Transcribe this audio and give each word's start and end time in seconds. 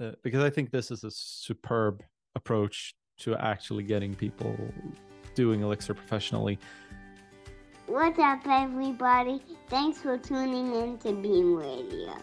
uh, 0.00 0.12
because 0.22 0.42
I 0.42 0.50
think 0.50 0.70
this 0.70 0.90
is 0.90 1.04
a 1.04 1.10
superb 1.10 2.02
approach 2.34 2.94
to 3.18 3.34
actually 3.36 3.82
getting 3.82 4.14
people 4.14 4.56
doing 5.34 5.62
Elixir 5.62 5.94
professionally. 5.94 6.58
What's 7.86 8.18
up, 8.18 8.40
everybody? 8.46 9.40
Thanks 9.68 9.98
for 9.98 10.18
tuning 10.18 10.74
in 10.74 10.98
to 10.98 11.12
Beam 11.12 11.56
Radio. 11.56 12.14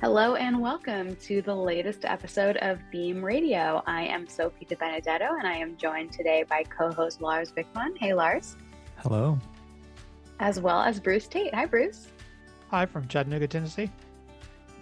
Hello 0.00 0.34
and 0.34 0.60
welcome 0.60 1.16
to 1.16 1.40
the 1.40 1.54
latest 1.54 2.04
episode 2.04 2.58
of 2.58 2.78
Beam 2.92 3.24
Radio. 3.24 3.82
I 3.86 4.02
am 4.02 4.28
Sophie 4.28 4.66
DeBenedetto 4.66 5.38
and 5.38 5.46
I 5.46 5.54
am 5.54 5.76
joined 5.76 6.12
today 6.12 6.44
by 6.48 6.64
co 6.64 6.92
host 6.92 7.22
Lars 7.22 7.52
Wikman. 7.52 7.96
Hey, 7.98 8.12
Lars. 8.12 8.56
Hello. 8.98 9.38
As 10.40 10.60
well 10.60 10.82
as 10.82 11.00
Bruce 11.00 11.26
Tate. 11.26 11.54
Hi, 11.54 11.64
Bruce. 11.64 12.08
Hi, 12.70 12.84
from 12.84 13.08
Chattanooga, 13.08 13.46
Tennessee. 13.46 13.90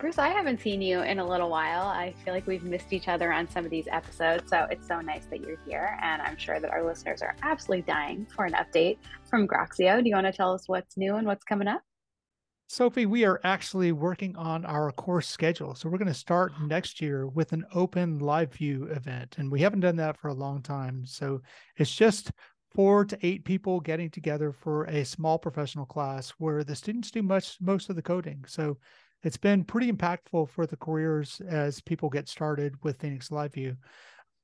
Bruce, 0.02 0.18
I 0.18 0.30
haven't 0.30 0.60
seen 0.60 0.82
you 0.82 1.02
in 1.02 1.20
a 1.20 1.24
little 1.24 1.48
while. 1.48 1.86
I 1.86 2.12
feel 2.24 2.34
like 2.34 2.48
we've 2.48 2.64
missed 2.64 2.92
each 2.92 3.06
other 3.06 3.32
on 3.32 3.48
some 3.48 3.64
of 3.64 3.70
these 3.70 3.86
episodes, 3.86 4.50
so 4.50 4.66
it's 4.68 4.88
so 4.88 5.00
nice 5.00 5.26
that 5.26 5.42
you're 5.42 5.60
here. 5.64 5.96
And 6.02 6.20
I'm 6.20 6.36
sure 6.36 6.58
that 6.58 6.72
our 6.72 6.82
listeners 6.84 7.22
are 7.22 7.36
absolutely 7.42 7.82
dying 7.82 8.26
for 8.34 8.44
an 8.44 8.54
update 8.54 8.98
from 9.30 9.46
Groxio. 9.46 10.02
Do 10.02 10.08
you 10.08 10.16
want 10.16 10.26
to 10.26 10.32
tell 10.32 10.52
us 10.54 10.64
what's 10.66 10.96
new 10.96 11.14
and 11.14 11.24
what's 11.24 11.44
coming 11.44 11.68
up? 11.68 11.82
Sophie, 12.66 13.06
we 13.06 13.24
are 13.24 13.40
actually 13.44 13.92
working 13.92 14.34
on 14.34 14.64
our 14.64 14.90
course 14.90 15.28
schedule. 15.28 15.76
So 15.76 15.88
we're 15.88 15.98
going 15.98 16.08
to 16.08 16.14
start 16.14 16.50
next 16.66 17.00
year 17.00 17.28
with 17.28 17.52
an 17.52 17.64
open 17.72 18.18
live 18.18 18.52
view 18.54 18.86
event. 18.86 19.36
And 19.38 19.52
we 19.52 19.60
haven't 19.60 19.82
done 19.82 19.96
that 19.98 20.18
for 20.18 20.26
a 20.26 20.34
long 20.34 20.62
time. 20.62 21.06
So 21.06 21.42
it's 21.76 21.94
just 21.94 22.32
four 22.74 23.04
to 23.04 23.16
eight 23.24 23.44
people 23.44 23.78
getting 23.78 24.10
together 24.10 24.52
for 24.52 24.82
a 24.86 25.04
small 25.04 25.38
professional 25.38 25.86
class 25.86 26.30
where 26.38 26.64
the 26.64 26.74
students 26.74 27.12
do 27.12 27.22
much 27.22 27.56
most 27.60 27.88
of 27.88 27.94
the 27.94 28.02
coding. 28.02 28.44
So 28.48 28.78
it's 29.22 29.36
been 29.36 29.64
pretty 29.64 29.90
impactful 29.90 30.48
for 30.50 30.66
the 30.66 30.76
careers 30.76 31.40
as 31.46 31.80
people 31.80 32.08
get 32.08 32.28
started 32.28 32.74
with 32.82 33.00
Phoenix 33.00 33.30
Live 33.30 33.54
View. 33.54 33.76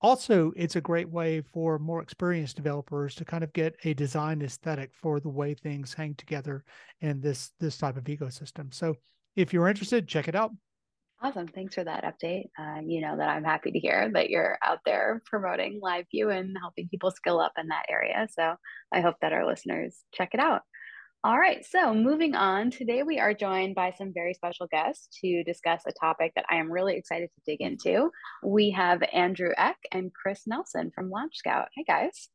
Also, 0.00 0.52
it's 0.54 0.76
a 0.76 0.80
great 0.80 1.08
way 1.10 1.40
for 1.40 1.78
more 1.78 2.00
experienced 2.00 2.54
developers 2.54 3.16
to 3.16 3.24
kind 3.24 3.42
of 3.42 3.52
get 3.52 3.74
a 3.82 3.94
design 3.94 4.40
aesthetic 4.42 4.92
for 4.94 5.18
the 5.18 5.28
way 5.28 5.54
things 5.54 5.92
hang 5.92 6.14
together 6.14 6.64
in 7.00 7.20
this 7.20 7.50
this 7.58 7.76
type 7.76 7.96
of 7.96 8.04
ecosystem. 8.04 8.72
So, 8.72 8.94
if 9.34 9.52
you're 9.52 9.68
interested, 9.68 10.06
check 10.06 10.28
it 10.28 10.36
out. 10.36 10.52
Awesome. 11.20 11.48
Thanks 11.48 11.74
for 11.74 11.82
that 11.82 12.04
update. 12.04 12.44
Uh, 12.56 12.80
you 12.86 13.00
know 13.00 13.16
that 13.16 13.28
I'm 13.28 13.42
happy 13.42 13.72
to 13.72 13.78
hear 13.80 14.08
that 14.14 14.30
you're 14.30 14.56
out 14.64 14.78
there 14.84 15.20
promoting 15.26 15.80
live 15.82 16.04
view 16.12 16.30
and 16.30 16.56
helping 16.60 16.88
people 16.88 17.10
skill 17.10 17.40
up 17.40 17.52
in 17.58 17.66
that 17.68 17.86
area. 17.88 18.28
So 18.30 18.54
I 18.92 19.00
hope 19.00 19.16
that 19.20 19.32
our 19.32 19.44
listeners 19.44 19.96
check 20.14 20.30
it 20.32 20.38
out. 20.38 20.62
All 21.24 21.36
right, 21.36 21.66
so 21.66 21.92
moving 21.92 22.36
on, 22.36 22.70
today 22.70 23.02
we 23.02 23.18
are 23.18 23.34
joined 23.34 23.74
by 23.74 23.90
some 23.90 24.12
very 24.14 24.34
special 24.34 24.68
guests 24.68 25.08
to 25.20 25.42
discuss 25.42 25.82
a 25.84 25.90
topic 25.90 26.30
that 26.36 26.44
I 26.48 26.56
am 26.56 26.70
really 26.70 26.94
excited 26.94 27.28
to 27.34 27.42
dig 27.44 27.60
into. 27.60 28.12
We 28.44 28.70
have 28.70 29.02
Andrew 29.12 29.50
Ek 29.58 29.76
and 29.90 30.14
Chris 30.14 30.42
Nelson 30.46 30.92
from 30.94 31.10
Launch 31.10 31.36
Scout. 31.36 31.68
Hey 31.74 31.82
guys. 31.82 32.28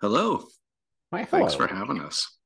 Hello. 0.00 0.44
Hi, 1.12 1.24
Thanks 1.24 1.54
for 1.54 1.66
having 1.66 2.00
us. 2.00 2.38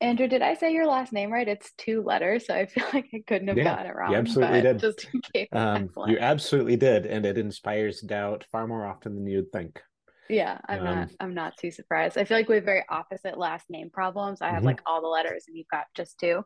Andrew, 0.00 0.28
did 0.28 0.42
I 0.42 0.54
say 0.54 0.72
your 0.72 0.86
last 0.86 1.12
name 1.12 1.32
right? 1.32 1.48
It's 1.48 1.72
two 1.76 2.04
letters, 2.04 2.46
so 2.46 2.54
I 2.54 2.66
feel 2.66 2.84
like 2.94 3.08
I 3.12 3.24
couldn't 3.26 3.48
have 3.48 3.56
yeah, 3.56 3.64
gotten 3.64 3.86
it 3.86 3.96
wrong. 3.96 4.12
You 4.12 4.18
absolutely 4.18 4.62
did. 4.62 4.78
Just 4.78 5.04
in 5.12 5.20
case. 5.34 5.48
Um, 5.52 5.90
you 6.06 6.16
absolutely 6.20 6.76
did, 6.76 7.06
and 7.06 7.26
it 7.26 7.38
inspires 7.38 8.00
doubt 8.02 8.44
far 8.52 8.68
more 8.68 8.86
often 8.86 9.16
than 9.16 9.26
you'd 9.26 9.50
think. 9.50 9.80
Yeah, 10.28 10.58
I'm 10.68 10.80
um, 10.80 10.84
not 10.84 11.08
I'm 11.20 11.34
not 11.34 11.56
too 11.56 11.70
surprised. 11.70 12.18
I 12.18 12.24
feel 12.24 12.36
like 12.36 12.48
we 12.48 12.56
have 12.56 12.64
very 12.64 12.84
opposite 12.88 13.38
last 13.38 13.66
name 13.70 13.90
problems. 13.90 14.42
I 14.42 14.48
have 14.48 14.58
mm-hmm. 14.58 14.66
like 14.66 14.82
all 14.86 15.00
the 15.00 15.08
letters 15.08 15.44
and 15.48 15.56
you've 15.56 15.68
got 15.70 15.86
just 15.96 16.18
two. 16.18 16.42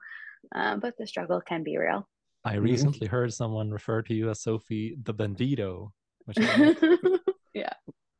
Um, 0.54 0.80
but 0.80 0.94
the 0.98 1.06
struggle 1.06 1.40
can 1.40 1.62
be 1.62 1.76
real. 1.76 2.08
I 2.44 2.54
mm-hmm. 2.54 2.64
recently 2.64 3.06
mm-hmm. 3.06 3.16
heard 3.16 3.32
someone 3.32 3.70
refer 3.70 4.02
to 4.02 4.14
you 4.14 4.30
as 4.30 4.40
Sophie 4.42 4.96
the 5.02 5.14
Bandito. 5.14 5.90
Which 6.24 6.38
yeah. 7.54 7.72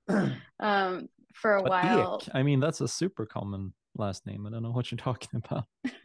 Um, 0.60 1.08
for 1.34 1.56
a 1.56 1.62
but 1.62 1.70
while. 1.70 2.20
Ek, 2.22 2.28
I 2.34 2.42
mean, 2.44 2.60
that's 2.60 2.80
a 2.80 2.86
super 2.86 3.27
common 3.27 3.72
last 3.96 4.27
name. 4.27 4.46
I 4.46 4.51
don't 4.51 4.62
know 4.62 4.70
what 4.70 4.90
you're 4.90 4.98
talking 4.98 5.42
about. 5.45 5.64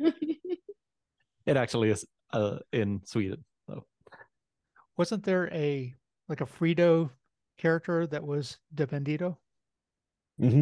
it 1.46 1.58
actually 1.58 1.90
is 1.92 2.06
uh, 2.34 2.58
in 2.72 3.02
Sweden, 3.06 3.44
though. 3.68 3.86
Wasn't 4.98 5.24
there 5.24 5.48
a 5.54 5.94
like 6.28 6.42
a 6.42 6.46
Frito 6.46 7.12
character 7.58 8.08
that 8.08 8.26
was 8.26 8.58
the 8.74 8.88
Bandito? 8.88 9.38
Mm-hmm. 10.42 10.62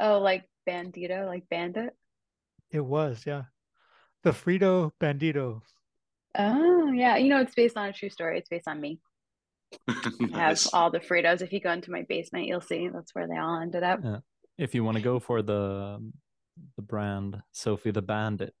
Oh, 0.00 0.18
like 0.18 0.44
bandito, 0.68 1.26
like 1.26 1.44
bandit. 1.50 1.94
It 2.70 2.84
was, 2.84 3.24
yeah. 3.26 3.42
The 4.22 4.30
Frito 4.30 4.92
Bandito. 5.00 5.62
Oh, 6.38 6.92
yeah. 6.92 7.16
You 7.16 7.28
know, 7.28 7.40
it's 7.40 7.54
based 7.54 7.76
on 7.76 7.88
a 7.88 7.92
true 7.92 8.08
story. 8.08 8.38
It's 8.38 8.48
based 8.48 8.68
on 8.68 8.80
me. 8.80 9.00
nice. 9.88 10.30
I 10.34 10.38
have 10.38 10.66
all 10.72 10.90
the 10.90 11.00
Fritos. 11.00 11.42
If 11.42 11.52
you 11.52 11.60
go 11.60 11.72
into 11.72 11.90
my 11.90 12.02
basement, 12.08 12.46
you'll 12.46 12.60
see 12.60 12.88
that's 12.88 13.14
where 13.14 13.26
they 13.26 13.36
all 13.36 13.60
ended 13.60 13.82
up. 13.82 14.00
Yeah. 14.02 14.18
If 14.58 14.74
you 14.74 14.84
want 14.84 14.96
to 14.96 15.02
go 15.02 15.18
for 15.18 15.42
the 15.42 15.98
the 16.76 16.82
brand 16.82 17.42
Sophie 17.52 17.90
the 17.90 18.02
Bandit, 18.02 18.54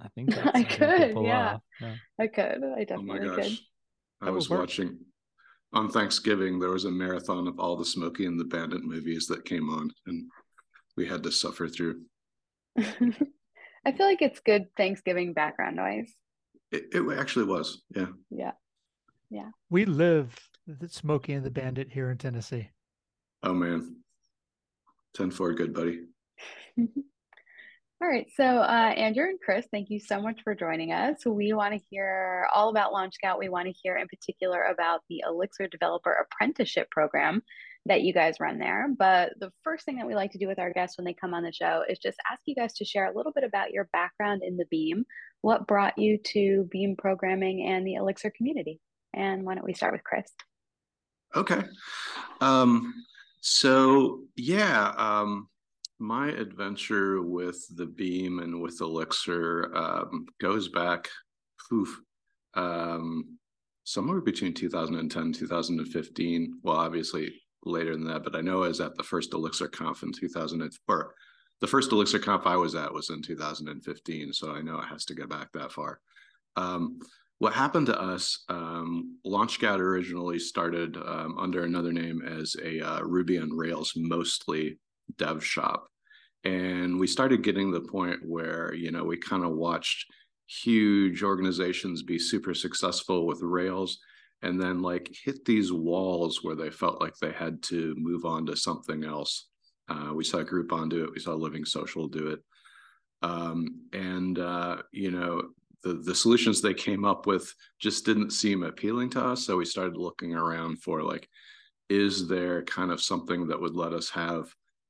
I 0.00 0.08
think 0.08 0.36
I 0.54 0.64
could. 0.64 1.16
Yeah. 1.22 1.58
yeah. 1.80 1.94
I 2.18 2.26
could. 2.26 2.64
I 2.64 2.84
definitely 2.84 3.20
oh 3.20 3.28
my 3.28 3.36
gosh. 3.36 3.36
could. 3.36 3.58
I 4.28 4.30
was 4.30 4.48
watching 4.48 4.98
on 5.74 5.90
Thanksgiving, 5.90 6.58
there 6.58 6.70
was 6.70 6.84
a 6.84 6.90
marathon 6.90 7.46
of 7.48 7.58
all 7.58 7.76
the 7.76 7.84
Smokey 7.84 8.26
and 8.26 8.38
the 8.38 8.44
Bandit 8.44 8.84
movies 8.84 9.26
that 9.26 9.44
came 9.44 9.68
on, 9.70 9.90
and 10.06 10.30
we 10.96 11.06
had 11.06 11.22
to 11.24 11.32
suffer 11.32 11.68
through. 11.68 12.02
I 12.78 13.92
feel 13.92 14.06
like 14.06 14.22
it's 14.22 14.40
good 14.40 14.66
Thanksgiving 14.76 15.32
background 15.32 15.76
noise. 15.76 16.12
It, 16.70 16.86
it 16.92 17.18
actually 17.18 17.46
was, 17.46 17.82
yeah. 17.94 18.06
Yeah. 18.30 18.52
Yeah. 19.30 19.50
We 19.68 19.84
live 19.84 20.34
the 20.66 20.88
Smokey 20.88 21.34
and 21.34 21.44
the 21.44 21.50
Bandit 21.50 21.90
here 21.90 22.10
in 22.10 22.18
Tennessee. 22.18 22.70
Oh 23.42 23.52
man. 23.52 23.96
10 25.14 25.30
4, 25.30 25.52
good 25.54 25.74
buddy. 25.74 26.00
All 28.02 28.08
right. 28.08 28.26
So, 28.34 28.44
uh, 28.44 28.92
Andrew 28.96 29.24
and 29.24 29.38
Chris, 29.40 29.66
thank 29.70 29.88
you 29.88 30.00
so 30.00 30.20
much 30.20 30.40
for 30.42 30.54
joining 30.54 30.92
us. 30.92 31.24
We 31.24 31.52
want 31.52 31.74
to 31.74 31.80
hear 31.90 32.46
all 32.52 32.68
about 32.68 32.92
Launch 32.92 33.14
Scout. 33.14 33.38
We 33.38 33.48
want 33.48 33.66
to 33.66 33.72
hear 33.72 33.96
in 33.96 34.08
particular 34.08 34.64
about 34.64 35.00
the 35.08 35.22
Elixir 35.26 35.68
Developer 35.68 36.12
Apprenticeship 36.12 36.90
Program 36.90 37.40
that 37.86 38.02
you 38.02 38.12
guys 38.12 38.40
run 38.40 38.58
there. 38.58 38.88
But 38.98 39.34
the 39.38 39.52
first 39.62 39.84
thing 39.84 39.96
that 39.96 40.06
we 40.06 40.14
like 40.14 40.32
to 40.32 40.38
do 40.38 40.48
with 40.48 40.58
our 40.58 40.72
guests 40.72 40.98
when 40.98 41.04
they 41.04 41.14
come 41.14 41.34
on 41.34 41.44
the 41.44 41.52
show 41.52 41.82
is 41.88 41.98
just 41.98 42.18
ask 42.30 42.42
you 42.46 42.54
guys 42.54 42.74
to 42.74 42.84
share 42.84 43.10
a 43.10 43.16
little 43.16 43.32
bit 43.32 43.44
about 43.44 43.70
your 43.70 43.88
background 43.92 44.42
in 44.44 44.56
the 44.56 44.66
Beam. 44.70 45.04
What 45.42 45.66
brought 45.66 45.96
you 45.96 46.18
to 46.18 46.68
Beam 46.70 46.96
programming 46.96 47.66
and 47.68 47.86
the 47.86 47.94
Elixir 47.94 48.32
community? 48.36 48.80
And 49.14 49.44
why 49.44 49.54
don't 49.54 49.64
we 49.64 49.74
start 49.74 49.92
with 49.92 50.04
Chris? 50.04 50.26
Okay. 51.36 51.62
Um, 52.40 52.92
so, 53.40 54.22
yeah. 54.36 54.92
Um, 54.96 55.48
my 55.98 56.28
adventure 56.28 57.22
with 57.22 57.64
the 57.76 57.86
beam 57.86 58.40
and 58.40 58.60
with 58.60 58.80
elixir 58.80 59.70
um, 59.74 60.26
goes 60.40 60.68
back 60.68 61.08
poof 61.68 62.00
um, 62.54 63.38
somewhere 63.84 64.20
between 64.20 64.54
2010 64.54 65.32
2015 65.32 66.60
well 66.62 66.76
obviously 66.76 67.32
later 67.64 67.92
than 67.92 68.06
that 68.06 68.24
but 68.24 68.34
i 68.36 68.40
know 68.40 68.64
i 68.64 68.68
was 68.68 68.80
at 68.80 68.94
the 68.96 69.02
first 69.02 69.32
elixir 69.32 69.68
conf 69.68 70.02
in 70.02 70.12
2000 70.12 70.70
or 70.88 71.14
the 71.60 71.66
first 71.66 71.92
elixir 71.92 72.18
conf 72.18 72.46
i 72.46 72.56
was 72.56 72.74
at 72.74 72.92
was 72.92 73.10
in 73.10 73.22
2015 73.22 74.32
so 74.32 74.52
i 74.52 74.60
know 74.60 74.78
it 74.78 74.86
has 74.86 75.04
to 75.04 75.14
go 75.14 75.26
back 75.26 75.50
that 75.52 75.72
far. 75.72 76.00
Um, 76.56 77.00
what 77.38 77.52
happened 77.52 77.86
to 77.86 78.00
us 78.00 78.44
um, 78.48 79.18
launch 79.24 79.62
originally 79.62 80.38
started 80.38 80.96
um, 80.96 81.36
under 81.38 81.64
another 81.64 81.92
name 81.92 82.22
as 82.22 82.56
a 82.62 82.80
uh, 82.80 83.00
ruby 83.00 83.38
on 83.38 83.50
rails 83.50 83.92
mostly 83.96 84.78
dev 85.16 85.44
shop. 85.44 85.88
And 86.44 86.98
we 87.00 87.06
started 87.06 87.42
getting 87.42 87.70
the 87.70 87.80
point 87.80 88.20
where 88.24 88.74
you 88.74 88.90
know 88.90 89.04
we 89.04 89.16
kind 89.16 89.44
of 89.44 89.52
watched 89.52 90.06
huge 90.46 91.22
organizations 91.22 92.02
be 92.02 92.18
super 92.18 92.52
successful 92.52 93.26
with 93.26 93.40
rails 93.40 93.98
and 94.42 94.60
then 94.60 94.82
like 94.82 95.10
hit 95.24 95.44
these 95.46 95.72
walls 95.72 96.40
where 96.42 96.54
they 96.54 96.68
felt 96.68 97.00
like 97.00 97.16
they 97.16 97.32
had 97.32 97.62
to 97.62 97.94
move 97.96 98.26
on 98.26 98.44
to 98.44 98.54
something 98.54 99.02
else. 99.02 99.48
Uh, 99.88 100.12
we 100.14 100.22
saw 100.22 100.42
groupon 100.42 100.90
do 100.90 101.04
it. 101.04 101.12
We 101.12 101.20
saw 101.20 101.32
living 101.32 101.64
social 101.64 102.08
do 102.08 102.28
it. 102.28 102.40
Um, 103.22 103.80
and 103.94 104.38
uh, 104.38 104.82
you 104.92 105.10
know 105.10 105.50
the, 105.82 105.94
the 105.94 106.14
solutions 106.14 106.60
they 106.60 106.74
came 106.74 107.04
up 107.04 107.26
with 107.26 107.52
just 107.78 108.04
didn't 108.04 108.32
seem 108.32 108.62
appealing 108.62 109.10
to 109.10 109.24
us. 109.24 109.46
So 109.46 109.56
we 109.56 109.64
started 109.64 109.96
looking 109.96 110.34
around 110.34 110.82
for 110.82 111.02
like 111.02 111.28
is 111.88 112.26
there 112.28 112.62
kind 112.64 112.90
of 112.90 113.02
something 113.02 113.46
that 113.46 113.60
would 113.60 113.74
let 113.74 113.92
us 113.92 114.10
have 114.10 114.46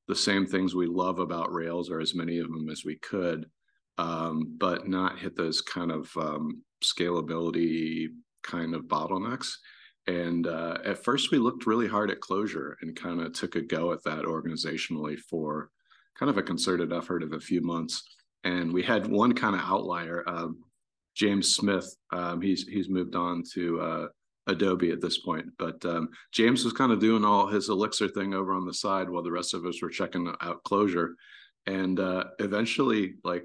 the 0.09 0.15
same 0.15 0.47
things 0.47 0.75
we 0.75 0.87
love 0.87 1.19
about 1.19 1.53
Rails 1.53 1.91
or 1.91 2.01
as 2.01 2.15
many 2.15 2.39
of 2.39 2.51
them 2.51 2.69
as 2.69 2.85
we 2.85 2.97
could, 2.97 3.47
um, 3.99 4.57
but 4.59 4.89
not 4.89 5.19
hit 5.19 5.37
those 5.37 5.61
kind 5.61 5.91
of 5.91 6.11
um, 6.17 6.63
scalability 6.83 8.09
kind 8.43 8.75
of 8.75 8.85
bottlenecks. 8.85 9.53
And 10.07 10.47
uh, 10.47 10.79
at 10.85 11.03
first, 11.03 11.31
we 11.31 11.39
looked 11.39 11.67
really 11.67 11.89
hard 11.89 12.11
at 12.11 12.21
Clojure 12.21 12.75
and 12.83 12.95
kind 12.95 13.23
of 13.23 13.33
took 13.33 13.57
a 13.57 13.63
go 13.63 13.93
at 13.93 14.03
that 14.05 14.25
organizationally 14.25 15.19
for 15.19 15.71
kind 16.19 16.29
of 16.29 16.37
a 16.37 16.43
concerted 16.43 16.93
effort 16.93 17.23
of 17.23 17.33
a 17.33 17.41
few 17.41 17.63
months. 17.63 18.03
And 18.45 18.73
we 18.73 18.83
had 18.83 19.07
one 19.07 19.33
kind 19.33 19.55
of 19.55 19.63
outlier, 19.63 20.23
um, 20.27 20.59
James 21.15 21.55
Smith. 21.55 21.97
Um, 22.13 22.43
he's 22.43 22.69
he's 22.69 22.91
moved 22.91 23.15
on 23.15 23.43
to 23.55 23.81
uh, 23.81 24.07
Adobe 24.47 24.91
at 24.91 25.01
this 25.01 25.19
point. 25.19 25.47
But 25.59 25.85
um, 25.85 26.11
James 26.33 26.65
was 26.65 26.73
kind 26.73 26.93
of 26.93 27.01
doing 27.01 27.25
all 27.25 27.47
his 27.47 27.69
Elixir 27.69 28.09
thing 28.09 28.35
over 28.35 28.53
on 28.55 28.67
the 28.67 28.75
side 28.75 29.09
while 29.09 29.23
the 29.23 29.33
rest 29.33 29.55
of 29.55 29.65
us 29.65 29.81
were 29.81 29.91
checking 29.91 30.33
out 30.41 30.65
Clojure. 30.65 31.15
And 31.67 31.99
uh, 31.99 32.25
eventually, 32.39 33.15
like 33.25 33.45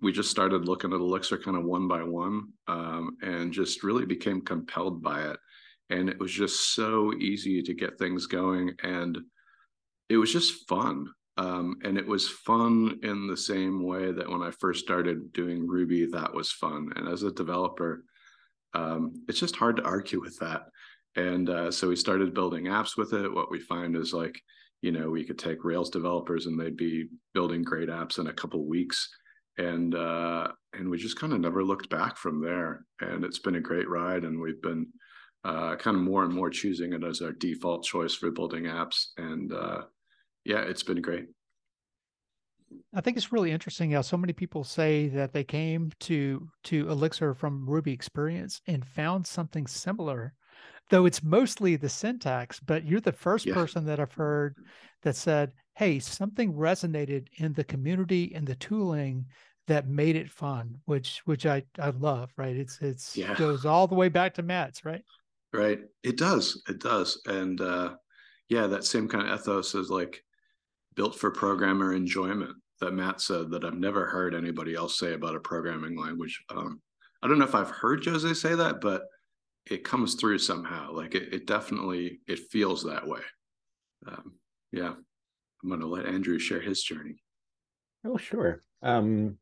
we 0.00 0.12
just 0.12 0.30
started 0.30 0.66
looking 0.66 0.92
at 0.92 1.00
Elixir 1.00 1.38
kind 1.38 1.56
of 1.56 1.64
one 1.64 1.88
by 1.88 2.02
one, 2.02 2.48
um, 2.68 3.16
and 3.22 3.52
just 3.52 3.82
really 3.82 4.06
became 4.06 4.40
compelled 4.40 5.02
by 5.02 5.22
it. 5.30 5.38
And 5.90 6.08
it 6.08 6.18
was 6.18 6.32
just 6.32 6.74
so 6.74 7.12
easy 7.14 7.62
to 7.62 7.74
get 7.74 7.98
things 7.98 8.26
going, 8.26 8.74
and 8.82 9.18
it 10.08 10.16
was 10.16 10.32
just 10.32 10.68
fun. 10.68 11.06
Um, 11.38 11.78
and 11.82 11.96
it 11.96 12.06
was 12.06 12.28
fun 12.28 12.98
in 13.02 13.26
the 13.26 13.36
same 13.36 13.84
way 13.84 14.12
that 14.12 14.28
when 14.28 14.42
I 14.42 14.50
first 14.50 14.84
started 14.84 15.32
doing 15.32 15.66
Ruby, 15.66 16.06
that 16.06 16.32
was 16.32 16.52
fun. 16.52 16.92
And 16.96 17.08
as 17.08 17.22
a 17.22 17.32
developer, 17.32 18.04
um, 18.74 19.12
it's 19.28 19.40
just 19.40 19.56
hard 19.56 19.76
to 19.76 19.84
argue 19.84 20.20
with 20.20 20.38
that. 20.38 20.62
And 21.16 21.50
uh, 21.50 21.70
so 21.70 21.88
we 21.88 21.96
started 21.96 22.34
building 22.34 22.64
apps 22.64 22.96
with 22.96 23.12
it. 23.12 23.32
What 23.32 23.50
we 23.50 23.60
find 23.60 23.96
is 23.96 24.12
like, 24.14 24.40
you 24.80 24.92
know, 24.92 25.10
we 25.10 25.24
could 25.24 25.38
take 25.38 25.64
Rails 25.64 25.90
developers 25.90 26.46
and 26.46 26.58
they'd 26.58 26.76
be 26.76 27.08
building 27.34 27.62
great 27.62 27.88
apps 27.88 28.18
in 28.18 28.28
a 28.28 28.32
couple 28.32 28.66
weeks. 28.66 29.08
And 29.58 29.94
uh, 29.94 30.48
and 30.72 30.88
we 30.88 30.96
just 30.96 31.20
kind 31.20 31.34
of 31.34 31.40
never 31.40 31.62
looked 31.62 31.90
back 31.90 32.16
from 32.16 32.40
there. 32.40 32.86
And 33.00 33.24
it's 33.24 33.38
been 33.38 33.56
a 33.56 33.60
great 33.60 33.88
ride. 33.88 34.24
And 34.24 34.40
we've 34.40 34.62
been 34.62 34.86
uh, 35.44 35.76
kind 35.76 35.96
of 35.96 36.02
more 36.02 36.24
and 36.24 36.32
more 36.32 36.48
choosing 36.48 36.94
it 36.94 37.04
as 37.04 37.20
our 37.20 37.32
default 37.32 37.84
choice 37.84 38.14
for 38.14 38.30
building 38.30 38.64
apps. 38.64 39.08
And 39.18 39.52
uh, 39.52 39.82
yeah, 40.44 40.60
it's 40.60 40.82
been 40.82 41.02
great. 41.02 41.26
I 42.94 43.00
think 43.00 43.16
it's 43.16 43.32
really 43.32 43.50
interesting 43.50 43.92
how 43.92 44.02
so 44.02 44.16
many 44.16 44.32
people 44.32 44.64
say 44.64 45.08
that 45.08 45.32
they 45.32 45.44
came 45.44 45.92
to 46.00 46.48
to 46.64 46.90
Elixir 46.90 47.34
from 47.34 47.68
Ruby 47.68 47.92
experience 47.92 48.60
and 48.66 48.86
found 48.86 49.26
something 49.26 49.66
similar, 49.66 50.34
though 50.90 51.06
it's 51.06 51.22
mostly 51.22 51.76
the 51.76 51.88
syntax. 51.88 52.60
But 52.60 52.84
you're 52.84 53.00
the 53.00 53.12
first 53.12 53.48
person 53.48 53.86
that 53.86 53.98
I've 53.98 54.12
heard 54.12 54.56
that 55.02 55.16
said, 55.16 55.52
"Hey, 55.74 55.98
something 55.98 56.52
resonated 56.52 57.28
in 57.36 57.54
the 57.54 57.64
community 57.64 58.32
and 58.34 58.46
the 58.46 58.56
tooling 58.56 59.26
that 59.68 59.88
made 59.88 60.16
it 60.16 60.30
fun," 60.30 60.78
which 60.84 61.22
which 61.24 61.46
I 61.46 61.64
I 61.78 61.90
love. 61.90 62.30
Right? 62.36 62.56
It's 62.56 62.78
it's 62.82 63.16
yeah. 63.16 63.34
goes 63.36 63.64
all 63.64 63.86
the 63.86 63.94
way 63.94 64.10
back 64.10 64.34
to 64.34 64.42
Matz. 64.42 64.84
Right? 64.84 65.04
Right. 65.52 65.80
It 66.02 66.18
does. 66.18 66.62
It 66.68 66.80
does. 66.80 67.20
And 67.26 67.60
uh, 67.60 67.94
yeah, 68.48 68.66
that 68.66 68.84
same 68.84 69.08
kind 69.08 69.28
of 69.28 69.40
ethos 69.40 69.74
is 69.74 69.90
like 69.90 70.22
built 70.94 71.14
for 71.14 71.30
programmer 71.30 71.94
enjoyment 71.94 72.56
that 72.82 72.92
Matz 72.92 73.26
said 73.26 73.50
that 73.50 73.64
I've 73.64 73.78
never 73.78 74.06
heard 74.06 74.34
anybody 74.34 74.74
else 74.74 74.98
say 74.98 75.14
about 75.14 75.36
a 75.36 75.40
programming 75.40 75.96
language. 75.96 76.42
Um, 76.50 76.80
I 77.22 77.28
don't 77.28 77.38
know 77.38 77.44
if 77.44 77.54
I've 77.54 77.70
heard 77.70 78.04
Jose 78.04 78.34
say 78.34 78.54
that, 78.56 78.80
but 78.80 79.04
it 79.70 79.84
comes 79.84 80.16
through 80.16 80.38
somehow. 80.38 80.92
Like 80.92 81.14
it, 81.14 81.32
it 81.32 81.46
definitely 81.46 82.20
it 82.26 82.40
feels 82.50 82.82
that 82.84 83.06
way. 83.06 83.20
Um, 84.06 84.34
yeah, 84.72 84.94
I'm 85.62 85.68
going 85.68 85.80
to 85.80 85.86
let 85.86 86.06
Andrew 86.06 86.38
share 86.40 86.60
his 86.60 86.82
journey. 86.82 87.22
Oh, 88.04 88.16
sure. 88.16 88.64
Um, 88.82 89.38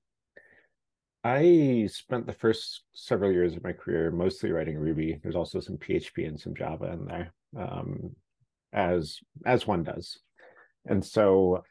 I 1.24 1.88
spent 1.90 2.26
the 2.26 2.34
first 2.34 2.82
several 2.92 3.32
years 3.32 3.56
of 3.56 3.64
my 3.64 3.72
career 3.72 4.10
mostly 4.10 4.52
writing 4.52 4.76
Ruby. 4.76 5.18
There's 5.22 5.36
also 5.36 5.60
some 5.60 5.78
PHP 5.78 6.28
and 6.28 6.38
some 6.38 6.54
Java 6.54 6.92
in 6.92 7.06
there, 7.06 7.32
um, 7.58 8.14
as 8.74 9.18
as 9.46 9.66
one 9.66 9.82
does. 9.82 10.18
And 10.86 11.04
so 11.04 11.62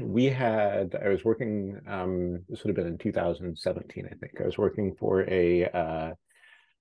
we 0.00 0.24
had 0.24 0.96
i 1.04 1.08
was 1.08 1.24
working 1.24 1.80
um, 1.86 2.42
this 2.48 2.62
would 2.62 2.70
have 2.70 2.76
been 2.76 2.92
in 2.92 2.98
2017 2.98 4.06
i 4.06 4.14
think. 4.16 4.40
I 4.40 4.44
was 4.44 4.58
working 4.58 4.94
for 4.98 5.22
a 5.28 5.66
uh, 5.66 6.12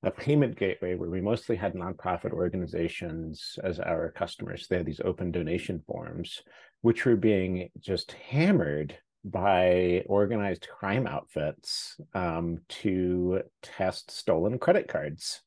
a 0.03 0.11
payment 0.11 0.55
gateway 0.55 0.93
where 0.95 1.09
we 1.09 1.19
mostly 1.19 1.55
had 1.55 1.73
nonprofit 1.73 2.31
organizations 2.31 3.57
as 3.63 3.79
our 3.79 4.11
customers. 4.11 4.67
They 4.67 4.77
had 4.77 4.85
these 4.85 5.01
open 5.03 5.31
donation 5.31 5.81
forms 5.87 6.43
which 6.85 7.03
were 7.03 7.15
being 7.15 7.67
just 7.79 8.11
hammered 8.11 8.95
by 9.23 10.03
organized 10.05 10.67
crime 10.67 11.07
outfits 11.07 11.99
um, 12.13 12.59
to 12.69 13.41
test 13.63 14.11
stolen 14.11 14.59
credit 14.59 14.87
cards. 14.87 15.41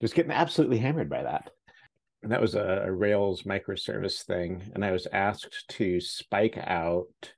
Just 0.00 0.14
getting 0.14 0.30
absolutely 0.30 0.78
hammered 0.78 1.10
by 1.10 1.24
that 1.24 1.50
and 2.22 2.32
that 2.32 2.40
was 2.40 2.54
a, 2.54 2.90
Rails 2.90 3.42
microservice 3.42 4.24
thing. 4.24 4.70
And 4.74 4.84
I 4.84 4.90
was 4.90 5.06
asked 5.12 5.64
to 5.70 6.00
spike 6.00 6.58
out 6.58 7.32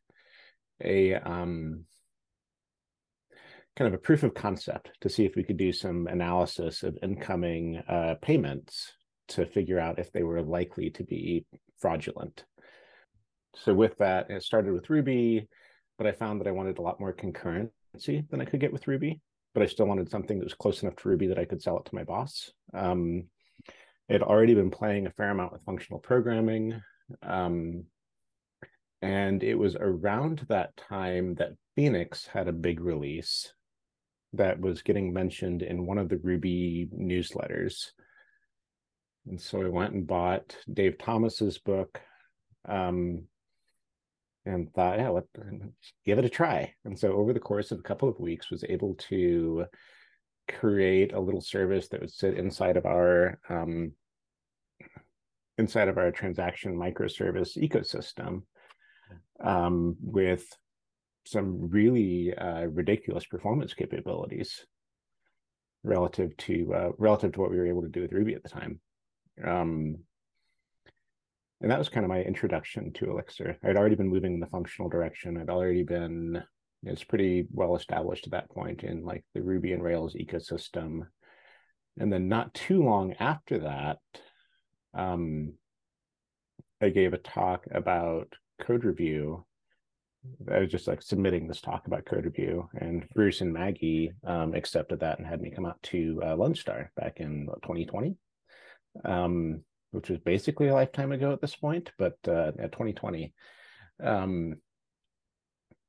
a 0.82 1.14
um, 1.14 1.84
kind 3.76 3.88
of 3.88 3.94
a 3.94 4.02
proof 4.02 4.22
of 4.22 4.34
concept 4.34 4.90
to 5.02 5.08
see 5.08 5.24
if 5.24 5.36
we 5.36 5.44
could 5.44 5.56
do 5.56 5.72
some 5.72 6.06
analysis 6.06 6.82
of 6.82 6.98
incoming 7.02 7.82
uh, 7.88 8.14
payments 8.22 8.92
to 9.28 9.46
figure 9.46 9.78
out 9.78 9.98
if 9.98 10.10
they 10.12 10.22
were 10.22 10.42
likely 10.42 10.90
to 10.90 11.04
be 11.04 11.44
fraudulent. 11.78 12.44
So 13.56 13.74
with 13.74 13.98
that, 13.98 14.30
it 14.30 14.42
started 14.42 14.72
with 14.72 14.90
Ruby, 14.90 15.48
but 15.98 16.06
I 16.06 16.12
found 16.12 16.40
that 16.40 16.48
I 16.48 16.52
wanted 16.52 16.78
a 16.78 16.82
lot 16.82 17.00
more 17.00 17.12
concurrency 17.12 18.28
than 18.30 18.40
I 18.40 18.44
could 18.44 18.60
get 18.60 18.72
with 18.72 18.88
Ruby. 18.88 19.20
But 19.52 19.64
I 19.64 19.66
still 19.66 19.86
wanted 19.86 20.08
something 20.08 20.38
that 20.38 20.44
was 20.44 20.54
close 20.54 20.82
enough 20.82 20.96
to 20.96 21.08
Ruby 21.08 21.26
that 21.26 21.38
I 21.38 21.44
could 21.44 21.60
sell 21.60 21.76
it 21.78 21.84
to 21.86 21.94
my 21.94 22.04
boss. 22.04 22.52
Um, 22.72 23.24
had 24.12 24.22
already 24.22 24.54
been 24.54 24.70
playing 24.70 25.06
a 25.06 25.10
fair 25.10 25.30
amount 25.30 25.52
with 25.52 25.62
functional 25.62 26.00
programming. 26.00 26.80
Um, 27.22 27.84
and 29.02 29.42
it 29.42 29.54
was 29.54 29.76
around 29.76 30.44
that 30.48 30.76
time 30.76 31.34
that 31.36 31.52
Phoenix 31.74 32.26
had 32.26 32.48
a 32.48 32.52
big 32.52 32.80
release 32.80 33.52
that 34.34 34.60
was 34.60 34.82
getting 34.82 35.12
mentioned 35.12 35.62
in 35.62 35.86
one 35.86 35.98
of 35.98 36.08
the 36.08 36.18
Ruby 36.18 36.88
newsletters. 36.94 37.86
And 39.26 39.40
so 39.40 39.62
I 39.62 39.68
went 39.68 39.94
and 39.94 40.06
bought 40.06 40.56
Dave 40.72 40.98
Thomas's 40.98 41.58
book 41.58 42.00
um, 42.68 43.24
and 44.44 44.72
thought, 44.72 44.98
yeah, 44.98 45.08
let's 45.08 45.28
give 46.04 46.18
it 46.18 46.24
a 46.24 46.28
try. 46.28 46.74
And 46.84 46.98
so 46.98 47.12
over 47.12 47.32
the 47.32 47.40
course 47.40 47.70
of 47.70 47.78
a 47.78 47.82
couple 47.82 48.08
of 48.08 48.20
weeks, 48.20 48.50
was 48.50 48.64
able 48.68 48.94
to 49.08 49.64
create 50.48 51.12
a 51.12 51.20
little 51.20 51.40
service 51.40 51.88
that 51.88 52.00
would 52.00 52.12
sit 52.12 52.34
inside 52.34 52.76
of 52.76 52.86
our 52.86 53.38
um, 53.48 53.92
inside 55.60 55.88
of 55.88 55.98
our 55.98 56.10
transaction 56.10 56.76
microservice 56.76 57.56
ecosystem 57.56 58.42
um, 59.42 59.96
with 60.00 60.44
some 61.24 61.70
really 61.70 62.34
uh, 62.34 62.62
ridiculous 62.66 63.26
performance 63.26 63.74
capabilities 63.74 64.66
relative 65.84 66.36
to 66.36 66.74
uh, 66.74 66.90
relative 66.98 67.32
to 67.32 67.40
what 67.40 67.50
we 67.50 67.56
were 67.56 67.66
able 67.66 67.82
to 67.82 67.88
do 67.88 68.02
with 68.02 68.12
Ruby 68.12 68.34
at 68.34 68.42
the 68.42 68.48
time. 68.48 68.80
Um, 69.44 69.98
and 71.60 71.70
that 71.70 71.78
was 71.78 71.90
kind 71.90 72.04
of 72.04 72.10
my 72.10 72.22
introduction 72.22 72.92
to 72.94 73.10
Elixir. 73.10 73.58
I'd 73.62 73.76
already 73.76 73.94
been 73.94 74.08
moving 74.08 74.34
in 74.34 74.40
the 74.40 74.46
functional 74.46 74.88
direction. 74.88 75.36
I'd 75.36 75.50
already 75.50 75.84
been 75.84 76.42
it's 76.82 77.04
pretty 77.04 77.46
well 77.52 77.76
established 77.76 78.26
at 78.26 78.32
that 78.32 78.50
point 78.50 78.82
in 78.84 79.04
like 79.04 79.24
the 79.34 79.42
Ruby 79.42 79.72
and 79.72 79.82
Rails 79.82 80.14
ecosystem. 80.14 81.02
And 81.98 82.10
then 82.10 82.28
not 82.28 82.54
too 82.54 82.82
long 82.82 83.12
after 83.20 83.58
that, 83.58 83.98
um, 84.94 85.54
I 86.80 86.88
gave 86.88 87.12
a 87.12 87.18
talk 87.18 87.66
about 87.70 88.34
code 88.60 88.84
review. 88.84 89.44
I 90.50 90.58
was 90.58 90.70
just 90.70 90.86
like 90.86 91.02
submitting 91.02 91.46
this 91.46 91.60
talk 91.60 91.86
about 91.86 92.04
code 92.04 92.24
review, 92.24 92.68
and 92.74 93.06
Bruce 93.14 93.40
and 93.40 93.52
Maggie 93.52 94.12
um, 94.24 94.54
accepted 94.54 95.00
that 95.00 95.18
and 95.18 95.26
had 95.26 95.40
me 95.40 95.50
come 95.50 95.66
out 95.66 95.82
to 95.84 96.20
uh, 96.22 96.36
Lonestar 96.36 96.88
back 96.96 97.20
in 97.20 97.46
what, 97.46 97.62
2020, 97.62 98.16
um, 99.04 99.62
which 99.92 100.10
was 100.10 100.18
basically 100.18 100.68
a 100.68 100.74
lifetime 100.74 101.12
ago 101.12 101.32
at 101.32 101.40
this 101.40 101.56
point, 101.56 101.90
but 101.98 102.18
uh, 102.28 102.52
at 102.58 102.72
2020. 102.72 103.32
Um, 104.02 104.56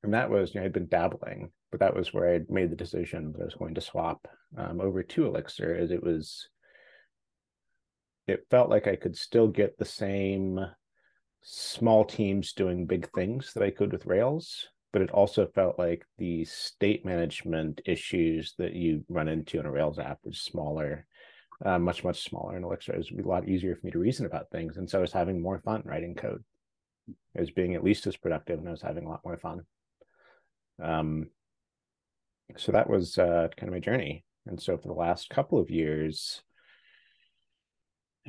and 0.03 0.13
that 0.13 0.29
was, 0.29 0.53
you 0.53 0.60
know, 0.60 0.65
I'd 0.65 0.74
been 0.74 0.88
dabbling, 0.88 1.51
but 1.70 1.79
that 1.81 1.96
was 1.96 2.13
where 2.13 2.34
I 2.34 2.39
made 2.50 2.72
the 2.72 2.75
decision 2.75 3.34
that 3.34 3.41
I 3.41 3.46
was 3.46 3.55
going 3.55 3.75
to 3.75 3.81
swap 3.81 4.27
um, 4.58 4.81
over 4.81 5.03
to 5.03 5.25
Elixir, 5.25 5.75
as 5.75 5.91
it 5.91 6.01
was 6.01 6.48
it 8.27 8.45
felt 8.49 8.69
like 8.69 8.87
I 8.87 8.95
could 8.95 9.17
still 9.17 9.47
get 9.47 9.77
the 9.77 9.85
same 9.85 10.59
small 11.41 12.05
teams 12.05 12.53
doing 12.53 12.85
big 12.85 13.09
things 13.11 13.53
that 13.53 13.63
I 13.63 13.71
could 13.71 13.91
with 13.91 14.05
Rails, 14.05 14.67
but 14.93 15.01
it 15.01 15.11
also 15.11 15.47
felt 15.47 15.79
like 15.79 16.05
the 16.17 16.45
state 16.45 17.05
management 17.05 17.81
issues 17.85 18.53
that 18.57 18.73
you 18.73 19.03
run 19.09 19.27
into 19.27 19.59
in 19.59 19.65
a 19.65 19.71
Rails 19.71 19.99
app 19.99 20.19
was 20.23 20.39
smaller, 20.39 21.07
uh, 21.65 21.79
much, 21.79 22.03
much 22.03 22.23
smaller 22.23 22.57
in 22.57 22.63
Elixir. 22.63 22.93
It 22.93 22.97
was 22.97 23.11
a 23.11 23.27
lot 23.27 23.47
easier 23.47 23.75
for 23.75 23.85
me 23.85 23.91
to 23.91 23.99
reason 23.99 24.25
about 24.25 24.51
things. 24.51 24.77
And 24.77 24.89
so 24.89 24.99
I 24.99 25.01
was 25.01 25.13
having 25.13 25.41
more 25.41 25.59
fun 25.59 25.81
writing 25.85 26.15
code. 26.15 26.43
I 27.35 27.39
was 27.39 27.51
being 27.51 27.75
at 27.75 27.83
least 27.83 28.05
as 28.07 28.17
productive 28.17 28.59
and 28.59 28.67
I 28.67 28.71
was 28.71 28.81
having 28.81 29.05
a 29.05 29.09
lot 29.09 29.21
more 29.25 29.37
fun. 29.37 29.61
Um, 30.81 31.27
so 32.57 32.71
that 32.71 32.89
was 32.89 33.17
uh, 33.17 33.47
kind 33.57 33.69
of 33.69 33.73
my 33.73 33.79
journey. 33.79 34.25
And 34.45 34.61
so 34.61 34.77
for 34.77 34.87
the 34.87 34.93
last 34.93 35.29
couple 35.29 35.59
of 35.59 35.69
years, 35.69 36.41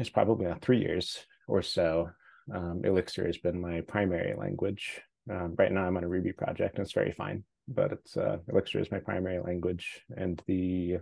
it's 0.02 0.10
probably 0.10 0.46
about 0.46 0.60
three 0.62 0.80
years 0.80 1.24
or 1.48 1.62
so. 1.62 2.10
Um, 2.52 2.82
Elixir 2.84 3.26
has 3.26 3.38
been 3.38 3.60
my 3.60 3.80
primary 3.82 4.34
language. 4.36 5.00
Um, 5.30 5.54
right 5.56 5.72
now, 5.72 5.84
I'm 5.84 5.96
on 5.96 6.04
a 6.04 6.08
Ruby 6.08 6.32
project, 6.32 6.76
and 6.76 6.84
it's 6.84 6.92
very 6.92 7.12
fine. 7.12 7.44
But 7.68 7.92
it's 7.92 8.16
uh, 8.16 8.38
Elixir 8.48 8.80
is 8.80 8.90
my 8.90 8.98
primary 8.98 9.40
language, 9.40 10.02
and 10.16 10.42
the 10.46 10.98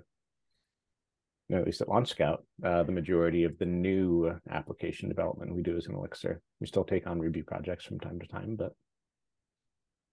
you 1.50 1.56
know, 1.56 1.58
at 1.58 1.66
least 1.66 1.80
at 1.80 1.88
Launch 1.88 2.10
Scout, 2.10 2.44
uh, 2.64 2.84
the 2.84 2.92
majority 2.92 3.42
of 3.42 3.58
the 3.58 3.66
new 3.66 4.32
application 4.50 5.08
development 5.08 5.52
we 5.52 5.62
do 5.62 5.76
is 5.76 5.86
in 5.86 5.94
Elixir. 5.96 6.40
We 6.60 6.68
still 6.68 6.84
take 6.84 7.08
on 7.08 7.18
Ruby 7.18 7.42
projects 7.42 7.84
from 7.84 7.98
time 7.98 8.20
to 8.20 8.26
time, 8.28 8.54
but 8.54 8.72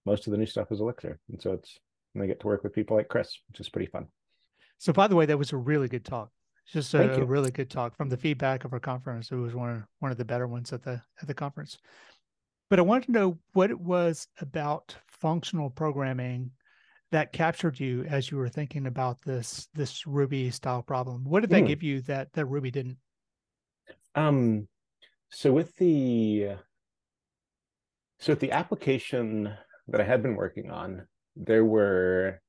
most 0.04 0.26
of 0.26 0.32
the 0.32 0.38
new 0.38 0.48
stuff 0.48 0.72
is 0.72 0.80
Elixir. 0.80 1.20
And 1.30 1.40
so 1.40 1.52
it's, 1.52 1.78
and 2.16 2.24
I 2.24 2.28
get 2.28 2.40
to 2.40 2.48
work 2.48 2.64
with 2.64 2.74
people 2.74 2.98
like 2.98 3.10
Chris, 3.10 3.38
which 3.50 3.60
is 3.60 3.70
pretty 3.70 3.86
fun. 3.86 4.08
So, 4.80 4.94
by 4.94 5.06
the 5.08 5.16
way, 5.16 5.28
that 5.28 5.38
was 5.38 5.54
a 5.54 5.58
really 5.58 5.88
good 5.88 6.06
talk. 6.06 6.32
Just 6.68 6.94
a, 6.94 7.26
really 7.26 7.52
good 7.52 7.70
talk 7.70 7.96
from 7.96 8.10
the 8.10 8.18
feedback 8.18 8.66
of 8.66 8.74
our 8.74 8.80
conference. 8.80 9.32
It 9.32 9.36
was 9.36 9.56
one 9.56 9.70
of 9.70 9.84
one 10.00 10.12
of 10.12 10.18
the 10.18 10.26
better 10.26 10.48
ones 10.48 10.74
at 10.74 10.84
the 10.84 11.02
at 11.22 11.28
the 11.28 11.34
conference. 11.34 11.78
But 12.70 12.80
I 12.80 12.82
wanted 12.82 13.06
to 13.06 13.12
know 13.14 13.38
what 13.54 13.70
it 13.70 13.80
was 13.80 14.28
about 14.42 14.96
functional 15.08 15.70
programming 15.70 16.52
that 17.12 17.32
captured 17.32 17.80
you 17.80 18.04
as 18.04 18.30
you 18.30 18.38
were 18.38 18.50
thinking 18.50 18.88
about 18.88 19.22
this 19.22 19.70
this 19.74 20.06
Ruby 20.06 20.52
style 20.52 20.82
problem. 20.82 21.24
What 21.24 21.40
did 21.40 21.52
that 21.52 21.64
mm. 21.64 21.68
give 21.68 21.84
you 21.84 22.02
that 22.02 22.34
that 22.34 22.46
Ruby 22.46 22.72
didn't? 22.72 22.98
Um, 24.16 24.68
so 25.30 25.54
with 25.54 25.76
the 25.78 26.56
so 28.20 28.34
with 28.34 28.40
the 28.40 28.52
application 28.52 29.54
that 29.88 30.02
I 30.02 30.04
had 30.04 30.22
been 30.22 30.36
working 30.36 30.70
on, 30.70 31.08
there 31.36 31.64
were 31.64 32.42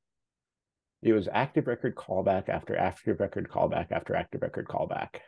it 1.02 1.12
was 1.12 1.28
active 1.32 1.66
record 1.66 1.94
callback 1.94 2.48
after 2.48 2.76
active 2.76 3.20
record 3.20 3.48
callback 3.48 3.92
after 3.92 4.16
active 4.16 4.42
record 4.42 4.66
callback. 4.66 5.20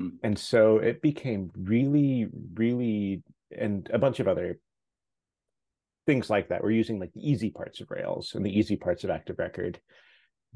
Mm. 0.00 0.12
And 0.22 0.38
so 0.38 0.78
it 0.78 1.02
became 1.02 1.50
really, 1.56 2.26
really, 2.54 3.22
and 3.56 3.88
a 3.92 3.98
bunch 3.98 4.20
of 4.20 4.28
other 4.28 4.58
things 6.06 6.28
like 6.28 6.48
that. 6.48 6.62
We're 6.62 6.72
using 6.72 6.98
like 6.98 7.12
the 7.12 7.28
easy 7.28 7.50
parts 7.50 7.80
of 7.80 7.90
Rails 7.90 8.34
and 8.34 8.44
the 8.44 8.58
easy 8.58 8.76
parts 8.76 9.04
of 9.04 9.10
Active 9.10 9.38
Record. 9.38 9.80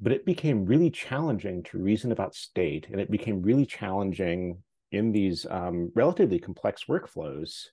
But 0.00 0.12
it 0.12 0.26
became 0.26 0.64
really 0.64 0.90
challenging 0.90 1.62
to 1.64 1.78
reason 1.78 2.10
about 2.10 2.34
state, 2.34 2.88
and 2.90 3.00
it 3.00 3.12
became 3.12 3.42
really 3.42 3.64
challenging 3.64 4.58
in 4.90 5.12
these 5.12 5.46
um, 5.48 5.92
relatively 5.94 6.40
complex 6.40 6.84
workflows 6.88 7.66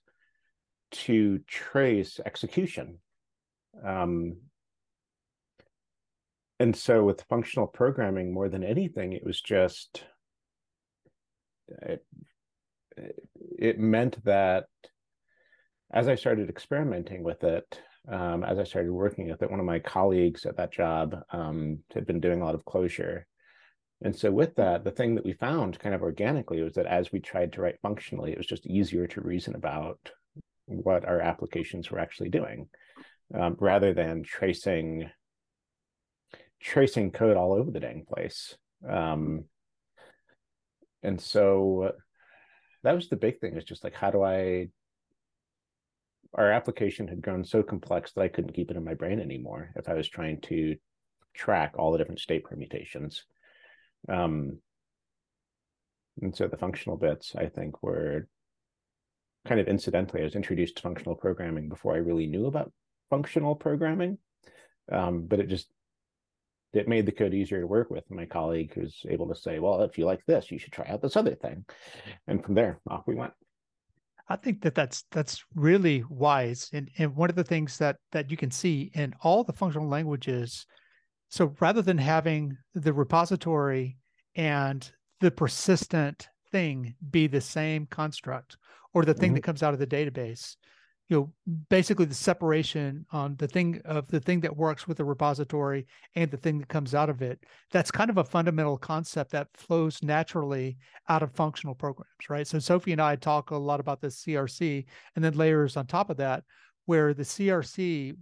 to 0.92 1.40
trace 1.48 2.20
execution. 2.24 2.98
Um, 3.84 4.36
and 6.62 6.76
so 6.76 7.02
with 7.02 7.24
functional 7.28 7.66
programming, 7.66 8.32
more 8.32 8.48
than 8.48 8.62
anything, 8.62 9.12
it 9.12 9.26
was 9.26 9.40
just 9.40 10.04
it, 11.68 12.04
it 13.58 13.80
meant 13.80 14.24
that 14.24 14.66
as 15.92 16.06
I 16.06 16.14
started 16.14 16.48
experimenting 16.48 17.24
with 17.24 17.42
it, 17.42 17.80
um, 18.08 18.44
as 18.44 18.60
I 18.60 18.64
started 18.64 18.92
working 18.92 19.28
with 19.28 19.42
it, 19.42 19.50
one 19.50 19.58
of 19.58 19.66
my 19.66 19.80
colleagues 19.80 20.46
at 20.46 20.56
that 20.56 20.72
job 20.72 21.16
um, 21.32 21.80
had 21.92 22.06
been 22.06 22.20
doing 22.20 22.40
a 22.40 22.44
lot 22.44 22.54
of 22.54 22.64
Clojure. 22.64 23.24
And 24.04 24.14
so, 24.14 24.30
with 24.30 24.54
that, 24.54 24.84
the 24.84 24.92
thing 24.92 25.16
that 25.16 25.24
we 25.24 25.32
found 25.32 25.80
kind 25.80 25.96
of 25.96 26.02
organically 26.02 26.62
was 26.62 26.74
that 26.74 26.86
as 26.86 27.10
we 27.10 27.18
tried 27.18 27.52
to 27.54 27.60
write 27.60 27.80
functionally, 27.82 28.30
it 28.30 28.38
was 28.38 28.46
just 28.46 28.68
easier 28.68 29.08
to 29.08 29.20
reason 29.20 29.56
about 29.56 29.98
what 30.66 31.04
our 31.06 31.20
applications 31.20 31.90
were 31.90 31.98
actually 31.98 32.28
doing 32.28 32.68
um, 33.34 33.56
rather 33.58 33.92
than 33.92 34.22
tracing 34.22 35.10
tracing 36.62 37.10
code 37.10 37.36
all 37.36 37.52
over 37.52 37.70
the 37.70 37.80
dang 37.80 38.04
place. 38.06 38.56
Um, 38.88 39.44
and 41.02 41.20
so 41.20 41.92
that 42.82 42.94
was 42.94 43.08
the 43.08 43.16
big 43.16 43.40
thing 43.40 43.56
is 43.56 43.64
just 43.64 43.84
like, 43.84 43.94
how 43.94 44.10
do 44.10 44.22
I 44.22 44.68
our 46.34 46.50
application 46.50 47.08
had 47.08 47.20
grown 47.20 47.44
so 47.44 47.62
complex 47.62 48.12
that 48.12 48.22
I 48.22 48.28
couldn't 48.28 48.54
keep 48.54 48.70
it 48.70 48.76
in 48.76 48.84
my 48.84 48.94
brain 48.94 49.20
anymore 49.20 49.70
if 49.76 49.88
I 49.88 49.94
was 49.94 50.08
trying 50.08 50.40
to 50.42 50.76
track 51.34 51.74
all 51.76 51.92
the 51.92 51.98
different 51.98 52.20
state 52.20 52.44
permutations. 52.44 53.24
Um, 54.08 54.58
and 56.20 56.34
so 56.34 56.46
the 56.46 56.56
functional 56.56 56.96
bits, 56.96 57.34
I 57.36 57.46
think, 57.46 57.82
were 57.82 58.26
kind 59.46 59.60
of 59.60 59.68
incidentally. 59.68 60.20
I 60.20 60.24
was 60.24 60.36
introduced 60.36 60.76
to 60.76 60.82
functional 60.82 61.16
programming 61.16 61.68
before 61.68 61.94
I 61.94 61.98
really 61.98 62.26
knew 62.26 62.46
about 62.46 62.72
functional 63.10 63.54
programming, 63.54 64.18
um, 64.90 65.26
but 65.26 65.40
it 65.40 65.48
just 65.48 65.68
it 66.72 66.88
made 66.88 67.06
the 67.06 67.12
code 67.12 67.34
easier 67.34 67.60
to 67.60 67.66
work 67.66 67.90
with. 67.90 68.10
My 68.10 68.26
colleague 68.26 68.76
was 68.76 69.04
able 69.08 69.28
to 69.28 69.34
say, 69.34 69.58
"Well, 69.58 69.82
if 69.82 69.98
you 69.98 70.06
like 70.06 70.24
this, 70.26 70.50
you 70.50 70.58
should 70.58 70.72
try 70.72 70.86
out 70.88 71.02
this 71.02 71.16
other 71.16 71.34
thing," 71.34 71.64
and 72.26 72.42
from 72.44 72.54
there, 72.54 72.80
off 72.88 73.06
we 73.06 73.14
went. 73.14 73.32
I 74.28 74.36
think 74.36 74.62
that 74.62 74.74
that's 74.74 75.04
that's 75.10 75.44
really 75.54 76.04
wise, 76.08 76.70
and 76.72 76.90
and 76.98 77.14
one 77.14 77.30
of 77.30 77.36
the 77.36 77.44
things 77.44 77.78
that 77.78 77.96
that 78.12 78.30
you 78.30 78.36
can 78.36 78.50
see 78.50 78.90
in 78.94 79.14
all 79.20 79.44
the 79.44 79.52
functional 79.52 79.88
languages. 79.88 80.66
So 81.28 81.54
rather 81.60 81.82
than 81.82 81.98
having 81.98 82.56
the 82.74 82.92
repository 82.92 83.96
and 84.34 84.90
the 85.20 85.30
persistent 85.30 86.28
thing 86.50 86.94
be 87.10 87.26
the 87.26 87.40
same 87.40 87.86
construct 87.86 88.58
or 88.92 89.04
the 89.04 89.14
thing 89.14 89.30
mm-hmm. 89.30 89.36
that 89.36 89.44
comes 89.44 89.62
out 89.62 89.72
of 89.72 89.80
the 89.80 89.86
database, 89.86 90.56
you 91.12 91.18
know 91.18 91.56
basically 91.68 92.06
the 92.06 92.14
separation 92.14 93.04
on 93.12 93.36
the 93.36 93.46
thing 93.46 93.80
of 93.84 94.08
the 94.08 94.20
thing 94.20 94.40
that 94.40 94.56
works 94.56 94.88
with 94.88 94.96
the 94.96 95.04
repository 95.04 95.86
and 96.14 96.30
the 96.30 96.36
thing 96.36 96.58
that 96.58 96.68
comes 96.68 96.94
out 96.94 97.10
of 97.10 97.20
it 97.20 97.44
that's 97.70 97.90
kind 97.90 98.08
of 98.08 98.16
a 98.18 98.24
fundamental 98.24 98.78
concept 98.78 99.30
that 99.30 99.48
flows 99.54 100.02
naturally 100.02 100.78
out 101.08 101.22
of 101.22 101.30
functional 101.34 101.74
programs 101.74 102.30
right? 102.30 102.46
So 102.46 102.58
sophie 102.58 102.92
and 102.92 103.00
i 103.00 103.16
talk 103.16 103.50
a 103.50 103.56
lot 103.56 103.80
about 103.80 104.00
the 104.00 104.08
crc 104.08 104.84
and 105.14 105.24
then 105.24 105.34
layers 105.34 105.76
on 105.76 105.86
top 105.86 106.08
of 106.08 106.16
that 106.16 106.44
where 106.86 107.12
the 107.12 107.22
crc 107.22 108.16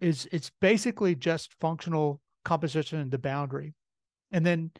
is 0.00 0.28
it's 0.30 0.50
basically 0.60 1.14
just 1.14 1.54
functional 1.60 2.20
composition 2.44 3.00
and 3.00 3.10
the 3.10 3.18
boundary. 3.18 3.74
And 4.32 4.44
then 4.44 4.70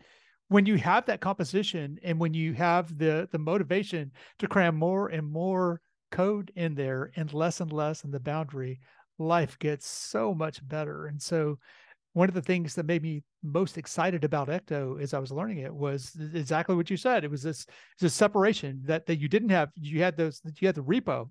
when 0.48 0.66
you 0.66 0.76
have 0.76 1.06
that 1.06 1.20
composition 1.20 1.98
and 2.04 2.20
when 2.20 2.34
you 2.34 2.52
have 2.52 2.96
the 2.98 3.28
the 3.32 3.38
motivation 3.38 4.12
to 4.38 4.46
cram 4.46 4.76
more 4.76 5.08
and 5.08 5.26
more 5.26 5.80
code 6.14 6.52
in 6.54 6.76
there 6.76 7.10
and 7.16 7.34
less 7.34 7.60
and 7.60 7.72
less 7.72 8.04
in 8.04 8.12
the 8.12 8.20
boundary, 8.20 8.78
life 9.18 9.58
gets 9.58 9.86
so 9.86 10.32
much 10.32 10.66
better. 10.66 11.06
And 11.06 11.20
so 11.20 11.58
one 12.12 12.28
of 12.28 12.34
the 12.36 12.42
things 12.42 12.74
that 12.76 12.86
made 12.86 13.02
me 13.02 13.24
most 13.42 13.76
excited 13.76 14.22
about 14.22 14.48
Ecto 14.48 15.02
as 15.02 15.12
I 15.12 15.18
was 15.18 15.32
learning 15.32 15.58
it 15.58 15.74
was 15.74 16.16
exactly 16.32 16.76
what 16.76 16.88
you 16.88 16.96
said. 16.96 17.24
It 17.24 17.30
was 17.30 17.42
this, 17.42 17.66
this 17.98 18.14
separation 18.14 18.80
that, 18.84 19.06
that 19.06 19.18
you 19.18 19.28
didn't 19.28 19.48
have. 19.48 19.70
You 19.74 20.02
had 20.02 20.16
those, 20.16 20.40
you 20.60 20.68
had 20.68 20.76
the 20.76 20.84
repo, 20.84 21.30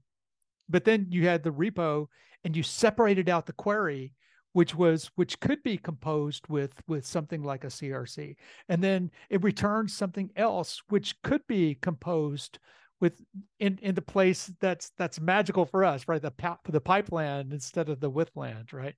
but 0.68 0.84
then 0.84 1.08
you 1.10 1.28
had 1.28 1.44
the 1.44 1.54
repo 1.54 2.08
and 2.44 2.56
you 2.56 2.62
separated 2.62 3.30
out 3.30 3.46
the 3.46 3.54
query, 3.54 4.12
which 4.52 4.76
was, 4.76 5.10
which 5.16 5.40
could 5.40 5.64
be 5.64 5.78
composed 5.78 6.46
with, 6.50 6.74
with 6.90 7.06
something 7.06 7.42
like 7.42 7.64
a 7.64 7.68
CRC. 7.68 8.36
And 8.68 8.84
then 8.84 9.12
it 9.30 9.42
returns 9.44 9.96
something 9.96 10.30
else, 10.36 10.82
which 10.90 11.22
could 11.22 11.48
be 11.48 11.76
composed 11.76 12.60
with 13.04 13.22
in 13.60 13.78
in 13.82 13.94
the 13.96 14.02
place 14.02 14.50
that's 14.62 14.92
that's 14.98 15.20
magical 15.20 15.66
for 15.66 15.84
us, 15.84 16.08
right? 16.08 16.22
The 16.22 16.32
the 16.70 16.80
pipeline 16.80 17.52
instead 17.52 17.90
of 17.90 18.00
the 18.00 18.10
with 18.10 18.32
land, 18.34 18.72
right? 18.72 18.96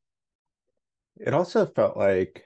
It 1.18 1.34
also 1.34 1.66
felt 1.66 1.98
like 1.98 2.44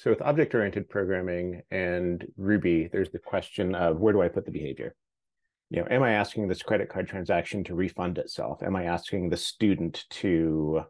so 0.00 0.10
with 0.10 0.22
object 0.22 0.54
oriented 0.54 0.88
programming 0.88 1.60
and 1.70 2.26
Ruby, 2.38 2.88
there's 2.90 3.10
the 3.10 3.18
question 3.18 3.74
of 3.74 4.00
where 4.00 4.14
do 4.14 4.22
I 4.22 4.28
put 4.28 4.46
the 4.46 4.50
behavior? 4.50 4.94
You 5.68 5.82
know, 5.82 5.88
am 5.90 6.02
I 6.02 6.12
asking 6.12 6.48
this 6.48 6.62
credit 6.62 6.88
card 6.88 7.06
transaction 7.06 7.64
to 7.64 7.74
refund 7.74 8.16
itself? 8.16 8.62
Am 8.62 8.74
I 8.74 8.84
asking 8.84 9.28
the 9.28 9.36
student 9.36 10.04
to 10.22 10.84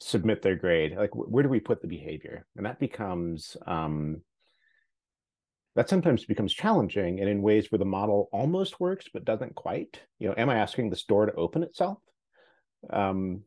submit 0.00 0.42
their 0.42 0.56
grade? 0.56 0.96
Like, 0.98 1.14
where 1.14 1.42
do 1.42 1.48
we 1.48 1.60
put 1.60 1.80
the 1.80 1.88
behavior? 1.88 2.44
And 2.56 2.66
that 2.66 2.78
becomes 2.78 3.56
um, 3.66 4.20
that 5.74 5.88
sometimes 5.88 6.24
becomes 6.24 6.52
challenging 6.52 7.20
and 7.20 7.28
in 7.28 7.42
ways 7.42 7.70
where 7.70 7.78
the 7.78 7.84
model 7.84 8.28
almost 8.32 8.78
works 8.80 9.06
but 9.12 9.24
doesn't 9.24 9.54
quite. 9.54 10.00
You 10.18 10.28
know 10.28 10.34
am 10.36 10.50
i 10.50 10.56
asking 10.56 10.90
the 10.90 10.96
store 10.96 11.26
to 11.26 11.34
open 11.34 11.62
itself? 11.62 11.98
Um, 12.90 13.42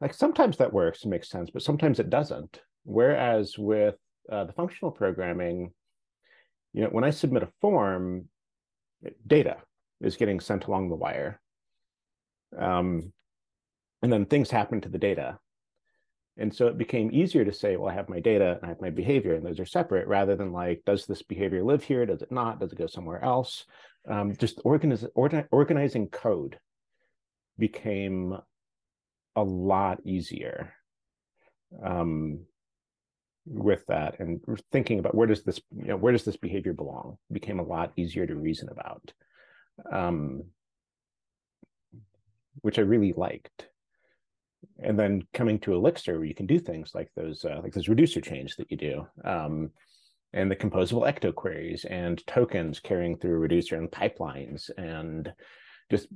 like 0.00 0.14
sometimes 0.14 0.58
that 0.58 0.72
works 0.72 1.02
and 1.02 1.10
makes 1.10 1.28
sense 1.28 1.50
but 1.50 1.62
sometimes 1.62 1.98
it 2.00 2.10
doesn't. 2.10 2.60
Whereas 2.84 3.58
with 3.58 3.96
uh, 4.30 4.44
the 4.44 4.52
functional 4.52 4.90
programming 4.90 5.72
you 6.74 6.82
know 6.82 6.88
when 6.90 7.04
i 7.04 7.10
submit 7.10 7.42
a 7.42 7.48
form 7.60 8.28
data 9.26 9.56
is 10.00 10.16
getting 10.16 10.40
sent 10.40 10.66
along 10.66 10.88
the 10.88 10.96
wire. 10.96 11.40
Um, 12.56 13.12
and 14.02 14.12
then 14.12 14.26
things 14.26 14.50
happen 14.50 14.80
to 14.82 14.88
the 14.88 14.98
data 14.98 15.38
and 16.38 16.54
so 16.54 16.68
it 16.68 16.78
became 16.78 17.10
easier 17.12 17.44
to 17.44 17.52
say, 17.52 17.76
well, 17.76 17.90
I 17.90 17.94
have 17.94 18.08
my 18.08 18.20
data 18.20 18.56
and 18.56 18.64
I 18.64 18.68
have 18.68 18.80
my 18.80 18.90
behavior, 18.90 19.34
and 19.34 19.44
those 19.44 19.60
are 19.60 19.66
separate, 19.66 20.06
rather 20.06 20.36
than 20.36 20.52
like, 20.52 20.82
does 20.86 21.04
this 21.04 21.22
behavior 21.22 21.64
live 21.64 21.82
here? 21.82 22.06
Does 22.06 22.22
it 22.22 22.30
not? 22.30 22.60
Does 22.60 22.72
it 22.72 22.78
go 22.78 22.86
somewhere 22.86 23.22
else? 23.22 23.64
Um, 24.08 24.34
just 24.36 24.60
organizing 24.64 26.08
code 26.08 26.58
became 27.58 28.38
a 29.36 29.42
lot 29.42 29.98
easier 30.04 30.72
um, 31.82 32.40
with 33.44 33.84
that, 33.86 34.20
and 34.20 34.40
thinking 34.70 35.00
about 35.00 35.14
where 35.14 35.26
does 35.26 35.42
this, 35.42 35.60
you 35.76 35.88
know, 35.88 35.96
where 35.96 36.12
does 36.12 36.24
this 36.24 36.36
behavior 36.36 36.72
belong 36.72 37.18
became 37.32 37.58
a 37.58 37.64
lot 37.64 37.92
easier 37.96 38.26
to 38.26 38.34
reason 38.34 38.68
about, 38.68 39.12
um, 39.90 40.44
which 42.60 42.78
I 42.78 42.82
really 42.82 43.12
liked 43.12 43.68
and 44.80 44.98
then 44.98 45.22
coming 45.34 45.58
to 45.60 45.74
Elixir, 45.74 46.14
where 46.18 46.24
you 46.24 46.34
can 46.34 46.46
do 46.46 46.58
things 46.58 46.92
like 46.94 47.10
those, 47.16 47.44
uh, 47.44 47.60
like 47.62 47.72
those 47.72 47.88
reducer 47.88 48.20
chains 48.20 48.54
that 48.56 48.70
you 48.70 48.76
do. 48.76 49.06
Um, 49.24 49.70
and 50.32 50.50
the 50.50 50.56
composable 50.56 51.10
ecto 51.10 51.34
queries 51.34 51.84
and 51.86 52.24
tokens 52.26 52.80
carrying 52.80 53.16
through 53.16 53.38
reducer 53.38 53.76
and 53.76 53.90
pipelines 53.90 54.70
and 54.76 55.32
just 55.90 56.08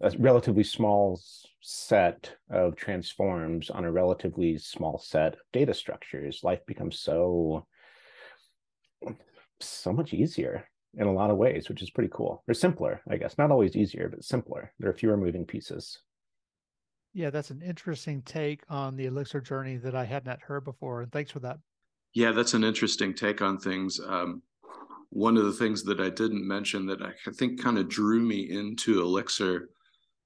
a 0.00 0.10
relatively 0.18 0.64
small 0.64 1.20
set 1.60 2.34
of 2.50 2.74
transforms 2.74 3.70
on 3.70 3.84
a 3.84 3.92
relatively 3.92 4.58
small 4.58 4.98
set 4.98 5.34
of 5.34 5.40
data 5.52 5.72
structures. 5.72 6.40
Life 6.42 6.64
becomes 6.66 6.98
so 6.98 7.66
so 9.60 9.92
much 9.92 10.12
easier 10.12 10.68
in 10.94 11.06
a 11.06 11.12
lot 11.12 11.30
of 11.30 11.36
ways 11.36 11.68
which 11.68 11.82
is 11.82 11.90
pretty 11.90 12.10
cool. 12.12 12.42
Or 12.48 12.54
simpler 12.54 13.00
i 13.08 13.16
guess. 13.16 13.38
Not 13.38 13.52
always 13.52 13.76
easier 13.76 14.08
but 14.08 14.24
simpler. 14.24 14.72
There 14.80 14.90
are 14.90 14.94
fewer 14.94 15.16
moving 15.16 15.44
pieces 15.44 16.00
yeah 17.14 17.30
that's 17.30 17.50
an 17.50 17.62
interesting 17.62 18.22
take 18.22 18.62
on 18.68 18.96
the 18.96 19.06
elixir 19.06 19.40
journey 19.40 19.76
that 19.76 19.94
i 19.94 20.04
had 20.04 20.24
not 20.24 20.40
heard 20.40 20.64
before 20.64 21.02
and 21.02 21.12
thanks 21.12 21.30
for 21.30 21.40
that 21.40 21.58
yeah, 22.14 22.32
that's 22.32 22.54
an 22.54 22.64
interesting 22.64 23.14
take 23.14 23.40
on 23.40 23.58
things. 23.58 23.98
Um, 24.06 24.42
one 25.10 25.36
of 25.36 25.44
the 25.44 25.52
things 25.52 25.82
that 25.84 26.00
I 26.00 26.10
didn't 26.10 26.46
mention 26.46 26.86
that 26.86 27.02
I 27.02 27.12
think 27.32 27.62
kind 27.62 27.78
of 27.78 27.88
drew 27.88 28.20
me 28.20 28.50
into 28.50 29.00
Elixir 29.00 29.70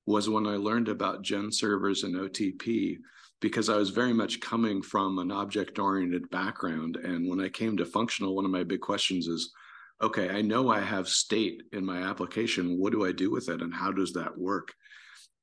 was 0.07 0.29
when 0.29 0.47
I 0.47 0.57
learned 0.57 0.89
about 0.89 1.23
gen 1.23 1.51
servers 1.51 2.05
and 2.05 2.15
OTP, 2.15 2.99
because 3.41 3.69
I 3.69 3.77
was 3.77 3.91
very 3.91 4.13
much 4.13 4.41
coming 4.41 4.83
from 4.83 5.19
an 5.19 5.31
object 5.31 5.79
oriented 5.79 6.29
background. 6.31 6.97
And 6.97 7.29
when 7.29 7.41
I 7.41 7.49
came 7.49 7.77
to 7.77 7.87
functional, 7.87 8.35
one 8.35 8.45
of 8.45 8.51
my 8.51 8.65
big 8.65 8.81
questions 8.81 9.27
is 9.27 9.53
okay, 10.03 10.29
I 10.29 10.43
know 10.43 10.69
I 10.69 10.81
have 10.81 11.09
state 11.09 11.63
in 11.73 11.85
my 11.85 12.03
application. 12.03 12.79
What 12.79 12.93
do 12.93 13.07
I 13.07 13.13
do 13.13 13.31
with 13.31 13.49
it? 13.49 13.63
And 13.63 13.73
how 13.73 13.93
does 13.93 14.13
that 14.13 14.37
work? 14.37 14.75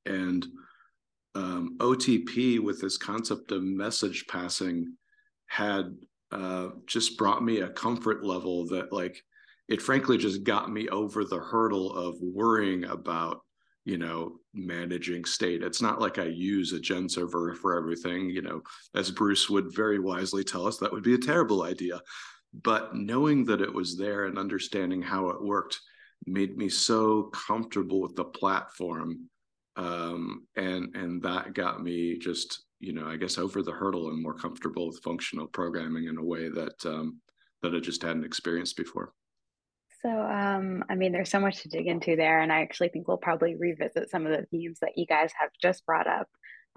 And 0.06 0.46
um, 1.34 1.76
OTP 1.78 2.60
with 2.60 2.80
this 2.80 2.96
concept 2.96 3.50
of 3.52 3.62
message 3.62 4.24
passing 4.28 4.94
had 5.46 5.96
uh, 6.30 6.68
just 6.86 7.18
brought 7.18 7.44
me 7.44 7.60
a 7.60 7.68
comfort 7.70 8.24
level 8.24 8.66
that 8.66 8.92
like 8.92 9.20
it 9.68 9.80
frankly 9.80 10.18
just 10.18 10.44
got 10.44 10.70
me 10.70 10.88
over 10.88 11.24
the 11.24 11.38
hurdle 11.38 11.92
of 11.92 12.16
worrying 12.20 12.84
about 12.84 13.40
you 13.84 13.98
know 13.98 14.36
managing 14.52 15.24
state. 15.24 15.62
It's 15.62 15.82
not 15.82 16.00
like 16.00 16.18
i 16.18 16.24
use 16.24 16.72
a 16.72 16.80
gen 16.80 17.08
server 17.08 17.54
for 17.54 17.76
everything 17.76 18.30
you 18.30 18.42
know 18.42 18.62
as 18.94 19.10
bruce 19.10 19.50
would 19.50 19.74
very 19.74 19.98
wisely 19.98 20.44
tell 20.44 20.66
us 20.66 20.78
that 20.78 20.92
would 20.92 21.04
be 21.04 21.14
a 21.14 21.18
terrible 21.18 21.62
idea. 21.62 22.00
But 22.62 22.94
knowing 22.94 23.44
that 23.46 23.60
it 23.60 23.72
was 23.72 23.96
there 23.96 24.26
and 24.26 24.38
understanding 24.38 25.02
how 25.02 25.28
it 25.30 25.42
worked 25.42 25.80
made 26.26 26.56
me 26.56 26.68
so 26.68 27.24
comfortable 27.46 28.00
with 28.00 28.14
the 28.14 28.24
platform 28.24 29.28
um, 29.76 30.46
and 30.56 30.94
and 30.94 31.22
that 31.22 31.54
got 31.54 31.82
me 31.82 32.18
just 32.18 32.64
you 32.84 32.92
know, 32.92 33.06
I 33.06 33.16
guess 33.16 33.38
over 33.38 33.62
the 33.62 33.72
hurdle 33.72 34.10
and 34.10 34.22
more 34.22 34.34
comfortable 34.34 34.88
with 34.88 35.02
functional 35.02 35.46
programming 35.46 36.04
in 36.04 36.18
a 36.18 36.24
way 36.24 36.50
that 36.50 36.84
um, 36.84 37.20
that 37.62 37.74
I 37.74 37.80
just 37.80 38.02
hadn't 38.02 38.24
experienced 38.24 38.76
before. 38.76 39.12
So, 40.02 40.10
um, 40.10 40.84
I 40.90 40.94
mean, 40.94 41.12
there's 41.12 41.30
so 41.30 41.40
much 41.40 41.62
to 41.62 41.68
dig 41.70 41.86
into 41.86 42.14
there, 42.14 42.40
and 42.40 42.52
I 42.52 42.60
actually 42.60 42.90
think 42.90 43.08
we'll 43.08 43.16
probably 43.16 43.56
revisit 43.56 44.10
some 44.10 44.26
of 44.26 44.32
the 44.32 44.44
themes 44.50 44.80
that 44.82 44.98
you 44.98 45.06
guys 45.06 45.32
have 45.40 45.48
just 45.62 45.86
brought 45.86 46.06
up 46.06 46.28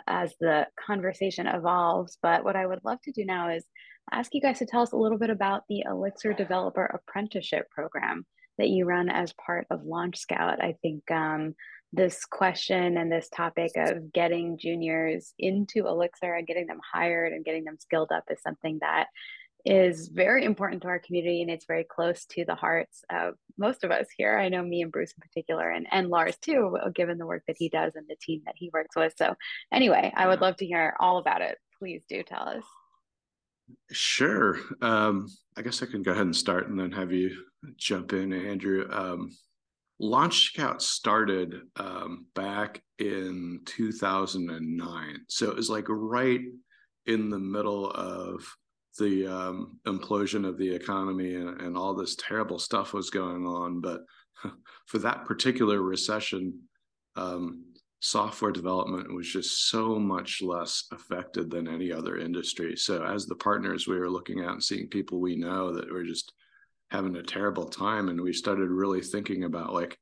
as 0.08 0.34
the 0.40 0.68
conversation 0.80 1.46
evolves. 1.46 2.18
But 2.22 2.46
what 2.46 2.56
I 2.56 2.66
would 2.66 2.86
love 2.86 3.02
to 3.04 3.12
do 3.12 3.26
now 3.26 3.50
is 3.50 3.66
ask 4.10 4.34
you 4.34 4.40
guys 4.40 4.60
to 4.60 4.66
tell 4.66 4.82
us 4.82 4.94
a 4.94 4.98
little 4.98 5.18
bit 5.18 5.30
about 5.30 5.64
the 5.68 5.84
Elixir 5.86 6.32
Developer 6.32 6.86
Apprenticeship 6.86 7.70
Program 7.70 8.26
that 8.58 8.70
you 8.70 8.86
run 8.86 9.10
as 9.10 9.34
part 9.34 9.68
of 9.70 9.84
Launch 9.84 10.18
Scout. 10.18 10.64
I 10.64 10.76
think 10.82 11.12
um, 11.12 11.54
this 11.94 12.26
question 12.26 12.98
and 12.98 13.12
this 13.12 13.30
topic 13.30 13.72
of 13.76 14.12
getting 14.12 14.58
juniors 14.58 15.34
into 15.40 15.88
Elixir 15.88 16.34
and 16.34 16.48
getting 16.48 16.68
them 16.68 16.80
hired 16.94 17.34
and 17.34 17.46
getting 17.46 17.64
them 17.64 17.78
skilled 17.80 18.12
up 18.12 18.26
is 18.30 18.42
something 18.42 18.78
that 18.82 19.08
is 19.66 20.08
very 20.08 20.46
important 20.46 20.82
to 20.82 20.88
our 20.88 21.00
community 21.00 21.42
and 21.42 21.52
it's 21.52 21.66
very 21.66 21.84
close 21.84 22.26
to 22.26 22.46
the 22.46 22.56
hearts 22.56 23.04
of 23.10 23.34
most 23.58 23.84
of 23.84 23.92
us 23.92 24.08
here. 24.16 24.38
I 24.38 24.50
know 24.50 24.64
me 24.64 24.82
and 24.82 24.92
Bruce 24.92 25.14
in 25.14 25.22
particular 25.22 25.70
and, 25.70 25.88
and 25.92 26.10
Lars 26.10 26.38
too, 26.38 26.78
given 26.96 27.18
the 27.18 27.26
work 27.26 27.44
that 27.48 27.58
he 27.60 27.68
does 27.68 27.94
and 27.96 28.06
the 28.08 28.16
team 28.22 28.42
that 28.46 28.56
he 28.58 28.70
works 28.74 28.96
with. 28.96 29.14
So 29.18 29.36
anyway, 29.72 30.14
I 30.16 30.28
would 30.28 30.42
love 30.42 30.58
to 30.58 30.66
hear 30.66 30.96
all 31.00 31.18
about 31.18 31.42
it. 31.42 31.58
Please 31.80 32.04
do 32.08 32.24
tell 32.24 32.48
us. 32.48 32.64
Sure. 33.92 34.58
Um, 34.82 35.28
I 35.58 35.62
guess 35.62 35.84
I 35.84 35.86
can 35.88 36.04
go 36.04 36.12
ahead 36.12 36.26
and 36.26 36.36
start 36.36 36.70
and 36.70 36.80
then 36.80 36.92
have 36.94 37.12
you 37.12 37.36
jump 37.76 38.14
in, 38.14 38.32
Andrew. 38.32 38.88
Um, 38.90 39.32
Launch 40.00 40.46
Scout 40.46 40.82
started 40.82 41.62
um, 41.78 42.26
back 42.36 42.82
in 43.00 43.62
2009. 43.66 45.20
So 45.28 45.50
it 45.50 45.56
was 45.56 45.70
like 45.70 45.86
right 45.90 46.42
in 47.06 47.30
the 47.30 47.40
middle 47.40 47.90
of 47.92 48.44
the 49.00 49.28
um, 49.28 49.80
implosion 49.88 50.48
of 50.48 50.58
the 50.58 50.70
economy 50.70 51.36
and, 51.36 51.62
and, 51.62 51.78
all 51.78 51.94
this 51.94 52.16
terrible 52.16 52.58
stuff 52.58 52.94
was 52.94 53.12
going 53.12 53.46
on. 53.46 53.80
But 53.80 54.02
for 54.88 54.98
that 55.00 55.26
particular 55.26 55.82
recession, 55.82 56.60
um, 57.16 57.64
software 58.00 58.52
development 58.52 59.14
was 59.14 59.28
just 59.28 59.70
so 59.70 60.00
much 60.00 60.42
less 60.42 60.86
affected 60.92 61.50
than 61.50 61.68
any 61.68 61.92
other 61.92 62.18
industry. 62.18 62.76
So 62.76 63.04
as 63.04 63.26
the 63.26 63.36
partners, 63.36 63.88
we 63.88 63.98
were 63.98 64.10
looking 64.10 64.42
at 64.42 64.52
and 64.52 64.64
seeing 64.64 64.88
people 64.88 65.20
we 65.20 65.36
know 65.36 65.74
that 65.74 65.92
were 65.92 66.04
just 66.04 66.34
having 66.92 67.16
a 67.18 67.24
terrible 67.24 67.66
time 67.66 68.10
and 68.10 68.20
we 68.20 68.34
started 68.34 68.70
really 68.70 69.02
thinking 69.02 69.44
about 69.44 69.74
like 69.74 69.98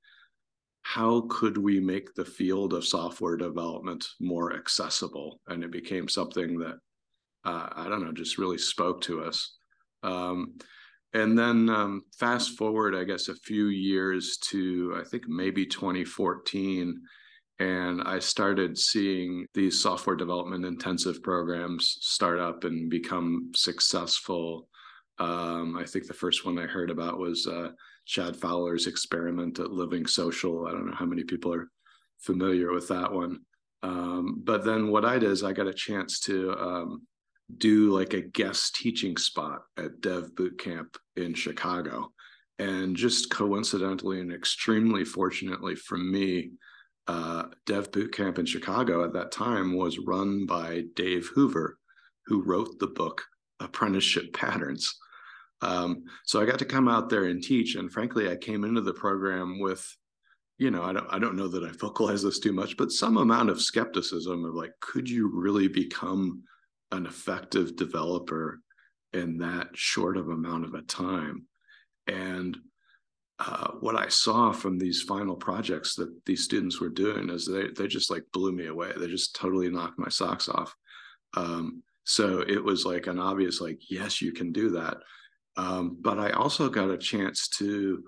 how 0.84 1.21
could 1.30 1.58
we 1.58 1.80
make 1.80 2.13
the 2.13 2.24
field 2.24 2.71
of 2.74 2.86
software 2.86 3.38
development 3.38 4.06
more 4.21 4.54
accessible? 4.54 5.41
And 5.48 5.63
it 5.63 5.71
became 5.71 6.08
something 6.08 6.60
that 6.60 6.76
uh, 7.43 7.69
i 7.76 7.88
don't 7.89 8.04
know 8.04 8.12
just 8.12 8.38
really 8.38 8.58
spoke 8.58 9.02
to 9.02 9.24
us. 9.24 9.58
Um, 10.04 10.58
and 11.13 11.39
then 11.39 11.69
um, 11.69 12.04
fast 12.19 12.58
forward 12.58 12.93
i 12.93 13.04
guess 13.04 13.30
a 13.30 13.36
few 13.36 13.67
years 13.67 14.38
to 14.38 14.93
i 15.00 15.04
think 15.04 15.28
maybe 15.28 15.65
2014 15.65 17.02
and 17.60 18.02
i 18.04 18.19
started 18.19 18.78
seeing 18.78 19.48
these 19.54 19.82
software 19.82 20.17
development 20.17 20.65
intensive 20.65 21.24
programs 21.24 21.98
start 22.02 22.39
up 22.39 22.65
and 22.65 22.89
become 22.89 23.52
successful 23.56 24.67
um, 25.19 25.78
I 25.78 25.86
think 25.86 26.08
the 26.08 26.13
first 26.13 26.45
one 26.45 26.60
I 26.60 26.65
heard 26.65 26.89
about 26.89 27.17
was 27.17 27.47
uh, 27.47 27.69
Chad 28.06 28.36
Fowler's 28.36 28.88
experiment 28.88 29.60
at 29.60 29.71
Living 29.71 30.06
Social. 30.06 30.67
I 30.67 30.71
don't 30.71 30.88
know 30.88 30.95
how 30.95 31.06
many 31.06 31.23
people 31.23 31.54
are 31.54 31.69
familiar 32.19 32.71
with 32.71 32.88
that 32.89 33.12
one. 33.12 33.41
Um, 33.84 34.41
but 34.43 34.65
then 34.65 34.89
what 34.89 35.06
I 35.06 35.19
did 35.19 35.32
is 35.32 35.43
I 35.43 35.54
got 35.54 35.67
a 35.67 35.73
chance 35.73 36.19
to 36.21 36.58
um, 36.58 37.04
do 37.58 37.91
like 37.91 38.13
a 38.13 38.21
guest 38.21 38.75
teaching 38.75 39.15
spot 39.17 39.62
at 39.78 40.01
Dev 40.01 40.36
Boot 40.36 40.58
Camp 40.60 40.97
in 41.15 41.34
Chicago. 41.34 42.12
And 42.58 42.95
just 42.95 43.30
coincidentally 43.30 44.21
and 44.21 44.34
extremely 44.34 45.04
fortunately 45.06 45.75
for 45.75 45.97
me, 45.97 46.51
uh, 47.08 47.45
Dev 47.65 47.91
Boot 47.91 48.13
Camp 48.13 48.39
in 48.39 48.45
Chicago 48.45 49.04
at 49.04 49.13
that 49.13 49.32
time 49.32 49.75
was 49.75 49.99
run 49.99 50.45
by 50.45 50.86
Dave 50.95 51.30
Hoover, 51.36 51.78
who 52.25 52.41
wrote 52.41 52.80
the 52.80 52.88
book 52.88 53.23
Apprenticeship 53.60 54.34
Patterns. 54.34 54.97
Um, 55.62 56.04
so 56.26 56.41
I 56.41 56.46
got 56.46 56.60
to 56.60 56.65
come 56.65 56.88
out 56.88 57.10
there 57.10 57.26
and 57.26 57.41
teach. 57.41 57.76
And 57.76 57.91
frankly, 57.91 58.30
I 58.30 58.36
came 58.36 58.63
into 58.63 58.82
the 58.82 58.94
program 58.94 59.60
with, 59.60 59.86
you 60.58 60.72
know, 60.72 60.84
I 60.84 60.94
don't 60.94 61.08
I 61.10 61.20
don't 61.20 61.36
know 61.36 61.48
that 61.48 61.63
I 61.63 61.72
vocalize 61.72 62.24
this 62.24 62.39
too 62.39 62.54
much, 62.54 62.78
but 62.78 62.91
some 62.91 63.18
amount 63.18 63.50
of 63.50 63.62
skepticism 63.62 64.46
of 64.46 64.54
like, 64.54 64.72
could 64.80 65.10
you 65.10 65.30
really 65.34 65.68
become 65.68 66.44
an 66.91 67.06
effective 67.06 67.76
developer 67.76 68.62
in 69.13 69.38
that 69.39 69.70
short 69.74 70.18
of 70.18 70.30
amount 70.30 70.65
of 70.65 70.74
a 70.74 70.82
time? 70.82 71.46
And 72.08 72.58
uh, 73.39 73.72
what 73.82 73.96
I 73.96 74.08
saw 74.08 74.52
from 74.54 74.78
these 74.78 75.02
final 75.02 75.36
projects 75.36 75.96
that 75.96 76.10
these 76.26 76.44
students 76.44 76.80
were 76.80 76.89
doing 76.89 77.30
is 77.30 77.46
they 77.46 77.68
they 77.68 77.88
just 77.88 78.10
like 78.10 78.24
blew 78.32 78.54
me 78.54 78.68
away. 78.68 78.91
They 78.96 79.08
just 79.08 79.36
totally 79.36 79.70
knocked 79.70 80.00
my 80.00 80.10
socks 80.10 80.48
off. 80.48 80.74
Um, 81.36 81.84
so 82.06 82.46
it 82.48 82.63
was 82.63 82.86
like 82.86 83.08
an 83.08 83.20
obvious 83.20 83.60
like, 83.60 83.80
yes, 83.89 84.22
you 84.22 84.32
can 84.32 84.54
do 84.54 84.70
that. 84.72 84.98
Um, 85.58 85.98
but 86.02 86.20
I 86.20 86.32
also 86.32 86.70
got 86.70 86.89
a 86.89 86.98
chance 86.98 87.48
to 87.58 88.04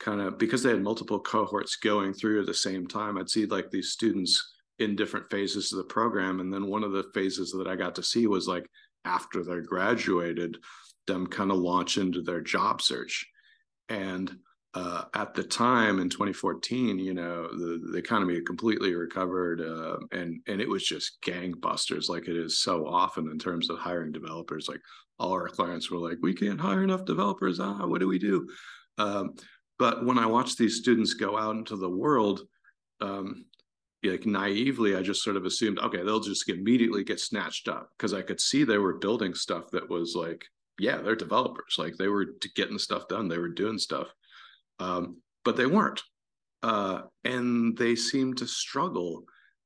kind 0.00 0.20
of 0.20 0.38
because 0.38 0.62
they 0.62 0.70
had 0.70 0.82
multiple 0.82 1.18
cohorts 1.18 1.76
going 1.76 2.12
through 2.12 2.40
at 2.40 2.46
the 2.46 2.54
same 2.54 2.86
time. 2.86 3.18
I'd 3.18 3.30
see 3.30 3.46
like 3.46 3.70
these 3.70 3.92
students 3.92 4.54
in 4.78 4.94
different 4.94 5.30
phases 5.30 5.72
of 5.72 5.78
the 5.78 5.84
program, 5.84 6.40
and 6.40 6.52
then 6.52 6.66
one 6.66 6.84
of 6.84 6.92
the 6.92 7.04
phases 7.14 7.52
that 7.52 7.66
I 7.66 7.76
got 7.76 7.94
to 7.96 8.02
see 8.02 8.26
was 8.26 8.46
like 8.46 8.66
after 9.04 9.42
they 9.42 9.60
graduated, 9.60 10.56
them 11.06 11.26
kind 11.26 11.50
of 11.50 11.58
launch 11.58 11.98
into 11.98 12.22
their 12.22 12.40
job 12.40 12.80
search, 12.82 13.26
and 13.88 14.36
uh, 14.78 15.04
at 15.14 15.34
the 15.34 15.42
time 15.42 15.98
in 15.98 16.08
2014, 16.08 17.00
you 17.00 17.12
know, 17.12 17.48
the, 17.48 17.90
the 17.90 17.98
economy 17.98 18.34
had 18.34 18.46
completely 18.46 18.94
recovered, 18.94 19.60
uh, 19.60 19.98
and 20.12 20.40
and 20.46 20.60
it 20.60 20.68
was 20.68 20.84
just 20.84 21.20
gangbusters, 21.22 22.08
like 22.08 22.28
it 22.28 22.36
is 22.36 22.60
so 22.60 22.86
often 22.86 23.28
in 23.28 23.40
terms 23.40 23.70
of 23.70 23.78
hiring 23.78 24.12
developers. 24.12 24.68
Like 24.68 24.80
all 25.18 25.32
our 25.32 25.48
clients 25.48 25.90
were 25.90 25.98
like, 25.98 26.18
"We 26.22 26.32
can't 26.32 26.60
hire 26.60 26.84
enough 26.84 27.04
developers. 27.04 27.58
Ah, 27.58 27.86
what 27.86 27.98
do 27.98 28.06
we 28.06 28.20
do?" 28.20 28.48
Um, 28.98 29.34
but 29.80 30.04
when 30.04 30.18
I 30.18 30.26
watched 30.26 30.58
these 30.58 30.76
students 30.76 31.14
go 31.14 31.36
out 31.36 31.56
into 31.56 31.74
the 31.74 31.90
world, 31.90 32.42
um, 33.00 33.46
like 34.04 34.26
naively, 34.26 34.94
I 34.94 35.02
just 35.02 35.24
sort 35.24 35.36
of 35.36 35.44
assumed, 35.44 35.80
okay, 35.80 36.04
they'll 36.04 36.20
just 36.20 36.48
immediately 36.48 37.02
get 37.02 37.18
snatched 37.18 37.66
up 37.66 37.90
because 37.96 38.14
I 38.14 38.22
could 38.22 38.40
see 38.40 38.62
they 38.62 38.78
were 38.78 38.98
building 38.98 39.34
stuff 39.34 39.72
that 39.72 39.90
was 39.90 40.14
like 40.14 40.44
yeah, 40.78 40.98
they're 40.98 41.16
developers. 41.16 41.76
Like 41.78 41.96
they 41.96 42.08
were 42.08 42.26
getting 42.54 42.78
stuff 42.78 43.08
done, 43.08 43.28
they 43.28 43.38
were 43.38 43.48
doing 43.48 43.78
stuff, 43.78 44.08
um, 44.78 45.20
but 45.44 45.56
they 45.56 45.66
weren't, 45.66 46.02
uh, 46.62 47.02
and 47.24 47.76
they 47.76 47.94
seemed 47.94 48.38
to 48.38 48.46
struggle 48.46 49.24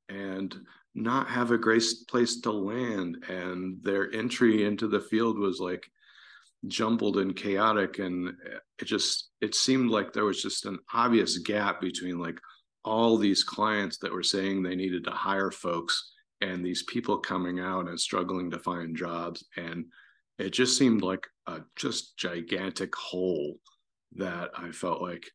and 0.08 0.54
not 0.94 1.28
have 1.28 1.50
a 1.50 1.58
great 1.58 1.82
place 2.08 2.40
to 2.40 2.52
land. 2.52 3.24
And 3.28 3.82
their 3.82 4.12
entry 4.14 4.64
into 4.64 4.88
the 4.88 5.00
field 5.00 5.38
was 5.38 5.58
like 5.58 5.84
jumbled 6.66 7.18
and 7.18 7.34
chaotic, 7.34 7.98
and 7.98 8.34
it 8.78 8.84
just 8.84 9.30
it 9.40 9.54
seemed 9.54 9.90
like 9.90 10.12
there 10.12 10.24
was 10.24 10.42
just 10.42 10.66
an 10.66 10.78
obvious 10.92 11.38
gap 11.38 11.80
between 11.80 12.18
like 12.18 12.38
all 12.84 13.16
these 13.16 13.44
clients 13.44 13.98
that 13.98 14.12
were 14.12 14.22
saying 14.22 14.62
they 14.62 14.74
needed 14.74 15.04
to 15.04 15.10
hire 15.10 15.50
folks 15.50 16.12
and 16.40 16.64
these 16.64 16.82
people 16.82 17.18
coming 17.18 17.60
out 17.60 17.88
and 17.88 17.98
struggling 17.98 18.50
to 18.50 18.58
find 18.58 18.96
jobs. 18.96 19.44
And 19.56 19.84
it 20.38 20.50
just 20.50 20.76
seemed 20.76 21.02
like 21.02 21.26
a 21.46 21.60
just 21.76 22.16
gigantic 22.16 22.94
hole 22.96 23.56
that 24.16 24.50
i 24.56 24.70
felt 24.70 25.02
like 25.02 25.30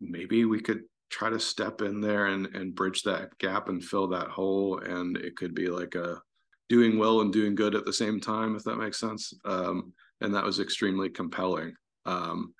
maybe 0.00 0.44
we 0.44 0.60
could 0.60 0.82
try 1.10 1.30
to 1.30 1.38
step 1.38 1.80
in 1.82 2.00
there 2.00 2.26
and 2.26 2.46
and 2.54 2.74
bridge 2.74 3.02
that 3.02 3.36
gap 3.38 3.68
and 3.68 3.84
fill 3.84 4.08
that 4.08 4.28
hole 4.28 4.78
and 4.78 5.16
it 5.16 5.36
could 5.36 5.54
be 5.54 5.68
like 5.68 5.94
a 5.94 6.20
doing 6.68 6.98
well 6.98 7.20
and 7.20 7.32
doing 7.32 7.54
good 7.54 7.74
at 7.74 7.84
the 7.84 7.92
same 7.92 8.20
time 8.20 8.56
if 8.56 8.64
that 8.64 8.76
makes 8.76 8.98
sense 8.98 9.32
um, 9.44 9.92
and 10.20 10.34
that 10.34 10.44
was 10.44 10.60
extremely 10.60 11.08
compelling 11.08 11.74
um, 12.06 12.54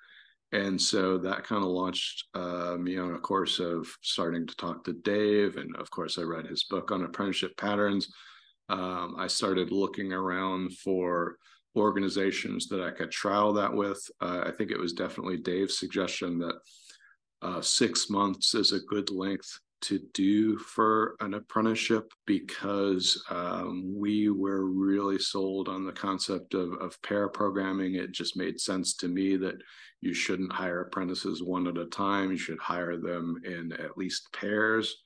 and 0.51 0.81
so 0.81 1.17
that 1.17 1.43
kind 1.43 1.63
of 1.63 1.69
launched 1.69 2.25
uh, 2.33 2.77
me 2.79 2.97
on 2.97 3.13
a 3.13 3.19
course 3.19 3.59
of 3.59 3.87
starting 4.01 4.47
to 4.47 4.55
talk 4.55 4.85
to 4.85 4.93
Dave. 4.93 5.57
And 5.57 5.75
of 5.75 5.89
course, 5.89 6.17
I 6.17 6.21
read 6.21 6.47
his 6.47 6.63
book 6.63 6.91
on 6.91 7.03
apprenticeship 7.03 7.57
patterns. 7.57 8.07
Um, 8.69 9.15
I 9.17 9.27
started 9.27 9.71
looking 9.71 10.13
around 10.13 10.77
for 10.77 11.37
organizations 11.75 12.67
that 12.67 12.81
I 12.81 12.91
could 12.91 13.11
trial 13.11 13.53
that 13.53 13.73
with. 13.73 13.99
Uh, 14.21 14.43
I 14.45 14.51
think 14.51 14.71
it 14.71 14.79
was 14.79 14.93
definitely 14.93 15.37
Dave's 15.37 15.77
suggestion 15.77 16.39
that 16.39 16.55
uh, 17.41 17.61
six 17.61 18.09
months 18.09 18.55
is 18.55 18.71
a 18.71 18.79
good 18.79 19.09
length 19.11 19.59
to 19.81 19.99
do 20.13 20.57
for 20.57 21.15
an 21.19 21.35
apprenticeship 21.35 22.11
because 22.25 23.23
um, 23.29 23.93
we 23.95 24.29
were 24.29 24.65
really 24.65 25.19
sold 25.19 25.69
on 25.69 25.85
the 25.85 25.91
concept 25.91 26.53
of, 26.53 26.73
of 26.81 26.99
pair 27.03 27.29
programming. 27.29 27.95
It 27.95 28.11
just 28.11 28.35
made 28.35 28.59
sense 28.59 28.95
to 28.95 29.07
me 29.07 29.35
that 29.37 29.55
you 30.01 30.13
shouldn't 30.13 30.51
hire 30.51 30.81
apprentices 30.81 31.43
one 31.43 31.67
at 31.67 31.77
a 31.77 31.85
time. 31.85 32.31
You 32.31 32.37
should 32.37 32.59
hire 32.59 32.97
them 32.97 33.39
in 33.45 33.73
at 33.73 33.97
least 33.97 34.31
pairs. 34.33 35.03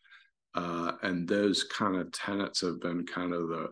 Uh, 0.55 0.93
and 1.03 1.27
those 1.27 1.63
kind 1.63 1.95
of 1.95 2.12
tenets 2.12 2.62
have 2.62 2.79
been 2.79 3.05
kind 3.05 3.34
of 3.34 3.49
the 3.49 3.69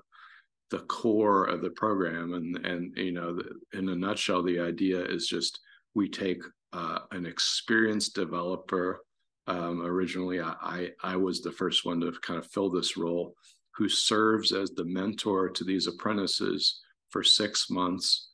the 0.70 0.80
core 0.80 1.46
of 1.46 1.62
the 1.62 1.70
program. 1.72 2.34
And 2.34 2.66
and 2.66 2.98
you 2.98 3.12
know, 3.12 3.40
in 3.74 3.90
a 3.90 3.96
nutshell, 3.96 4.44
the 4.44 4.60
idea 4.60 5.04
is 5.04 5.28
just 5.28 5.60
we 5.94 6.10
take 6.10 6.42
uh, 6.74 7.00
an 7.12 7.26
experienced 7.26 8.16
developer. 8.16 9.02
Um, 9.48 9.82
originally, 9.82 10.42
I, 10.42 10.56
I 10.62 10.90
I 11.04 11.16
was 11.16 11.42
the 11.42 11.52
first 11.52 11.86
one 11.86 12.02
to 12.02 12.12
kind 12.22 12.40
of 12.40 12.48
fill 12.48 12.70
this 12.70 12.98
role, 12.98 13.34
who 13.76 13.88
serves 13.88 14.52
as 14.52 14.72
the 14.72 14.86
mentor 14.86 15.50
to 15.50 15.64
these 15.64 15.88
apprentices 15.88 16.82
for 17.10 17.24
six 17.24 17.70
months 17.70 18.28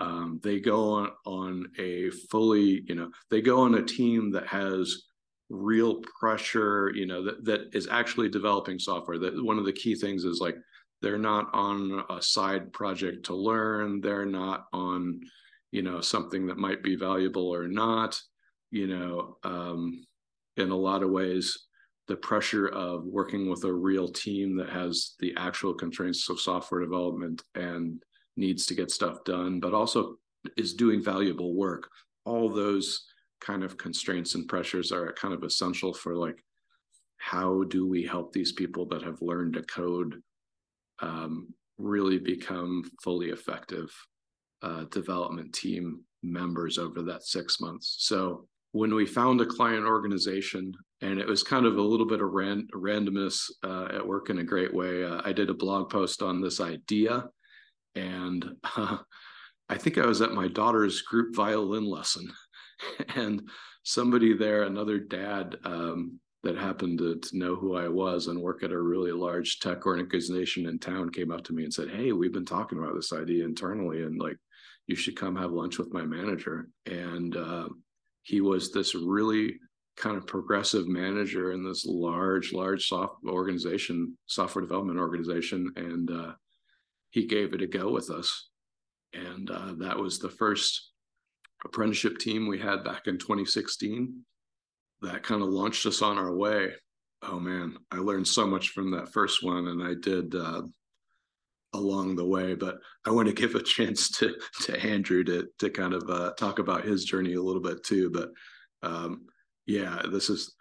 um, 0.00 0.40
they 0.42 0.58
go 0.58 0.92
on 0.92 1.10
on 1.26 1.68
a 1.78 2.10
fully 2.30 2.82
you 2.86 2.94
know 2.94 3.10
they 3.30 3.40
go 3.40 3.60
on 3.60 3.74
a 3.74 3.82
team 3.82 4.32
that 4.32 4.46
has 4.46 5.02
real 5.50 6.00
pressure 6.18 6.90
you 6.94 7.06
know 7.06 7.22
that, 7.22 7.44
that 7.44 7.60
is 7.72 7.86
actually 7.88 8.28
developing 8.28 8.78
software 8.78 9.18
that 9.18 9.44
one 9.44 9.58
of 9.58 9.66
the 9.66 9.72
key 9.72 9.94
things 9.94 10.24
is 10.24 10.40
like 10.40 10.56
they're 11.02 11.18
not 11.18 11.48
on 11.52 12.04
a 12.10 12.20
side 12.22 12.72
project 12.72 13.26
to 13.26 13.34
learn 13.34 14.00
they're 14.00 14.26
not 14.26 14.66
on 14.72 15.20
you 15.70 15.82
know 15.82 16.00
something 16.00 16.46
that 16.46 16.58
might 16.58 16.82
be 16.82 16.96
valuable 16.96 17.48
or 17.48 17.68
not 17.68 18.20
you 18.70 18.86
know 18.86 19.36
um, 19.44 20.04
in 20.56 20.70
a 20.70 20.76
lot 20.76 21.02
of 21.02 21.10
ways 21.10 21.66
the 22.10 22.16
pressure 22.16 22.66
of 22.66 23.04
working 23.04 23.48
with 23.48 23.62
a 23.62 23.72
real 23.72 24.08
team 24.08 24.56
that 24.56 24.68
has 24.68 25.14
the 25.20 25.32
actual 25.36 25.72
constraints 25.72 26.28
of 26.28 26.40
software 26.40 26.80
development 26.80 27.44
and 27.54 28.02
needs 28.36 28.66
to 28.66 28.74
get 28.74 28.90
stuff 28.90 29.22
done, 29.24 29.60
but 29.60 29.74
also 29.74 30.16
is 30.56 30.74
doing 30.74 31.04
valuable 31.04 31.54
work. 31.54 31.88
All 32.24 32.48
those 32.48 33.04
kind 33.40 33.62
of 33.62 33.78
constraints 33.78 34.34
and 34.34 34.48
pressures 34.48 34.90
are 34.90 35.12
kind 35.12 35.32
of 35.32 35.44
essential 35.44 35.94
for 35.94 36.16
like 36.16 36.42
how 37.18 37.62
do 37.64 37.86
we 37.86 38.04
help 38.04 38.32
these 38.32 38.52
people 38.52 38.86
that 38.86 39.02
have 39.02 39.22
learned 39.22 39.54
to 39.54 39.62
code 39.62 40.20
um, 41.00 41.52
really 41.78 42.18
become 42.18 42.82
fully 43.02 43.30
effective 43.30 43.90
uh, 44.62 44.84
development 44.90 45.52
team 45.54 46.02
members 46.22 46.78
over 46.78 47.02
that 47.02 47.22
six 47.24 47.60
months. 47.60 47.96
So 48.00 48.46
when 48.72 48.94
we 48.94 49.06
found 49.06 49.40
a 49.40 49.46
client 49.46 49.84
organization, 49.84 50.72
and 51.00 51.18
it 51.18 51.26
was 51.26 51.42
kind 51.42 51.64
of 51.64 51.78
a 51.78 51.82
little 51.82 52.06
bit 52.06 52.20
of 52.20 52.30
ran- 52.30 52.68
randomness 52.74 53.50
uh, 53.64 53.88
at 53.94 54.06
work 54.06 54.28
in 54.28 54.38
a 54.38 54.44
great 54.44 54.72
way. 54.72 55.02
Uh, 55.02 55.22
I 55.24 55.32
did 55.32 55.48
a 55.48 55.54
blog 55.54 55.88
post 55.88 56.22
on 56.22 56.42
this 56.42 56.60
idea 56.60 57.24
and 57.94 58.56
uh, 58.76 58.98
I 59.68 59.78
think 59.78 59.98
I 59.98 60.06
was 60.06 60.20
at 60.20 60.32
my 60.32 60.48
daughter's 60.48 61.02
group 61.02 61.34
violin 61.34 61.84
lesson, 61.84 62.30
and 63.14 63.48
somebody 63.82 64.36
there, 64.36 64.64
another 64.64 64.98
dad 64.98 65.56
um, 65.64 66.18
that 66.42 66.56
happened 66.56 66.98
to, 66.98 67.16
to, 67.16 67.38
know 67.38 67.54
who 67.54 67.76
I 67.76 67.88
was 67.88 68.26
and 68.26 68.40
work 68.40 68.62
at 68.62 68.72
a 68.72 68.80
really 68.80 69.12
large 69.12 69.60
tech 69.60 69.86
organization 69.86 70.66
in 70.66 70.78
town, 70.78 71.10
came 71.10 71.30
up 71.30 71.44
to 71.44 71.52
me 71.52 71.64
and 71.64 71.72
said, 71.72 71.90
"Hey, 71.90 72.12
we've 72.12 72.32
been 72.32 72.46
talking 72.46 72.78
about 72.78 72.94
this 72.94 73.12
idea 73.12 73.44
internally, 73.44 74.02
and 74.02 74.18
like, 74.18 74.36
you 74.86 74.96
should 74.96 75.16
come 75.16 75.36
have 75.36 75.52
lunch 75.52 75.78
with 75.78 75.92
my 75.92 76.02
manager." 76.02 76.68
And 76.86 77.36
uh, 77.36 77.68
he 78.22 78.40
was 78.40 78.72
this 78.72 78.94
really 78.94 79.58
kind 79.96 80.16
of 80.16 80.26
progressive 80.26 80.88
manager 80.88 81.52
in 81.52 81.62
this 81.62 81.84
large, 81.84 82.52
large 82.52 82.88
soft 82.88 83.16
organization, 83.26 84.16
software 84.26 84.64
development 84.64 84.98
organization, 84.98 85.70
and 85.76 86.10
uh, 86.10 86.32
he 87.10 87.26
gave 87.26 87.52
it 87.52 87.62
a 87.62 87.66
go 87.66 87.90
with 87.90 88.10
us. 88.10 88.48
And 89.12 89.50
uh, 89.50 89.74
that 89.78 89.98
was 89.98 90.18
the 90.18 90.30
first 90.30 90.92
apprenticeship 91.64 92.18
team 92.18 92.46
we 92.46 92.58
had 92.58 92.84
back 92.84 93.06
in 93.06 93.18
2016. 93.18 94.24
That 95.02 95.22
kind 95.22 95.42
of 95.42 95.48
launched 95.48 95.86
us 95.86 96.02
on 96.02 96.18
our 96.18 96.34
way. 96.34 96.72
Oh 97.22 97.38
man, 97.38 97.76
I 97.90 97.96
learned 97.96 98.28
so 98.28 98.46
much 98.46 98.70
from 98.70 98.90
that 98.92 99.12
first 99.12 99.42
one, 99.42 99.68
and 99.68 99.82
I 99.82 99.94
did 99.94 100.34
uh, 100.34 100.62
along 101.72 102.16
the 102.16 102.24
way. 102.24 102.54
But 102.54 102.78
I 103.06 103.10
want 103.10 103.28
to 103.28 103.34
give 103.42 103.54
a 103.54 103.62
chance 103.62 104.10
to 104.18 104.34
to 104.62 104.78
Andrew 104.80 105.24
to 105.24 105.48
to 105.58 105.70
kind 105.70 105.94
of 105.94 106.08
uh, 106.08 106.32
talk 106.38 106.58
about 106.58 106.84
his 106.84 107.04
journey 107.04 107.34
a 107.34 107.42
little 107.42 107.62
bit 107.62 107.84
too. 107.84 108.10
But 108.10 108.30
um, 108.82 109.26
yeah, 109.66 110.02
this 110.10 110.30
is 110.30 110.54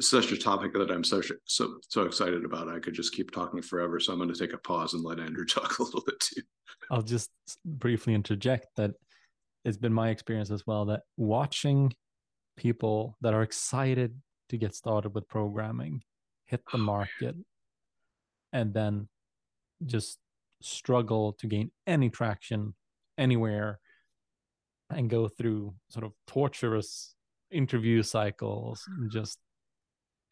such 0.00 0.32
a 0.32 0.36
topic 0.36 0.72
that 0.72 0.90
I'm 0.90 1.04
so 1.04 1.20
so 1.44 1.78
so 1.88 2.02
excited 2.02 2.44
about. 2.44 2.68
I 2.68 2.78
could 2.78 2.94
just 2.94 3.14
keep 3.14 3.30
talking 3.30 3.62
forever. 3.62 4.00
So 4.00 4.12
I'm 4.12 4.18
going 4.18 4.32
to 4.32 4.38
take 4.38 4.54
a 4.54 4.58
pause 4.58 4.94
and 4.94 5.04
let 5.04 5.20
Andrew 5.20 5.44
talk 5.48 5.78
a 5.78 5.82
little 5.82 6.02
bit 6.04 6.20
too. 6.20 6.42
I'll 6.90 7.02
just 7.02 7.30
briefly 7.64 8.14
interject 8.14 8.68
that 8.76 8.92
it's 9.64 9.78
been 9.78 9.92
my 9.92 10.10
experience 10.10 10.50
as 10.50 10.66
well 10.66 10.84
that 10.86 11.02
watching 11.16 11.92
people 12.56 13.16
that 13.20 13.34
are 13.34 13.42
excited 13.42 14.20
to 14.48 14.56
get 14.56 14.74
started 14.74 15.14
with 15.14 15.28
programming 15.28 16.02
hit 16.46 16.62
the 16.70 16.78
oh, 16.78 16.82
market 16.82 17.34
and 18.52 18.72
then 18.74 19.08
just 19.84 20.18
struggle 20.60 21.32
to 21.34 21.46
gain 21.46 21.70
any 21.86 22.08
traction 22.08 22.74
anywhere 23.18 23.78
and 24.90 25.10
go 25.10 25.28
through 25.28 25.74
sort 25.88 26.04
of 26.04 26.12
torturous 26.26 27.14
interview 27.50 28.02
cycles 28.02 28.84
and 28.98 29.10
just 29.10 29.38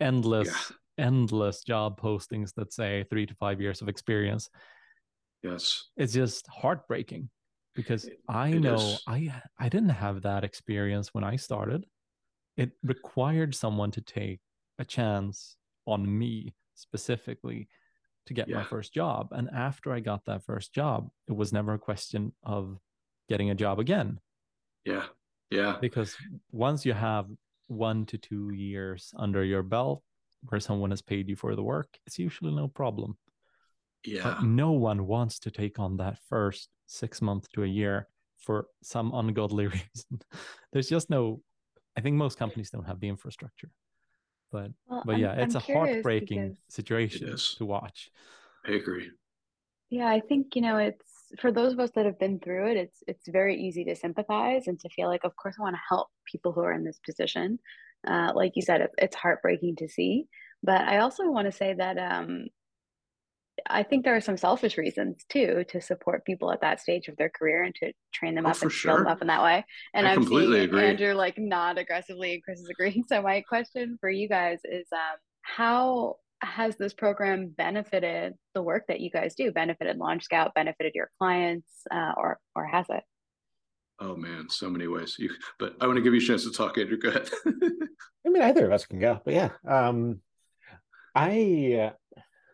endless 0.01 0.49
yeah. 0.99 1.07
endless 1.07 1.63
job 1.63 2.01
postings 2.01 2.53
that 2.55 2.73
say 2.73 3.05
three 3.09 3.27
to 3.27 3.35
five 3.35 3.61
years 3.61 3.81
of 3.81 3.89
experience 3.89 4.51
yes 5.43 5.89
it's 5.97 6.13
just 6.13 6.47
heartbreaking 6.49 7.29
because 7.75 8.05
it, 8.05 8.19
i 8.29 8.49
it 8.49 8.61
know 8.61 8.75
is. 8.75 9.03
i 9.07 9.33
i 9.59 9.69
didn't 9.69 9.91
have 9.91 10.23
that 10.23 10.45
experience 10.45 11.11
when 11.13 11.25
i 11.25 11.37
started 11.37 11.85
it 12.57 12.73
required 12.83 13.55
someone 13.55 13.91
to 13.91 14.01
take 14.01 14.41
a 14.79 14.85
chance 14.85 15.57
on 15.87 16.19
me 16.19 16.55
specifically 16.75 17.69
to 18.27 18.35
get 18.35 18.49
yeah. 18.49 18.57
my 18.57 18.65
first 18.65 18.95
job 18.95 19.29
and 19.33 19.49
after 19.51 19.93
i 19.93 20.01
got 20.01 20.25
that 20.25 20.45
first 20.45 20.73
job 20.73 21.09
it 21.29 21.33
was 21.33 21.53
never 21.53 21.75
a 21.75 21.79
question 21.79 22.33
of 22.45 22.79
getting 23.29 23.51
a 23.51 23.55
job 23.55 23.79
again 23.79 24.19
yeah 24.85 25.05
yeah 25.51 25.77
because 25.81 26.17
once 26.51 26.87
you 26.87 26.93
have 26.93 27.27
one 27.69 28.05
to 28.07 28.19
two 28.19 28.53
years 28.53 29.13
under 29.17 29.45
your 29.45 29.63
belt 29.63 30.03
where 30.49 30.61
someone 30.61 30.91
has 30.91 31.03
paid 31.03 31.29
you 31.29 31.37
for 31.37 31.55
the 31.55 31.63
work, 31.63 31.89
it's 32.07 32.19
usually 32.19 32.53
no 32.53 32.69
problem. 32.69 33.17
Yeah. 34.05 34.23
But 34.25 34.43
no 34.45 34.73
one 34.73 35.07
wants 35.07 35.39
to 35.41 35.51
take 35.51 35.79
on 35.79 35.97
that 35.99 36.19
first 36.29 36.69
six 36.87 37.23
months 37.23 37.49
to 37.55 37.63
a 37.63 37.67
year 37.67 38.09
for 38.39 38.67
some 38.83 39.13
ungodly 39.15 39.67
reason. 39.79 40.21
There's 40.73 40.89
just 40.89 41.11
no, 41.11 41.41
I 41.97 42.01
think 42.01 42.17
most 42.17 42.39
companies 42.39 42.71
don't 42.71 42.87
have 42.87 43.01
the 43.01 43.09
infrastructure. 43.09 43.71
But 44.51 44.71
well, 44.87 45.03
but 45.05 45.19
yeah, 45.19 45.33
I'm, 45.33 45.41
it's 45.41 45.55
I'm 45.55 45.63
a 45.63 45.65
heartbreaking 45.65 46.57
situation 46.69 47.37
to 47.57 47.65
watch. 47.65 48.11
I 48.67 48.73
agree. 48.73 49.11
Yeah, 49.91 50.09
I 50.09 50.21
think 50.21 50.55
you 50.55 50.63
know 50.63 50.77
it's 50.77 51.13
for 51.41 51.51
those 51.51 51.73
of 51.73 51.81
us 51.81 51.91
that 51.95 52.07
have 52.07 52.19
been 52.19 52.39
through 52.39 52.71
it, 52.73 52.77
it's 52.77 53.03
it's 53.07 53.29
very 53.29 53.57
easy 53.57 53.85
to 53.85 53.97
sympathize 53.97 54.67
and 54.67 54.79
to 54.81 54.89
feel 54.91 55.09
like, 55.09 55.25
of 55.25 55.35
course, 55.37 55.57
I 55.59 55.63
want 55.63 55.77
to 55.77 55.81
help 55.89 56.09
people 56.31 56.53
who 56.53 56.61
are 56.61 56.73
in 56.73 56.85
this 56.85 57.01
position. 57.05 57.59
Uh, 58.07 58.33
like 58.35 58.53
you 58.57 58.63
said, 58.63 58.81
it, 58.83 58.91
it's 58.99 59.17
heartbreaking 59.17 59.77
to 59.77 59.89
see. 59.89 60.27
But 60.63 60.83
I 60.83 60.99
also 60.99 61.31
want 61.31 61.47
to 61.47 61.53
say 61.53 61.75
that 61.75 61.99
um, 61.99 62.47
I 63.69 63.83
think 63.83 64.05
there 64.05 64.17
are 64.17 64.21
some 64.21 64.37
selfish 64.37 64.77
reasons 64.79 65.25
too 65.29 65.65
to 65.69 65.81
support 65.81 66.25
people 66.25 66.51
at 66.53 66.61
that 66.61 66.81
stage 66.81 67.09
of 67.09 67.17
their 67.17 67.31
career 67.31 67.63
and 67.63 67.75
to 67.77 67.93
train 68.13 68.35
them 68.35 68.47
Oh, 68.47 68.51
up 68.51 68.57
for 68.57 68.67
and 68.67 68.75
build 68.85 68.99
them 69.01 69.07
up 69.07 69.23
in 69.23 69.29
that 69.29 69.43
way. 69.43 69.65
And 69.95 70.07
I 70.07 70.13
I'm 70.13 70.17
completely 70.19 70.59
seeing 70.59 70.69
agree. 70.69 70.85
Andrew 70.85 71.15
like 71.15 71.39
not 71.39 71.79
aggressively 71.79 72.35
and 72.35 72.43
Chris 72.43 72.61
is 72.61 72.69
agreeing. 72.69 73.05
So 73.09 73.23
my 73.23 73.43
question 73.43 73.99
for 74.01 74.11
you 74.11 74.29
guys 74.29 74.61
is 74.65 74.87
um, 74.93 75.19
how 75.43 76.17
has 76.43 76.77
this 76.77 76.93
program 76.93 77.49
benefited 77.57 78.35
the 78.55 78.63
work 78.63 78.85
that 78.89 79.01
you 79.01 79.11
guys 79.11 79.35
do, 79.35 79.53
benefited 79.53 79.97
Launch 79.97 80.25
Scout, 80.25 80.55
benefited 80.55 80.93
your 80.95 81.11
clients, 81.19 81.69
uh, 81.91 82.13
or 82.17 82.39
or 82.55 82.67
has 82.67 82.87
it? 82.91 83.03
Oh 84.01 84.17
man, 84.17 84.49
so 84.49 84.69
many 84.69 84.89
ways. 84.89 85.17
You, 85.19 85.31
but 85.59 85.77
I 85.81 85.87
want 85.87 85.97
to 85.99 86.03
give 86.03 86.15
you 86.15 86.21
a 86.21 86.25
chance 86.25 86.45
to 86.45 86.51
talk, 86.51 86.79
Andrew. 86.79 86.99
Go 86.99 87.11
ahead. 87.11 87.31
I 88.27 88.29
mean, 88.31 88.43
either 88.43 88.67
of 88.67 88.73
us 88.73 88.87
can 88.87 88.99
go, 88.99 89.21
but 89.25 89.35
yeah. 89.35 89.51
Um, 89.67 90.21
I 91.15 91.79
uh, 91.81 91.93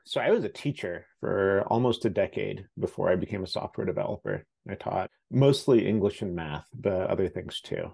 so 0.09 0.23
I 0.23 0.31
was 0.31 0.43
a 0.43 0.49
teacher 0.49 1.07
for 1.21 1.65
almost 1.67 2.07
a 2.07 2.11
decade 2.11 2.65
before 2.79 3.11
I 3.11 3.17
became 3.17 3.45
a 3.45 3.47
software 3.47 3.87
developer. 3.87 4.47
I 4.67 4.75
taught 4.75 5.11
mostly 5.31 5.87
English 5.87 6.23
and 6.23 6.35
math, 6.35 6.67
but 6.73 7.11
other 7.11 7.29
things 7.29 7.61
too. 7.61 7.91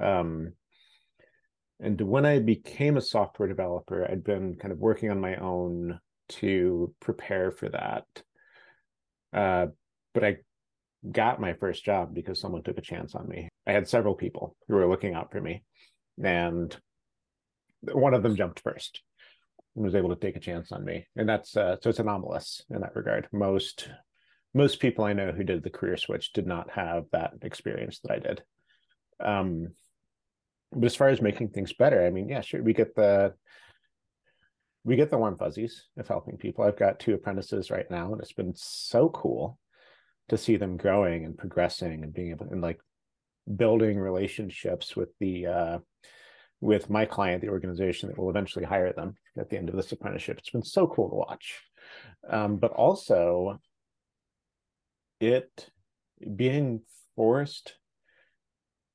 Um, 0.00 0.54
and 1.78 2.00
when 2.00 2.24
I 2.24 2.38
became 2.38 2.96
a 2.96 3.02
software 3.02 3.46
developer, 3.46 4.10
I'd 4.10 4.24
been 4.24 4.56
kind 4.56 4.72
of 4.72 4.78
working 4.78 5.10
on 5.10 5.20
my 5.20 5.36
own 5.36 6.00
to 6.30 6.94
prepare 6.98 7.50
for 7.50 7.68
that. 7.68 8.04
Uh, 9.30 9.66
but 10.14 10.24
I 10.24 10.36
got 11.12 11.42
my 11.42 11.52
first 11.52 11.84
job 11.84 12.14
because 12.14 12.40
someone 12.40 12.62
took 12.62 12.78
a 12.78 12.82
chance 12.82 13.14
on 13.14 13.28
me. 13.28 13.50
I 13.66 13.72
had 13.72 13.86
several 13.86 14.14
people 14.14 14.56
who 14.66 14.76
were 14.76 14.88
looking 14.88 15.12
out 15.12 15.30
for 15.30 15.42
me, 15.42 15.62
and 16.24 16.74
one 17.82 18.14
of 18.14 18.22
them 18.22 18.36
jumped 18.36 18.60
first 18.60 19.02
was 19.74 19.94
able 19.94 20.08
to 20.10 20.16
take 20.16 20.36
a 20.36 20.40
chance 20.40 20.72
on 20.72 20.84
me. 20.84 21.06
And 21.16 21.28
that's 21.28 21.56
uh, 21.56 21.76
so 21.80 21.90
it's 21.90 21.98
anomalous 21.98 22.64
in 22.70 22.80
that 22.80 22.96
regard. 22.96 23.28
Most 23.32 23.88
most 24.52 24.80
people 24.80 25.04
I 25.04 25.12
know 25.12 25.32
who 25.32 25.44
did 25.44 25.62
the 25.62 25.70
career 25.70 25.96
switch 25.96 26.32
did 26.32 26.46
not 26.46 26.70
have 26.70 27.04
that 27.12 27.34
experience 27.42 28.00
that 28.00 28.12
I 28.12 28.18
did. 28.18 28.42
Um, 29.20 29.68
but 30.72 30.86
as 30.86 30.96
far 30.96 31.08
as 31.08 31.20
making 31.20 31.50
things 31.50 31.72
better, 31.72 32.04
I 32.04 32.10
mean, 32.10 32.28
yeah, 32.28 32.40
sure, 32.40 32.62
we 32.62 32.72
get 32.72 32.94
the 32.94 33.34
we 34.84 34.96
get 34.96 35.10
the 35.10 35.18
warm 35.18 35.36
fuzzies 35.36 35.86
of 35.98 36.08
helping 36.08 36.36
people. 36.36 36.64
I've 36.64 36.78
got 36.78 36.98
two 36.98 37.14
apprentices 37.14 37.70
right 37.70 37.88
now, 37.90 38.12
and 38.12 38.20
it's 38.20 38.32
been 38.32 38.54
so 38.56 39.08
cool 39.10 39.58
to 40.30 40.38
see 40.38 40.56
them 40.56 40.76
growing 40.76 41.24
and 41.24 41.36
progressing 41.36 42.02
and 42.02 42.14
being 42.14 42.30
able 42.30 42.46
and 42.50 42.62
like 42.62 42.80
building 43.56 43.98
relationships 43.98 44.94
with 44.94 45.08
the 45.18 45.46
uh 45.46 45.78
with 46.60 46.90
my 46.90 47.04
client, 47.04 47.40
the 47.40 47.48
organization 47.48 48.08
that 48.08 48.18
will 48.18 48.30
eventually 48.30 48.64
hire 48.64 48.92
them 48.92 49.16
at 49.38 49.48
the 49.48 49.56
end 49.56 49.68
of 49.68 49.76
this 49.76 49.92
apprenticeship. 49.92 50.38
It's 50.38 50.50
been 50.50 50.62
so 50.62 50.86
cool 50.86 51.08
to 51.08 51.16
watch. 51.16 51.60
Um, 52.28 52.56
but 52.56 52.72
also 52.72 53.58
it 55.20 55.70
being 56.36 56.82
forced 57.16 57.74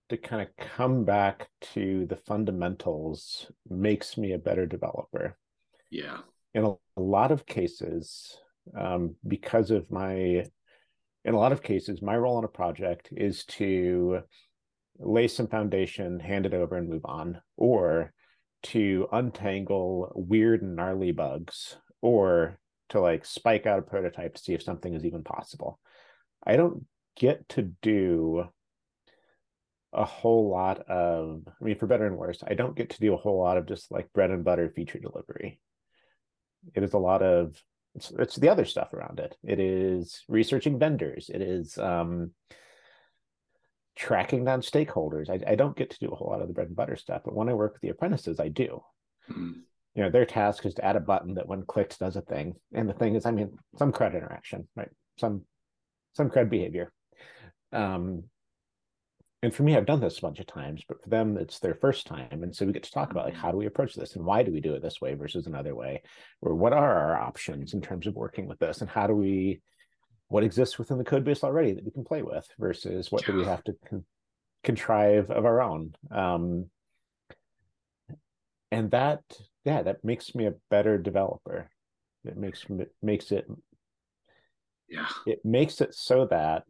to 0.10 0.18
kind 0.18 0.42
of 0.42 0.68
come 0.78 1.04
back 1.04 1.50
to 1.74 2.06
the 2.06 2.16
fundamentals 2.16 3.52
makes 3.68 4.18
me 4.18 4.34
a 4.34 4.38
better 4.38 4.68
developer 4.68 5.36
yeah. 5.90 6.18
in 6.54 6.64
a, 6.64 6.70
a 6.70 7.02
lot 7.02 7.32
of 7.32 7.46
cases 7.46 8.38
um, 8.78 9.16
because 9.28 9.72
of 9.72 9.90
my 9.92 10.46
in 11.24 11.34
a 11.34 11.40
lot 11.40 11.52
of 11.52 11.64
cases 11.64 12.04
my 12.04 12.16
role 12.16 12.38
on 12.38 12.44
a 12.44 12.50
project 12.50 13.10
is 13.12 13.46
to 13.46 14.20
lay 15.00 15.28
some 15.28 15.48
foundation 15.48 16.20
hand 16.20 16.46
it 16.46 16.54
over 16.54 16.78
and 16.78 16.90
move 16.90 17.06
on. 17.06 17.42
Or 17.58 18.14
to 18.64 19.08
untangle 19.12 20.12
weird 20.16 20.62
and 20.62 20.76
gnarly 20.76 21.12
bugs 21.12 21.78
or 22.02 22.60
to 22.90 23.00
like 23.00 23.26
spike 23.26 23.66
out 23.66 23.80
a 23.80 23.84
prototype 23.84 24.36
to 24.36 24.42
see 24.42 24.54
if 24.54 24.64
something 24.64 24.94
is 24.94 25.06
even 25.06 25.24
possible. 25.24 25.80
I 26.46 26.56
don't 26.56 26.86
get 27.16 27.48
to 27.50 27.62
do 27.82 28.46
a 29.94 30.04
whole 30.04 30.50
lot 30.50 30.82
of 30.90 31.44
i 31.48 31.64
mean 31.64 31.78
for 31.78 31.88
better 31.88 32.06
and 32.06 32.18
worse 32.18 32.44
i 32.46 32.54
don't 32.54 32.76
get 32.76 32.90
to 32.90 33.00
do 33.00 33.14
a 33.14 33.18
whole 33.18 33.40
lot 33.40 33.56
of 33.56 33.66
just 33.66 33.90
like 33.94 34.12
bread 34.12 34.30
and 34.30 34.44
butter 34.44 34.70
feature 34.70 35.00
delivery. 35.00 35.60
It 36.74 36.84
is 36.84 36.94
a 36.94 36.98
lot 36.98 37.22
of 37.22 37.56
it's, 37.96 38.12
it's 38.20 38.36
the 38.36 38.50
other 38.50 38.66
stuff 38.66 38.94
around 38.94 39.20
it. 39.20 39.38
It 39.44 39.60
is 39.60 40.24
researching 40.28 40.80
vendors. 40.80 41.30
It 41.34 41.42
is 41.42 41.78
um 41.78 42.32
tracking 43.96 44.44
down 44.44 44.62
stakeholders. 44.62 45.30
I, 45.30 45.52
I 45.52 45.56
don't 45.56 45.76
get 45.76 45.90
to 45.92 46.00
do 46.00 46.10
a 46.10 46.16
whole 46.16 46.30
lot 46.30 46.42
of 46.42 46.48
the 46.48 46.54
bread 46.54 46.68
and 46.68 46.76
butter 46.76 46.96
stuff 46.96 47.22
but 47.24 47.34
when 47.34 47.50
i 47.50 47.54
work 47.54 47.74
with 47.74 47.82
the 47.82 47.90
apprentices 47.90 48.40
i 48.40 48.50
do. 48.50 48.82
Mm. 49.32 49.62
you 49.96 50.04
know 50.04 50.10
their 50.10 50.26
task 50.26 50.66
is 50.66 50.76
to 50.76 50.86
add 50.86 50.96
a 50.96 51.00
button 51.00 51.36
that 51.36 51.48
when 51.48 51.64
clicked 51.64 52.00
does 52.00 52.16
a 52.16 52.22
thing. 52.22 52.56
And 52.74 52.90
the 52.90 52.94
thing 52.94 53.16
is 53.16 53.26
i 53.26 53.32
mean 53.32 53.58
some 53.78 53.92
CRUD 53.92 54.16
interaction 54.16 54.68
right? 54.76 54.90
Some 55.20 55.44
some 56.14 56.30
CRUD 56.30 56.50
behavior. 56.50 56.92
Um 57.72 58.24
and 59.42 59.54
for 59.54 59.64
me 59.64 59.76
i've 59.76 59.86
done 59.86 60.02
this 60.02 60.18
a 60.18 60.22
bunch 60.22 60.40
of 60.40 60.48
times 60.48 60.84
but 60.88 61.02
for 61.02 61.10
them 61.10 61.38
it's 61.38 61.60
their 61.60 61.76
first 61.76 62.06
time. 62.06 62.44
And 62.44 62.56
so 62.56 62.66
we 62.66 62.74
get 62.74 62.84
to 62.84 62.92
talk 62.92 63.12
about 63.12 63.26
like 63.26 63.36
how 63.36 63.52
do 63.52 63.58
we 63.58 63.66
approach 63.68 63.96
this 63.96 64.16
and 64.16 64.26
why 64.26 64.44
do 64.44 64.52
we 64.52 64.60
do 64.60 64.74
it 64.74 64.82
this 64.82 65.00
way 65.02 65.14
versus 65.14 65.48
another 65.48 65.74
way? 65.74 66.04
Or 66.42 66.54
what 66.54 66.74
are 66.74 66.96
our 66.98 67.16
options 67.16 67.74
in 67.74 67.82
terms 67.82 68.08
of 68.08 68.16
working 68.16 68.48
with 68.48 68.60
this? 68.60 68.82
And 68.82 68.90
how 68.90 69.08
do 69.08 69.16
we 69.16 69.62
what 70.28 70.44
exists 70.44 70.78
within 70.80 70.98
the 70.98 71.04
code 71.04 71.24
base 71.24 71.44
already 71.44 71.74
that 71.74 71.86
we 71.86 71.92
can 71.92 72.04
play 72.04 72.22
with 72.22 72.48
versus 72.60 73.12
what 73.12 73.26
do 73.26 73.34
we 73.34 73.44
have 73.44 73.64
to 73.64 73.76
con- 73.88 74.06
contrive 74.64 75.30
of 75.30 75.46
our 75.46 75.62
own 75.62 75.94
um 76.12 76.66
and 78.72 78.90
that 78.92 79.22
yeah 79.64 79.84
that 79.84 80.04
makes 80.04 80.34
me 80.34 80.48
a 80.48 80.54
better 80.72 80.98
developer 80.98 81.70
it 82.24 82.36
makes 82.36 82.66
m- 82.70 82.88
makes 83.04 83.32
it 83.32 83.46
Yeah. 84.90 85.08
it 85.28 85.46
makes 85.46 85.82
it 85.82 85.94
so 85.94 86.26
that 86.28 86.66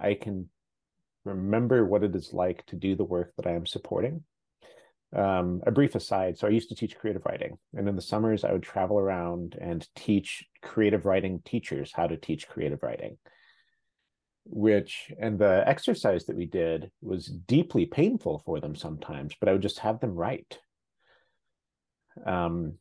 I 0.00 0.14
can 0.14 0.48
remember 1.24 1.84
what 1.84 2.04
it 2.04 2.14
is 2.14 2.32
like 2.32 2.64
to 2.66 2.76
do 2.76 2.94
the 2.94 3.04
work 3.04 3.32
that 3.36 3.46
I 3.46 3.52
am 3.52 3.66
supporting. 3.66 4.24
Um, 5.16 5.62
a 5.66 5.70
brief 5.70 5.94
aside 5.94 6.36
so, 6.36 6.46
I 6.46 6.50
used 6.50 6.68
to 6.68 6.74
teach 6.74 6.98
creative 6.98 7.24
writing, 7.24 7.58
and 7.74 7.88
in 7.88 7.96
the 7.96 8.02
summers, 8.02 8.44
I 8.44 8.52
would 8.52 8.62
travel 8.62 8.98
around 8.98 9.56
and 9.60 9.86
teach 9.94 10.44
creative 10.62 11.06
writing 11.06 11.40
teachers 11.44 11.92
how 11.94 12.06
to 12.06 12.16
teach 12.16 12.46
creative 12.48 12.82
writing. 12.82 13.16
Which, 14.44 15.10
and 15.18 15.38
the 15.38 15.62
exercise 15.66 16.24
that 16.26 16.36
we 16.36 16.46
did 16.46 16.90
was 17.02 17.26
deeply 17.26 17.86
painful 17.86 18.42
for 18.44 18.60
them 18.60 18.74
sometimes, 18.74 19.34
but 19.38 19.48
I 19.48 19.52
would 19.52 19.62
just 19.62 19.78
have 19.80 20.00
them 20.00 20.14
write. 20.14 20.58
Um, 22.26 22.74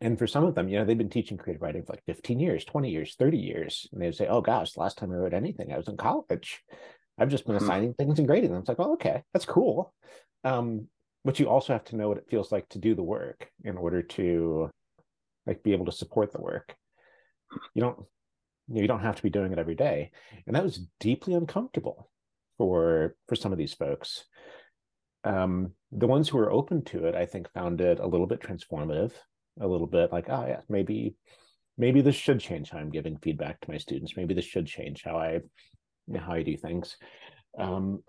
and 0.00 0.18
for 0.18 0.26
some 0.26 0.44
of 0.44 0.54
them, 0.54 0.68
you 0.68 0.78
know, 0.78 0.84
they've 0.84 0.98
been 0.98 1.10
teaching 1.10 1.38
creative 1.38 1.62
writing 1.62 1.82
for 1.84 1.94
like 1.94 2.04
15 2.04 2.38
years, 2.38 2.64
20 2.64 2.90
years, 2.90 3.14
30 3.18 3.38
years. 3.38 3.88
And 3.92 4.02
they'd 4.02 4.14
say, 4.14 4.26
oh 4.28 4.40
gosh, 4.40 4.76
last 4.76 4.98
time 4.98 5.10
I 5.10 5.14
wrote 5.14 5.32
anything, 5.34 5.72
I 5.72 5.76
was 5.76 5.88
in 5.88 5.96
college. 5.96 6.62
I've 7.18 7.30
just 7.30 7.46
been 7.46 7.56
Hmm. 7.56 7.56
assigning 7.56 7.94
things 7.94 8.18
and 8.18 8.28
grading 8.28 8.50
them. 8.50 8.60
It's 8.60 8.68
like, 8.68 8.78
oh, 8.78 8.92
okay, 8.94 9.22
that's 9.32 9.46
cool. 9.46 9.94
Um, 10.44 10.88
but 11.26 11.40
you 11.40 11.48
also 11.48 11.72
have 11.72 11.84
to 11.86 11.96
know 11.96 12.08
what 12.08 12.18
it 12.18 12.30
feels 12.30 12.52
like 12.52 12.68
to 12.68 12.78
do 12.78 12.94
the 12.94 13.02
work 13.02 13.48
in 13.64 13.76
order 13.76 14.00
to 14.00 14.70
like 15.44 15.60
be 15.64 15.72
able 15.72 15.86
to 15.86 15.92
support 15.92 16.32
the 16.32 16.40
work. 16.40 16.76
You 17.74 17.82
don't 17.82 17.98
you, 18.68 18.76
know, 18.76 18.80
you 18.80 18.86
don't 18.86 19.02
have 19.02 19.16
to 19.16 19.22
be 19.24 19.30
doing 19.30 19.52
it 19.52 19.58
every 19.58 19.74
day. 19.74 20.12
And 20.46 20.54
that 20.54 20.62
was 20.62 20.86
deeply 21.00 21.34
uncomfortable 21.34 22.08
for 22.58 23.16
for 23.26 23.34
some 23.34 23.50
of 23.50 23.58
these 23.58 23.74
folks. 23.74 24.24
Um, 25.24 25.72
the 25.90 26.06
ones 26.06 26.28
who 26.28 26.38
were 26.38 26.52
open 26.52 26.84
to 26.86 27.06
it, 27.06 27.16
I 27.16 27.26
think, 27.26 27.52
found 27.52 27.80
it 27.80 27.98
a 27.98 28.06
little 28.06 28.28
bit 28.28 28.40
transformative, 28.40 29.10
a 29.60 29.66
little 29.66 29.88
bit 29.88 30.12
like, 30.12 30.26
oh 30.28 30.46
yeah, 30.46 30.60
maybe 30.68 31.16
maybe 31.76 32.02
this 32.02 32.14
should 32.14 32.38
change 32.38 32.70
how 32.70 32.78
I'm 32.78 32.90
giving 32.90 33.18
feedback 33.18 33.60
to 33.60 33.70
my 33.70 33.78
students. 33.78 34.16
Maybe 34.16 34.32
this 34.32 34.44
should 34.44 34.66
change 34.66 35.02
how 35.04 35.16
I 35.16 35.40
how 36.16 36.34
I 36.34 36.44
do 36.44 36.56
things. 36.56 36.96
Um, 37.58 38.04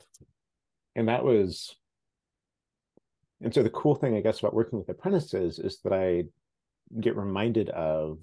and 0.95 1.07
that 1.07 1.23
was 1.23 1.75
and 3.41 3.53
so 3.53 3.61
the 3.61 3.69
cool 3.69 3.95
thing, 3.95 4.15
I 4.15 4.21
guess, 4.21 4.39
about 4.39 4.53
working 4.53 4.79
with 4.79 4.89
apprentices 4.89 5.59
is 5.59 5.79
that 5.83 5.93
I 5.93 6.23
get 6.99 7.15
reminded 7.15 7.69
of 7.69 8.19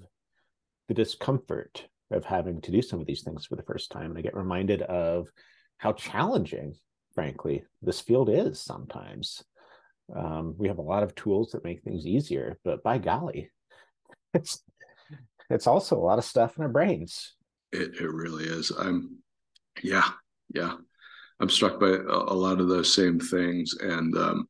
the 0.88 0.94
discomfort 0.94 1.86
of 2.10 2.24
having 2.24 2.60
to 2.62 2.70
do 2.70 2.82
some 2.82 3.00
of 3.00 3.06
these 3.06 3.22
things 3.22 3.46
for 3.46 3.56
the 3.56 3.62
first 3.62 3.90
time. 3.90 4.10
And 4.10 4.18
I 4.18 4.22
get 4.22 4.36
reminded 4.36 4.82
of 4.82 5.28
how 5.78 5.92
challenging, 5.92 6.74
frankly, 7.14 7.64
this 7.82 8.00
field 8.00 8.28
is 8.28 8.60
sometimes. 8.60 9.44
Um, 10.14 10.54
we 10.58 10.68
have 10.68 10.78
a 10.78 10.82
lot 10.82 11.02
of 11.02 11.14
tools 11.14 11.52
that 11.52 11.64
make 11.64 11.82
things 11.82 12.06
easier, 12.06 12.58
but 12.64 12.82
by 12.82 12.98
golly, 12.98 13.50
it's 14.34 14.62
it's 15.50 15.66
also 15.66 15.96
a 15.96 16.04
lot 16.04 16.18
of 16.18 16.24
stuff 16.24 16.56
in 16.56 16.62
our 16.62 16.68
brains. 16.68 17.34
It 17.72 17.94
it 18.00 18.10
really 18.10 18.44
is. 18.44 18.70
I'm 18.70 19.18
yeah, 19.82 20.08
yeah. 20.52 20.74
I'm 21.40 21.48
struck 21.48 21.80
by 21.80 21.88
a, 21.88 22.00
a 22.00 22.36
lot 22.36 22.60
of 22.60 22.68
those 22.68 22.94
same 22.94 23.18
things. 23.18 23.74
And 23.80 24.16
um 24.16 24.48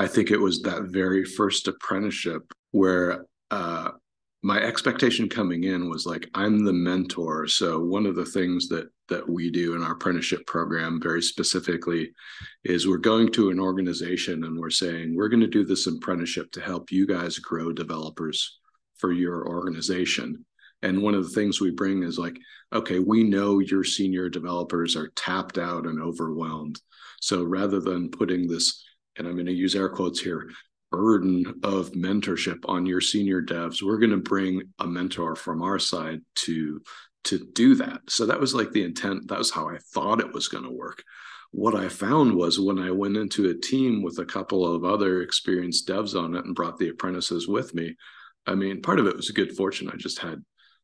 I 0.00 0.06
think 0.06 0.30
it 0.30 0.40
was 0.40 0.62
that 0.62 0.84
very 0.84 1.26
first 1.26 1.68
apprenticeship 1.68 2.42
where 2.70 3.26
uh 3.50 3.90
my 4.42 4.58
expectation 4.58 5.28
coming 5.28 5.64
in 5.64 5.90
was 5.90 6.06
like 6.06 6.26
i'm 6.32 6.64
the 6.64 6.72
mentor. 6.72 7.46
So 7.46 7.78
one 7.80 8.06
of 8.06 8.16
the 8.16 8.24
things 8.24 8.66
that 8.68 8.88
that 9.10 9.28
we 9.28 9.50
do 9.50 9.74
in 9.74 9.82
our 9.82 9.92
apprenticeship 9.92 10.46
program 10.46 11.02
very 11.02 11.20
specifically 11.20 12.12
is 12.64 12.88
we're 12.88 13.10
going 13.12 13.30
to 13.32 13.50
an 13.50 13.60
organization 13.60 14.44
and 14.44 14.58
we're 14.58 14.70
saying 14.70 15.14
we're 15.14 15.28
going 15.28 15.46
to 15.48 15.58
do 15.58 15.66
this 15.66 15.86
apprenticeship 15.86 16.50
to 16.52 16.62
help 16.62 16.90
you 16.90 17.06
guys 17.06 17.38
grow 17.38 17.70
developers 17.70 18.58
for 18.96 19.12
your 19.12 19.46
organization. 19.48 20.46
And 20.82 21.02
one 21.02 21.14
of 21.14 21.24
the 21.24 21.34
things 21.34 21.60
we 21.60 21.72
bring 21.72 22.04
is 22.04 22.18
like 22.18 22.38
okay 22.72 23.00
we 23.00 23.22
know 23.22 23.58
your 23.58 23.84
senior 23.84 24.30
developers 24.30 24.96
are 24.96 25.12
tapped 25.14 25.58
out 25.58 25.84
and 25.86 26.00
overwhelmed. 26.00 26.80
So 27.20 27.44
rather 27.44 27.80
than 27.80 28.10
putting 28.10 28.48
this 28.48 28.82
and 29.16 29.26
i'm 29.26 29.34
going 29.34 29.46
to 29.46 29.52
use 29.52 29.74
air 29.74 29.88
quotes 29.88 30.20
here 30.20 30.50
burden 30.90 31.46
of 31.62 31.92
mentorship 31.92 32.58
on 32.64 32.84
your 32.84 33.00
senior 33.00 33.40
devs. 33.40 33.82
We're 33.82 33.98
going 33.98 34.10
to 34.10 34.16
bring 34.16 34.62
a 34.78 34.86
mentor 34.86 35.36
from 35.36 35.62
our 35.62 35.78
side 35.78 36.20
to 36.36 36.82
to 37.24 37.46
do 37.52 37.74
that. 37.74 38.00
So 38.08 38.24
that 38.26 38.40
was 38.40 38.54
like 38.54 38.72
the 38.72 38.82
intent. 38.82 39.28
That 39.28 39.38
was 39.38 39.50
how 39.50 39.68
i 39.68 39.76
thought 39.92 40.20
it 40.20 40.32
was 40.32 40.48
going 40.48 40.64
to 40.64 40.70
work. 40.70 41.02
What 41.52 41.74
i 41.74 41.88
found 41.88 42.34
was 42.34 42.60
when 42.60 42.78
i 42.78 42.90
went 42.90 43.16
into 43.16 43.50
a 43.50 43.54
team 43.54 44.02
with 44.02 44.18
a 44.18 44.24
couple 44.24 44.66
of 44.66 44.84
other 44.84 45.22
experienced 45.22 45.88
devs 45.88 46.20
on 46.20 46.34
it 46.34 46.44
and 46.44 46.54
brought 46.54 46.78
the 46.78 46.88
apprentices 46.88 47.48
with 47.48 47.74
me 47.74 47.96
i 48.46 48.54
mean 48.54 48.82
part 48.82 49.00
of 49.00 49.06
it 49.06 49.16
was 49.16 49.30
a 49.30 49.34
good 49.34 49.56
fortune. 49.56 49.90
I 49.92 49.96
just 49.96 50.20
had 50.20 50.42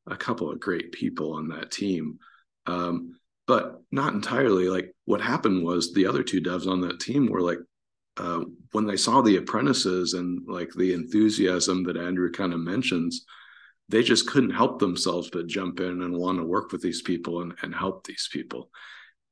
a 0.08 0.16
couple 0.16 0.50
of 0.50 0.60
great 0.60 0.92
people 0.92 1.32
on 1.34 1.48
that 1.48 1.70
team. 1.70 2.18
Um, 2.66 3.16
but 3.46 3.80
not 3.92 4.12
entirely. 4.12 4.68
Like 4.68 4.92
what 5.04 5.20
happened 5.20 5.64
was 5.64 5.92
the 5.92 6.06
other 6.06 6.24
two 6.24 6.40
devs 6.40 6.66
on 6.66 6.80
that 6.80 6.98
team 6.98 7.28
were 7.28 7.42
like 7.42 7.58
uh, 8.16 8.44
when 8.72 8.86
they 8.86 8.96
saw 8.96 9.20
the 9.20 9.36
apprentices 9.36 10.14
and 10.14 10.46
like 10.46 10.72
the 10.72 10.92
enthusiasm 10.92 11.84
that 11.84 11.96
Andrew 11.96 12.30
kind 12.30 12.52
of 12.52 12.60
mentions, 12.60 13.24
they 13.88 14.02
just 14.02 14.26
couldn't 14.26 14.50
help 14.50 14.78
themselves 14.78 15.30
but 15.30 15.46
jump 15.46 15.80
in 15.80 16.02
and 16.02 16.16
want 16.16 16.38
to 16.38 16.44
work 16.44 16.72
with 16.72 16.82
these 16.82 17.02
people 17.02 17.42
and, 17.42 17.54
and 17.62 17.74
help 17.74 18.04
these 18.04 18.28
people. 18.32 18.70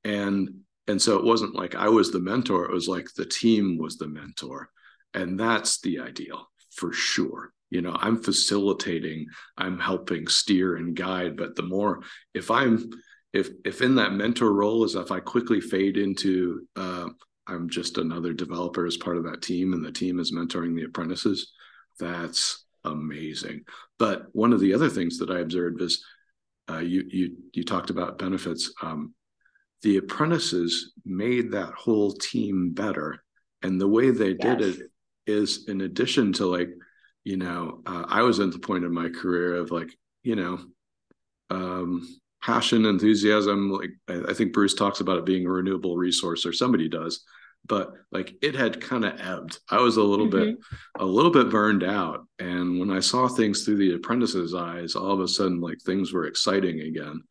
And 0.05 0.61
and 0.87 1.01
so 1.01 1.17
it 1.17 1.25
wasn't 1.25 1.55
like 1.55 1.75
I 1.75 1.89
was 1.89 2.13
the 2.13 2.21
mentor, 2.21 2.67
it 2.67 2.73
was 2.73 2.89
like 2.89 3.09
the 3.17 3.25
team 3.25 3.79
was 3.79 3.97
the 3.97 4.07
mentor. 4.09 4.69
And 5.15 5.41
that's 5.41 5.81
the 5.81 6.01
ideal 6.01 6.51
for 6.73 6.93
sure. 6.93 7.53
You 7.71 7.81
know, 7.81 7.97
I'm 7.99 8.23
facilitating, 8.23 9.27
I'm 9.57 9.79
helping 9.79 10.29
steer 10.29 10.77
and 10.77 10.95
guide, 10.95 11.37
but 11.37 11.57
the 11.57 11.63
more 11.63 12.03
if 12.35 12.51
I'm 12.51 12.91
if 13.33 13.49
if 13.65 13.81
in 13.81 13.97
that 13.97 14.13
mentor 14.13 14.53
role 14.53 14.85
is 14.85 14.95
if 14.95 15.11
I 15.11 15.21
quickly 15.21 15.61
fade 15.61 15.97
into 15.97 16.67
uh, 16.77 17.09
I'm 17.47 17.69
just 17.69 17.99
another 17.99 18.33
developer 18.33 18.87
as 18.87 18.97
part 18.97 19.17
of 19.17 19.25
that 19.25 19.43
team, 19.43 19.73
and 19.73 19.85
the 19.85 19.93
team 19.93 20.19
is 20.19 20.33
mentoring 20.33 20.75
the 20.75 20.85
apprentices. 20.85 21.53
That's 21.99 22.65
amazing. 22.85 23.65
But 23.99 24.27
one 24.33 24.53
of 24.53 24.61
the 24.61 24.75
other 24.75 24.89
things 24.89 25.19
that 25.19 25.31
I 25.31 25.41
observed 25.41 25.81
is 25.83 26.05
uh, 26.71 26.79
you 26.79 27.05
you 27.09 27.37
you 27.53 27.65
talked 27.65 27.91
about 27.91 28.19
benefits. 28.19 28.73
Um, 28.83 29.15
the 29.83 29.99
apprentices 29.99 30.93
made 31.05 31.53
that 31.53 31.75
whole 31.75 32.13
team 32.13 32.71
better, 32.71 33.23
and 33.63 33.81
the 33.81 33.89
way 33.89 34.11
they 34.11 34.33
did 34.35 34.61
it 34.61 34.91
is 35.27 35.69
in 35.69 35.83
addition 35.83 36.33
to 36.35 36.47
like, 36.47 36.71
you 37.25 37.37
know, 37.37 37.83
uh, 37.87 38.05
I 38.09 38.23
was 38.23 38.41
at 38.41 38.53
the 38.53 38.59
point 38.59 38.85
in 38.85 38.93
my 38.93 39.09
career 39.09 39.57
of 39.57 39.71
like, 39.71 39.95
you 40.23 40.37
know, 40.37 40.59
um, 41.51 42.07
passion, 42.45 42.87
enthusiasm. 42.87 43.71
Like 43.71 43.91
I, 44.09 44.31
I 44.31 44.35
think 44.35 44.53
Bruce 44.53 44.75
talks 44.75 45.01
about 45.01 45.19
it 45.19 45.25
being 45.25 45.47
a 45.47 45.51
renewable 45.51 45.97
resource, 45.97 46.45
or 46.45 46.53
somebody 46.53 46.89
does, 46.89 47.25
but 47.67 47.93
like 48.13 48.35
it 48.43 48.55
had 48.55 48.81
kind 48.81 49.05
of 49.05 49.21
ebbed. 49.21 49.59
I 49.71 49.81
was 49.81 49.97
a 49.97 50.03
little 50.03 50.29
mm-hmm. 50.29 50.51
bit, 50.53 50.59
a 50.99 51.05
little 51.05 51.31
bit 51.31 51.51
burned 51.51 51.83
out, 51.83 52.27
and 52.39 52.79
when 52.79 52.91
I 52.91 53.01
saw 53.01 53.29
things 53.29 53.65
through 53.65 53.79
the 53.79 53.95
apprentice's 53.95 54.55
eyes, 54.55 54.95
all 54.95 55.13
of 55.13 55.21
a 55.21 55.29
sudden, 55.29 55.61
like 55.61 55.81
things 55.81 56.13
were 56.13 56.27
exciting 56.27 56.81
again. 56.81 57.23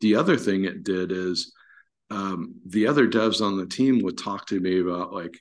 The 0.00 0.14
other 0.14 0.36
thing 0.36 0.64
it 0.64 0.84
did 0.84 1.12
is 1.12 1.52
um, 2.10 2.54
the 2.66 2.86
other 2.86 3.08
devs 3.08 3.44
on 3.44 3.56
the 3.56 3.66
team 3.66 4.02
would 4.02 4.18
talk 4.18 4.46
to 4.46 4.60
me 4.60 4.80
about 4.80 5.12
like 5.12 5.38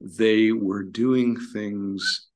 they 0.00 0.52
were 0.52 0.82
doing 0.82 1.38
things 1.52 2.28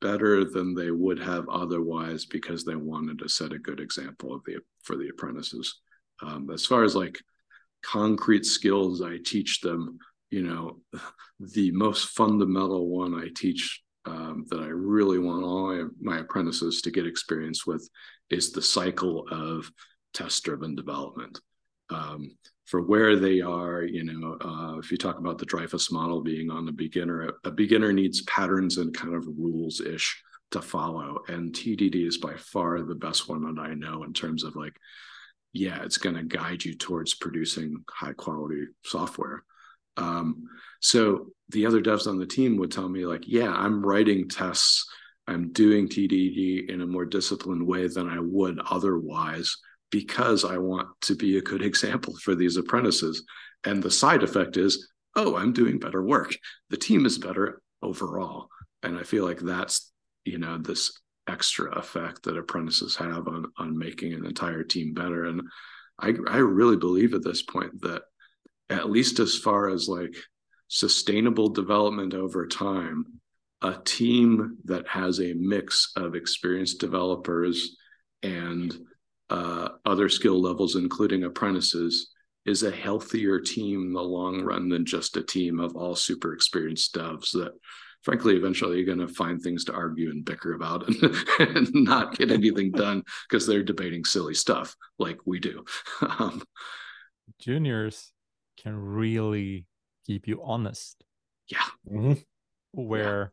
better 0.00 0.44
than 0.44 0.74
they 0.74 0.90
would 0.90 1.18
have 1.18 1.48
otherwise 1.48 2.24
because 2.24 2.64
they 2.64 2.76
wanted 2.76 3.18
to 3.18 3.28
set 3.28 3.52
a 3.52 3.58
good 3.58 3.80
example 3.80 4.34
of 4.34 4.42
the 4.44 4.58
for 4.82 4.96
the 4.96 5.08
apprentices. 5.08 5.80
Um, 6.22 6.50
as 6.50 6.66
far 6.66 6.84
as 6.84 6.94
like 6.94 7.18
concrete 7.82 8.44
skills 8.44 9.02
I 9.02 9.18
teach 9.24 9.60
them, 9.60 9.98
you 10.30 10.42
know, 10.42 10.80
the 11.40 11.70
most 11.72 12.08
fundamental 12.10 12.88
one 12.88 13.14
I 13.14 13.28
teach 13.34 13.82
um, 14.06 14.46
that 14.50 14.60
I 14.60 14.68
really 14.68 15.18
want 15.18 15.44
all 15.44 15.88
my, 16.00 16.18
apprentices 16.18 16.80
to 16.82 16.90
get 16.90 17.06
experience 17.06 17.66
with 17.66 17.88
is 18.30 18.52
the 18.52 18.62
cycle 18.62 19.26
of 19.30 19.70
test 20.14 20.44
driven 20.44 20.74
development. 20.74 21.40
Um, 21.90 22.36
for 22.66 22.82
where 22.82 23.16
they 23.16 23.40
are. 23.40 23.82
You 23.82 24.04
know, 24.04 24.36
uh, 24.40 24.78
if 24.78 24.90
you 24.90 24.98
talk 24.98 25.18
about 25.18 25.38
the 25.38 25.46
Dreyfus 25.46 25.90
model 25.90 26.20
being 26.20 26.50
on 26.50 26.66
the 26.66 26.72
beginner, 26.72 27.28
a, 27.28 27.48
a 27.48 27.50
beginner 27.50 27.92
needs 27.92 28.22
patterns 28.22 28.78
and 28.78 28.94
kind 28.94 29.14
of 29.14 29.26
rules 29.26 29.80
ish 29.80 30.22
to 30.50 30.60
follow. 30.60 31.20
And 31.28 31.52
TDD 31.52 32.06
is 32.06 32.18
by 32.18 32.34
far 32.36 32.82
the 32.82 32.94
best 32.94 33.28
one 33.28 33.42
that 33.42 33.60
I 33.60 33.74
know 33.74 34.04
in 34.04 34.12
terms 34.12 34.44
of 34.44 34.56
like, 34.56 34.76
yeah, 35.52 35.82
it's 35.82 35.98
going 35.98 36.16
to 36.16 36.22
guide 36.22 36.64
you 36.64 36.74
towards 36.74 37.14
producing 37.14 37.84
high 37.88 38.12
quality 38.12 38.66
software. 38.84 39.44
Um, 39.96 40.44
so 40.80 41.28
the 41.48 41.66
other 41.66 41.80
devs 41.80 42.06
on 42.06 42.18
the 42.18 42.26
team 42.26 42.58
would 42.58 42.70
tell 42.70 42.88
me 42.88 43.06
like, 43.06 43.26
yeah, 43.26 43.50
I'm 43.50 43.84
writing 43.84 44.28
tests. 44.28 44.86
I'm 45.26 45.52
doing 45.52 45.88
TDD 45.88 46.68
in 46.68 46.82
a 46.82 46.86
more 46.86 47.06
disciplined 47.06 47.66
way 47.66 47.88
than 47.88 48.08
I 48.08 48.20
would 48.20 48.60
otherwise 48.70 49.56
because 49.90 50.44
I 50.44 50.58
want 50.58 50.88
to 51.02 51.14
be 51.14 51.38
a 51.38 51.42
good 51.42 51.62
example 51.70 52.16
for 52.16 52.34
these 52.34 52.56
apprentices. 52.56 53.24
And 53.64 53.82
the 53.82 53.90
side 53.90 54.22
effect 54.22 54.56
is, 54.56 54.88
oh, 55.14 55.36
I'm 55.36 55.52
doing 55.52 55.78
better 55.78 56.02
work. 56.02 56.36
The 56.70 56.76
team 56.76 57.06
is 57.06 57.18
better 57.18 57.60
overall. 57.82 58.48
And 58.82 58.98
I 58.98 59.02
feel 59.02 59.24
like 59.24 59.40
that's, 59.40 59.92
you 60.24 60.38
know, 60.38 60.58
this 60.58 61.00
extra 61.28 61.70
effect 61.76 62.22
that 62.22 62.36
apprentices 62.36 62.94
have 62.96 63.26
on 63.26 63.46
on 63.58 63.76
making 63.76 64.12
an 64.12 64.24
entire 64.24 64.62
team 64.62 64.94
better. 64.94 65.24
And 65.24 65.42
I 65.98 66.14
I 66.28 66.38
really 66.38 66.76
believe 66.76 67.14
at 67.14 67.24
this 67.24 67.42
point 67.42 67.80
that 67.80 68.02
at 68.70 68.90
least 68.90 69.18
as 69.18 69.36
far 69.36 69.68
as 69.68 69.88
like 69.88 70.14
sustainable 70.68 71.48
development 71.48 72.14
over 72.14 72.46
time, 72.46 73.04
a 73.62 73.74
team 73.84 74.58
that 74.64 74.86
has 74.88 75.20
a 75.20 75.34
mix 75.34 75.92
of 75.96 76.14
experienced 76.14 76.80
developers 76.80 77.76
and 78.22 78.76
uh, 79.30 79.68
other 79.84 80.08
skill 80.08 80.40
levels, 80.40 80.76
including 80.76 81.24
apprentices, 81.24 82.12
is 82.46 82.62
a 82.62 82.70
healthier 82.70 83.40
team 83.40 83.82
in 83.82 83.92
the 83.92 84.02
long 84.02 84.40
run 84.42 84.68
than 84.68 84.86
just 84.86 85.16
a 85.16 85.22
team 85.22 85.58
of 85.58 85.74
all 85.74 85.96
super 85.96 86.32
experienced 86.32 86.94
devs 86.94 87.32
that 87.32 87.52
frankly 88.02 88.36
eventually 88.36 88.76
you're 88.76 88.86
going 88.86 89.06
to 89.06 89.12
find 89.12 89.42
things 89.42 89.64
to 89.64 89.74
argue 89.74 90.10
and 90.10 90.24
bicker 90.24 90.54
about 90.54 90.86
and, 90.86 91.16
and 91.56 91.74
not 91.74 92.16
get 92.16 92.30
anything 92.30 92.70
done 92.72 93.02
because 93.28 93.46
they're 93.46 93.64
debating 93.64 94.04
silly 94.04 94.32
stuff 94.34 94.76
like 94.98 95.18
we 95.26 95.40
do 95.40 95.64
um, 96.18 96.42
juniors 97.40 98.12
can 98.62 98.76
really 98.76 99.66
keep 100.06 100.28
you 100.28 100.40
honest 100.42 101.02
yeah 101.48 101.58
mm-hmm. 101.90 102.12
where 102.72 103.32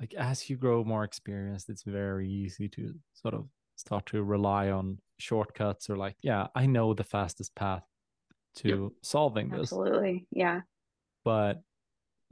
yeah. 0.00 0.02
like 0.02 0.14
as 0.14 0.48
you 0.48 0.56
grow 0.56 0.82
more 0.82 1.04
experienced 1.04 1.68
it's 1.68 1.82
very 1.82 2.28
easy 2.28 2.68
to 2.70 2.94
sort 3.12 3.34
of 3.34 3.46
start 3.76 4.06
to 4.06 4.22
rely 4.22 4.70
on 4.70 4.98
shortcuts 5.18 5.90
or 5.90 5.96
like, 5.96 6.16
yeah, 6.22 6.48
I 6.54 6.66
know 6.66 6.94
the 6.94 7.04
fastest 7.04 7.54
path 7.54 7.84
to 8.56 8.68
yep. 8.68 8.92
solving 9.02 9.48
this. 9.50 9.72
Absolutely. 9.72 10.26
Yeah. 10.30 10.60
But 11.24 11.62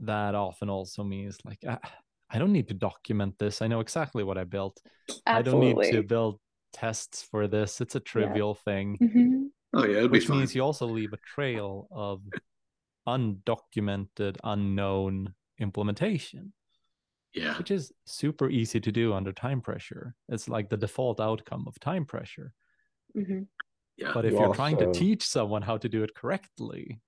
that 0.01 0.35
often 0.35 0.69
also 0.69 1.03
means 1.03 1.37
like, 1.43 1.59
I, 1.67 1.77
I 2.29 2.39
don't 2.39 2.51
need 2.51 2.67
to 2.69 2.73
document 2.73 3.35
this. 3.39 3.61
I 3.61 3.67
know 3.67 3.79
exactly 3.79 4.23
what 4.23 4.37
I 4.37 4.43
built. 4.43 4.81
Absolutely. 5.25 5.27
I 5.27 5.41
don't 5.41 5.79
need 5.81 5.91
to 5.91 6.03
build 6.03 6.39
tests 6.71 7.23
for 7.23 7.47
this. 7.47 7.81
It's 7.81 7.95
a 7.95 7.99
trivial 7.99 8.57
yeah. 8.57 8.63
thing. 8.73 8.97
Mm-hmm. 9.01 9.43
Oh 9.75 9.85
yeah, 9.85 10.03
which 10.03 10.29
means 10.29 10.53
you 10.53 10.61
also 10.61 10.85
leave 10.85 11.13
a 11.13 11.17
trail 11.17 11.87
of 11.91 12.21
undocumented, 13.07 14.37
unknown 14.43 15.33
implementation 15.59 16.53
yeah. 17.33 17.57
which 17.57 17.71
is 17.71 17.91
super 18.05 18.49
easy 18.49 18.79
to 18.79 18.91
do 18.91 19.13
under 19.13 19.31
time 19.31 19.61
pressure. 19.61 20.15
It's 20.29 20.47
like 20.47 20.69
the 20.69 20.77
default 20.77 21.19
outcome 21.19 21.65
of 21.67 21.79
time 21.79 22.05
pressure. 22.05 22.53
Mm-hmm. 23.17 23.43
yeah. 23.97 24.11
But 24.13 24.25
if 24.25 24.33
you 24.33 24.39
are 24.39 24.55
trying 24.55 24.77
to 24.77 24.91
teach 24.91 25.23
someone 25.23 25.61
how 25.61 25.77
to 25.77 25.87
do 25.87 26.03
it 26.03 26.15
correctly 26.15 26.99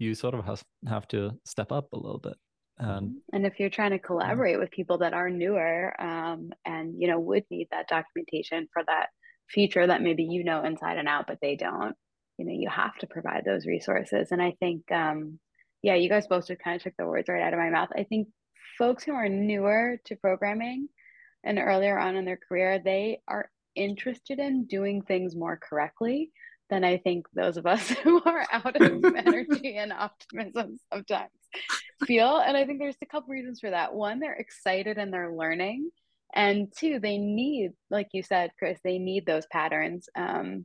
you 0.00 0.14
sort 0.14 0.34
of 0.34 0.44
have, 0.46 0.64
have 0.88 1.06
to 1.08 1.38
step 1.44 1.70
up 1.70 1.92
a 1.92 1.96
little 1.96 2.18
bit. 2.18 2.34
And 2.78 3.08
mm-hmm. 3.08 3.34
and 3.34 3.46
if 3.46 3.60
you're 3.60 3.70
trying 3.70 3.90
to 3.90 3.98
collaborate 3.98 4.54
yeah. 4.54 4.60
with 4.60 4.70
people 4.70 4.98
that 4.98 5.12
are 5.12 5.30
newer 5.30 5.94
um, 6.00 6.50
and 6.64 6.94
you 6.98 7.06
know 7.06 7.20
would 7.20 7.44
need 7.50 7.68
that 7.70 7.88
documentation 7.88 8.66
for 8.72 8.82
that 8.86 9.08
feature 9.50 9.86
that 9.86 10.02
maybe 10.02 10.24
you 10.24 10.42
know 10.42 10.64
inside 10.64 10.96
and 10.96 11.08
out 11.08 11.26
but 11.26 11.38
they 11.42 11.56
don't 11.56 11.94
you 12.38 12.46
know 12.46 12.52
you 12.52 12.68
have 12.70 12.96
to 12.98 13.06
provide 13.06 13.44
those 13.44 13.66
resources. 13.66 14.28
And 14.32 14.40
i 14.40 14.54
think 14.60 14.90
um, 14.90 15.38
yeah 15.82 15.94
you 15.94 16.08
guys 16.08 16.26
both 16.26 16.46
just 16.48 16.62
kind 16.62 16.76
of 16.76 16.82
took 16.82 16.94
the 16.98 17.06
words 17.06 17.28
right 17.28 17.42
out 17.42 17.52
of 17.52 17.58
my 17.58 17.68
mouth. 17.68 17.90
I 17.94 18.04
think 18.04 18.28
folks 18.80 19.04
who 19.04 19.12
are 19.12 19.28
newer 19.28 19.98
to 20.06 20.16
programming 20.16 20.88
and 21.44 21.58
earlier 21.58 21.98
on 21.98 22.16
in 22.16 22.24
their 22.24 22.38
career, 22.48 22.80
they 22.82 23.20
are 23.28 23.50
interested 23.76 24.38
in 24.38 24.64
doing 24.64 25.02
things 25.02 25.36
more 25.36 25.58
correctly 25.58 26.32
than 26.70 26.82
I 26.82 26.96
think 26.96 27.26
those 27.34 27.58
of 27.58 27.66
us 27.66 27.88
who 28.02 28.22
are 28.24 28.46
out 28.50 28.80
of 28.80 29.04
energy 29.16 29.76
and 29.76 29.92
optimism 29.92 30.78
sometimes 30.90 31.30
feel. 32.06 32.38
And 32.38 32.56
I 32.56 32.64
think 32.64 32.78
there's 32.78 32.96
a 33.02 33.06
couple 33.06 33.34
reasons 33.34 33.60
for 33.60 33.68
that. 33.68 33.92
One, 33.92 34.18
they're 34.18 34.32
excited 34.32 34.96
and 34.96 35.12
they're 35.12 35.36
learning. 35.36 35.90
And 36.32 36.72
two, 36.74 37.00
they 37.00 37.18
need, 37.18 37.72
like 37.90 38.08
you 38.14 38.22
said, 38.22 38.52
Chris, 38.58 38.78
they 38.82 38.98
need 38.98 39.26
those 39.26 39.44
patterns. 39.52 40.08
Um, 40.16 40.64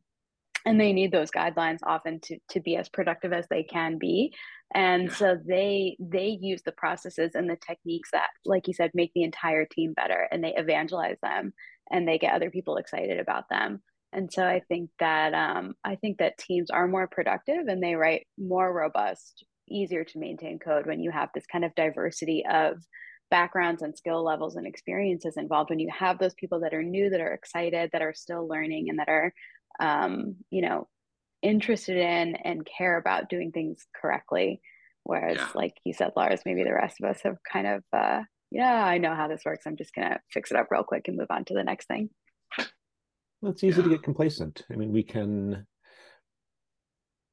and 0.65 0.79
they 0.79 0.93
need 0.93 1.11
those 1.11 1.31
guidelines 1.31 1.79
often 1.83 2.21
to, 2.21 2.39
to 2.49 2.61
be 2.61 2.77
as 2.77 2.87
productive 2.87 3.33
as 3.33 3.45
they 3.49 3.63
can 3.63 3.97
be 3.97 4.33
and 4.73 5.11
so 5.11 5.37
they 5.45 5.95
they 5.99 6.37
use 6.41 6.61
the 6.63 6.71
processes 6.71 7.31
and 7.35 7.49
the 7.49 7.57
techniques 7.57 8.09
that 8.11 8.29
like 8.45 8.67
you 8.67 8.73
said 8.73 8.91
make 8.93 9.11
the 9.13 9.23
entire 9.23 9.65
team 9.65 9.93
better 9.93 10.27
and 10.31 10.43
they 10.43 10.55
evangelize 10.55 11.17
them 11.21 11.53
and 11.91 12.07
they 12.07 12.17
get 12.17 12.33
other 12.33 12.49
people 12.49 12.77
excited 12.77 13.19
about 13.19 13.47
them. 13.49 13.81
And 14.11 14.31
so 14.31 14.45
i 14.45 14.61
think 14.67 14.89
that 14.99 15.33
um, 15.33 15.75
i 15.83 15.95
think 15.95 16.17
that 16.19 16.37
teams 16.37 16.69
are 16.69 16.87
more 16.87 17.07
productive 17.07 17.67
and 17.67 17.83
they 17.83 17.95
write 17.95 18.27
more 18.37 18.71
robust 18.71 19.45
easier 19.67 20.03
to 20.03 20.19
maintain 20.19 20.59
code 20.59 20.85
when 20.85 20.99
you 20.99 21.11
have 21.11 21.29
this 21.33 21.45
kind 21.45 21.65
of 21.65 21.75
diversity 21.75 22.45
of 22.49 22.77
backgrounds 23.31 23.81
and 23.81 23.97
skill 23.97 24.23
levels 24.23 24.55
and 24.55 24.67
experiences 24.67 25.37
involved. 25.37 25.69
When 25.69 25.79
you 25.79 25.89
have 25.97 26.19
those 26.19 26.35
people 26.35 26.59
that 26.61 26.73
are 26.73 26.83
new 26.83 27.09
that 27.09 27.21
are 27.21 27.33
excited 27.33 27.89
that 27.91 28.01
are 28.01 28.13
still 28.13 28.47
learning 28.47 28.89
and 28.89 28.99
that 28.99 29.09
are 29.09 29.33
um, 29.79 30.35
you 30.49 30.61
know 30.61 30.87
interested 31.45 31.97
in 31.97 32.35
and 32.35 32.67
care 32.77 32.97
about 32.97 33.29
doing 33.29 33.51
things 33.51 33.85
correctly. 33.99 34.61
Whereas 35.03 35.37
yeah. 35.37 35.47
like 35.53 35.73
you 35.83 35.93
said 35.93 36.13
lars 36.15 36.41
maybe 36.45 36.63
the 36.63 36.73
rest 36.73 36.97
of 36.99 37.07
us 37.07 37.21
have 37.21 37.37
kind 37.51 37.67
of 37.67 37.83
uh, 37.93 38.23
yeah 38.49 38.83
i 38.83 38.97
know 38.97 39.13
how 39.13 39.27
this 39.27 39.43
works. 39.45 39.65
I'm 39.67 39.77
just 39.77 39.93
gonna 39.93 40.19
fix 40.31 40.51
it 40.51 40.57
up 40.57 40.67
real 40.71 40.83
quick 40.83 41.07
and 41.07 41.17
move 41.17 41.27
on 41.29 41.45
to 41.45 41.53
the 41.53 41.63
next 41.63 41.87
thing. 41.87 42.09
Well, 43.41 43.51
it's 43.51 43.63
easy 43.63 43.77
yeah. 43.77 43.83
to 43.83 43.89
get 43.89 44.03
complacent. 44.03 44.63
I 44.71 44.75
mean 44.75 44.91
we 44.91 45.03
can 45.03 45.67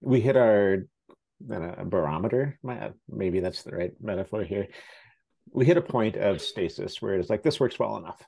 we 0.03 0.21
hit 0.21 0.37
our 0.37 0.87
uh, 1.51 1.85
barometer. 1.85 2.59
Maybe 3.09 3.41
that's 3.41 3.63
the 3.63 3.75
right 3.75 3.93
metaphor 4.01 4.43
here. 4.43 4.69
We 5.51 5.65
hit 5.65 5.77
a 5.79 5.83
point 5.83 6.17
of 6.17 6.43
stasis 6.43 7.01
where 7.01 7.15
it's 7.15 7.31
like 7.31 7.43
this 7.43 7.59
works 7.59 7.79
well 7.79 7.97
enough. 7.97 8.23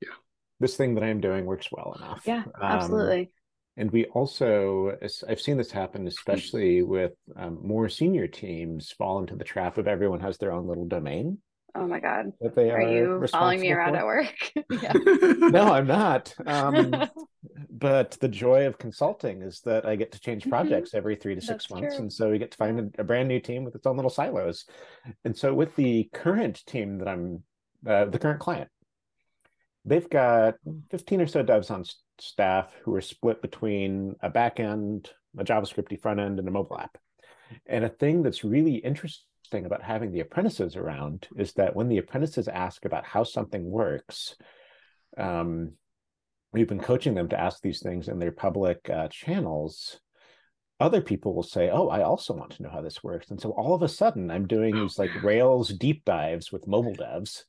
Yeah. 0.00 0.16
This 0.60 0.76
thing 0.76 0.94
that 0.94 1.04
i'm 1.04 1.20
doing 1.20 1.44
works 1.44 1.68
well 1.70 1.94
enough. 1.98 2.22
Yeah 2.24 2.44
um, 2.46 2.62
absolutely 2.62 3.30
and 3.76 3.90
we 3.90 4.06
also 4.06 4.96
i've 5.28 5.40
seen 5.40 5.56
this 5.56 5.70
happen 5.70 6.06
especially 6.06 6.82
with 6.82 7.12
um, 7.36 7.58
more 7.62 7.88
senior 7.88 8.26
teams 8.26 8.90
fall 8.92 9.18
into 9.18 9.36
the 9.36 9.44
trap 9.44 9.78
of 9.78 9.86
everyone 9.86 10.20
has 10.20 10.38
their 10.38 10.52
own 10.52 10.66
little 10.66 10.86
domain. 10.86 11.38
Oh 11.74 11.86
my 11.86 12.00
god. 12.00 12.32
That 12.40 12.56
they 12.56 12.70
are, 12.70 12.80
are 12.80 12.90
you 12.90 13.26
following 13.30 13.60
me 13.60 13.70
around 13.70 13.92
for. 13.92 13.98
at 13.98 14.06
work? 14.06 14.52
No 15.52 15.72
i'm 15.72 15.86
not. 15.86 16.34
Um, 16.46 16.94
but 17.70 18.12
the 18.12 18.28
joy 18.28 18.66
of 18.66 18.78
consulting 18.78 19.42
is 19.42 19.60
that 19.60 19.84
i 19.84 19.94
get 19.94 20.12
to 20.12 20.20
change 20.20 20.42
mm-hmm. 20.42 20.50
projects 20.50 20.94
every 20.94 21.16
three 21.16 21.34
to 21.34 21.40
six 21.40 21.66
That's 21.66 21.70
months 21.70 21.96
true. 21.96 22.04
and 22.04 22.12
so 22.12 22.30
we 22.30 22.38
get 22.38 22.50
to 22.52 22.56
find 22.56 22.94
a, 22.96 23.02
a, 23.02 23.04
brand 23.04 23.28
new 23.28 23.40
team 23.40 23.64
with 23.64 23.74
its 23.74 23.86
own 23.86 23.96
little 23.96 24.10
silos. 24.10 24.64
And 25.24 25.36
so 25.36 25.52
with 25.52 25.76
the 25.76 26.08
current 26.14 26.64
team 26.66 26.98
that 26.98 27.08
i'm 27.08 27.42
uh, 27.86 28.06
the 28.06 28.18
current 28.18 28.40
client 28.40 28.70
they've 29.86 30.10
got 30.10 30.56
15 30.90 31.20
or 31.20 31.26
so 31.26 31.44
devs 31.44 31.70
on 31.70 31.84
staff 32.18 32.74
who 32.82 32.94
are 32.94 33.00
split 33.00 33.40
between 33.40 34.16
a 34.20 34.28
backend, 34.28 35.08
a 35.38 35.44
JavaScripty 35.44 36.00
front 36.00 36.20
end, 36.20 36.38
and 36.38 36.48
a 36.48 36.50
mobile 36.50 36.78
app. 36.78 36.98
And 37.66 37.84
a 37.84 37.88
thing 37.88 38.22
that's 38.22 38.44
really 38.44 38.74
interesting 38.74 39.64
about 39.64 39.82
having 39.82 40.10
the 40.10 40.20
apprentices 40.20 40.76
around 40.76 41.28
is 41.36 41.52
that 41.52 41.76
when 41.76 41.88
the 41.88 41.98
apprentices 41.98 42.48
ask 42.48 42.84
about 42.84 43.04
how 43.04 43.22
something 43.22 43.64
works, 43.70 44.36
um, 45.16 45.72
we've 46.52 46.68
been 46.68 46.80
coaching 46.80 47.14
them 47.14 47.28
to 47.28 47.40
ask 47.40 47.62
these 47.62 47.80
things 47.80 48.08
in 48.08 48.18
their 48.18 48.32
public 48.32 48.90
uh, 48.90 49.06
channels. 49.08 50.00
Other 50.80 51.00
people 51.00 51.32
will 51.32 51.44
say, 51.44 51.70
"Oh, 51.70 51.88
I 51.88 52.02
also 52.02 52.34
want 52.34 52.50
to 52.52 52.62
know 52.62 52.68
how 52.68 52.82
this 52.82 53.02
works," 53.02 53.30
and 53.30 53.40
so 53.40 53.50
all 53.52 53.74
of 53.74 53.82
a 53.82 53.88
sudden, 53.88 54.30
I'm 54.30 54.46
doing 54.46 54.74
these 54.74 54.98
like 54.98 55.22
Rails 55.22 55.68
deep 55.68 56.04
dives 56.04 56.52
with 56.52 56.66
mobile 56.66 56.94
devs 56.94 57.44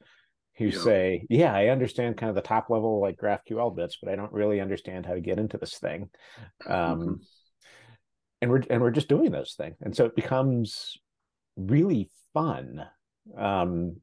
who 0.58 0.66
yeah. 0.66 0.80
say, 0.80 1.26
"Yeah, 1.30 1.54
I 1.54 1.68
understand 1.68 2.18
kind 2.18 2.30
of 2.30 2.36
the 2.36 2.42
top 2.42 2.70
level 2.70 3.00
like 3.00 3.18
GraphQL 3.18 3.76
bits, 3.76 3.98
but 4.02 4.12
I 4.12 4.16
don't 4.16 4.34
really 4.34 4.60
understand 4.60 5.06
how 5.06 5.14
to 5.14 5.22
get 5.22 5.40
into 5.40 5.58
this 5.58 5.78
thing." 5.78 6.10
Um, 6.66 7.00
mm-hmm. 7.00 7.14
And 8.42 8.52
we're 8.52 8.64
and 8.70 8.82
we're 8.82 8.92
just 8.92 9.10
doing 9.10 9.32
those 9.32 9.54
things, 9.58 9.78
and 9.82 9.96
so 9.96 10.06
it 10.06 10.16
becomes 10.16 10.98
really 11.56 12.10
fun 12.34 12.86
um, 13.38 13.98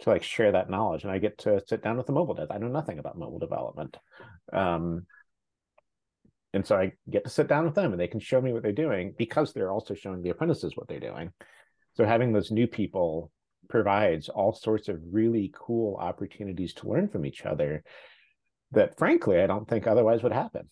to 0.00 0.10
like 0.10 0.22
share 0.22 0.52
that 0.52 0.70
knowledge. 0.70 1.04
And 1.04 1.12
I 1.12 1.18
get 1.18 1.38
to 1.38 1.62
sit 1.66 1.82
down 1.82 1.96
with 1.96 2.06
the 2.06 2.12
mobile 2.12 2.34
dev. 2.34 2.48
I 2.50 2.58
know 2.58 2.68
nothing 2.68 2.98
about 2.98 3.18
mobile 3.18 3.38
development, 3.38 3.96
um, 4.52 5.06
and 6.52 6.66
so 6.66 6.76
I 6.76 6.92
get 7.10 7.24
to 7.24 7.30
sit 7.30 7.48
down 7.48 7.64
with 7.64 7.74
them, 7.74 7.92
and 7.92 8.00
they 8.00 8.08
can 8.08 8.20
show 8.20 8.40
me 8.40 8.52
what 8.52 8.62
they're 8.62 8.72
doing 8.72 9.14
because 9.16 9.52
they're 9.52 9.72
also 9.72 9.94
showing 9.94 10.22
the 10.22 10.30
apprentices 10.30 10.76
what 10.76 10.88
they're 10.88 11.00
doing. 11.00 11.32
So 11.94 12.04
having 12.04 12.32
those 12.32 12.50
new 12.50 12.66
people 12.66 13.32
provides 13.68 14.28
all 14.28 14.52
sorts 14.52 14.88
of 14.88 15.00
really 15.10 15.52
cool 15.54 15.96
opportunities 15.96 16.74
to 16.74 16.88
learn 16.88 17.08
from 17.08 17.26
each 17.26 17.44
other 17.44 17.82
that 18.72 18.98
frankly 18.98 19.40
I 19.40 19.46
don't 19.46 19.68
think 19.68 19.86
otherwise 19.86 20.22
would 20.22 20.32
happen. 20.32 20.68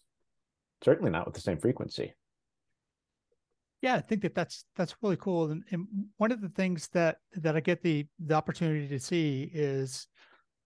Certainly 0.84 1.11
not 1.11 1.26
with 1.26 1.34
the 1.34 1.40
same 1.40 1.59
frequency. 1.59 2.14
Yeah, 3.82 3.94
I 3.94 4.01
think 4.01 4.22
that 4.22 4.34
that's 4.34 4.64
that's 4.74 4.97
really 5.03 5.16
cool. 5.16 5.51
And, 5.51 5.62
and 5.70 5.86
one 6.16 6.32
of 6.32 6.40
the 6.40 6.49
things 6.49 6.88
that 6.88 7.18
that 7.34 7.57
I 7.57 7.61
get 7.61 7.82
the 7.82 8.07
the 8.18 8.34
opportunity 8.34 8.88
to 8.88 8.99
see 8.99 9.51
is 9.53 10.09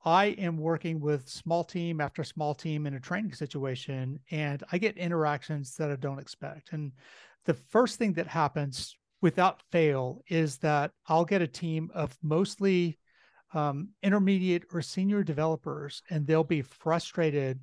I 0.05 0.27
am 0.27 0.57
working 0.57 1.01
with 1.01 1.29
small 1.29 1.63
team 1.63 2.01
after 2.01 2.25
small 2.25 2.55
team 2.55 2.87
in 2.87 2.95
a 2.95 3.01
training 3.01 3.35
situation, 3.35 4.19
and 4.31 4.65
I 4.73 4.79
get 4.79 4.97
interactions 4.97 5.75
that 5.77 5.91
I 5.91 5.97
don't 5.97 6.19
expect. 6.19 6.73
And 6.73 6.93
the 7.45 7.55
first 7.55 7.99
thing 7.99 8.15
that 8.15 8.27
happens 8.27 8.97
without 9.21 9.63
fail 9.71 10.23
is 10.29 10.59
that 10.59 10.93
I'll 11.07 11.25
get 11.25 11.43
a 11.43 11.47
team 11.47 11.91
of 11.95 12.17
mostly 12.23 12.99
um, 13.53 13.91
intermediate 14.03 14.65
or 14.73 14.81
senior 14.83 15.23
developers, 15.23 16.03
and 16.11 16.27
they'll 16.27 16.45
be 16.45 16.63
frustrated 16.63 17.61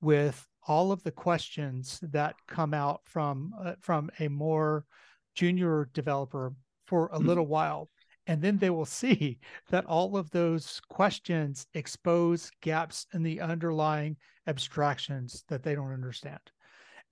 with 0.00 0.46
all 0.66 0.92
of 0.92 1.02
the 1.02 1.10
questions 1.10 2.00
that 2.02 2.36
come 2.46 2.74
out 2.74 3.00
from 3.04 3.52
uh, 3.60 3.74
from 3.80 4.10
a 4.20 4.28
more 4.28 4.84
junior 5.34 5.88
developer 5.92 6.54
for 6.86 7.06
a 7.06 7.18
mm-hmm. 7.18 7.26
little 7.26 7.46
while 7.46 7.90
and 8.26 8.40
then 8.40 8.56
they 8.56 8.70
will 8.70 8.84
see 9.02 9.38
that 9.70 9.84
all 9.86 10.16
of 10.16 10.30
those 10.30 10.80
questions 10.88 11.66
expose 11.74 12.50
gaps 12.60 13.06
in 13.12 13.22
the 13.22 13.40
underlying 13.40 14.16
abstractions 14.46 15.44
that 15.48 15.62
they 15.62 15.74
don't 15.74 15.92
understand 15.92 16.40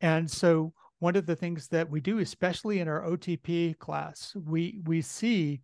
and 0.01 0.30
so 0.30 0.72
one 1.03 1.16
of 1.16 1.26
the 1.26 1.34
things 1.34 1.66
that 1.66 1.90
we 1.90 2.00
do, 2.00 2.20
especially 2.20 2.78
in 2.78 2.86
our 2.86 3.03
OTP 3.03 3.76
class, 3.80 4.36
we 4.46 4.80
we 4.86 5.03
see 5.03 5.61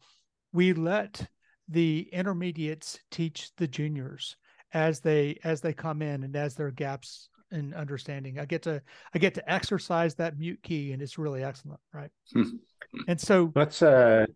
we 0.53 0.73
let 0.73 1.29
the 1.69 2.09
intermediates 2.13 2.99
teach 3.13 3.53
the 3.57 3.69
juniors 3.69 4.35
as 4.73 4.99
they 4.99 5.39
as 5.45 5.61
they 5.61 5.73
come 5.73 6.03
in 6.03 6.25
and 6.25 6.35
as 6.35 6.57
their 6.57 6.73
gaps 6.73 7.29
in 7.53 7.73
understanding. 7.73 8.41
I 8.41 8.47
get 8.47 8.63
to 8.63 8.83
I 9.15 9.21
get 9.21 9.35
to 9.35 9.53
exercise 9.53 10.17
that 10.17 10.37
mute 10.37 10.59
key, 10.65 10.91
and 10.91 11.01
it's 11.01 11.19
really 11.19 11.45
excellent, 11.45 11.81
right? 11.95 12.11
and 13.07 13.21
so 13.21 13.53
that's 13.55 13.81
uh 13.81 14.27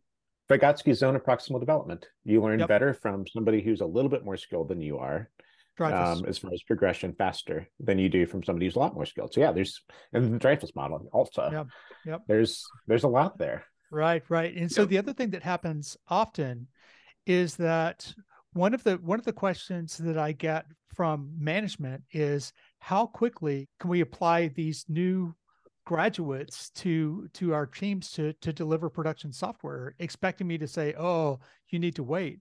Vygotsky's 0.49 1.01
zone 1.01 1.17
of 1.17 1.25
proximal 1.25 1.59
development. 1.59 2.07
You 2.23 2.41
learn 2.41 2.61
yep. 2.61 2.69
better 2.69 2.95
from 2.95 3.27
somebody 3.27 3.61
who's 3.61 3.81
a 3.81 3.87
little 3.87 4.11
bit 4.11 4.25
more 4.25 4.37
skilled 4.37 4.69
than 4.69 4.81
you 4.81 4.99
are 4.99 5.31
um, 5.81 6.25
as 6.27 6.39
far 6.39 6.53
as 6.53 6.63
progression 6.63 7.15
faster 7.15 7.69
than 7.81 7.99
you 7.99 8.09
do 8.09 8.27
from 8.27 8.43
somebody 8.43 8.67
who's 8.67 8.77
a 8.77 8.79
lot 8.79 8.95
more 8.95 9.07
skilled. 9.07 9.33
So 9.33 9.41
yeah, 9.41 9.53
there's 9.53 9.83
and 10.13 10.35
the 10.35 10.39
Dreyfus 10.39 10.75
model 10.75 11.09
also. 11.13 11.49
Yep. 11.51 11.67
Yep. 12.07 12.21
There's 12.29 12.65
there's 12.87 13.05
a 13.05 13.09
lot 13.09 13.39
there. 13.39 13.65
Right, 13.91 14.23
right. 14.31 14.55
And 14.57 14.73
so 14.73 14.87
the 14.87 14.99
other 14.99 15.13
thing 15.13 15.31
that 15.31 15.43
happens 15.43 15.99
often 16.09 16.69
is 17.27 17.57
that 17.57 18.13
one 18.55 18.75
of 18.75 18.83
the 18.85 18.97
one 18.97 19.19
of 19.19 19.25
the 19.25 19.33
questions 19.33 19.97
that 19.99 20.19
I 20.19 20.33
get 20.33 20.67
from 20.95 21.33
management 21.39 22.03
is 22.13 22.53
how 22.79 23.07
quickly 23.07 23.69
can 23.81 23.91
we 23.91 24.01
apply 24.01 24.49
these 24.49 24.85
new 24.89 25.35
graduates 25.85 26.71
to 26.71 27.29
to 27.35 27.53
our 27.53 27.67
teams 27.67 28.11
to 28.13 28.33
to 28.35 28.53
deliver 28.53 28.89
production 28.89 29.33
software 29.33 29.97
expecting 29.99 30.47
me 30.47 30.57
to 30.57 30.69
say 30.69 30.95
oh 30.97 31.41
you 31.71 31.79
need 31.81 31.97
to 31.97 32.05
wait 32.05 32.39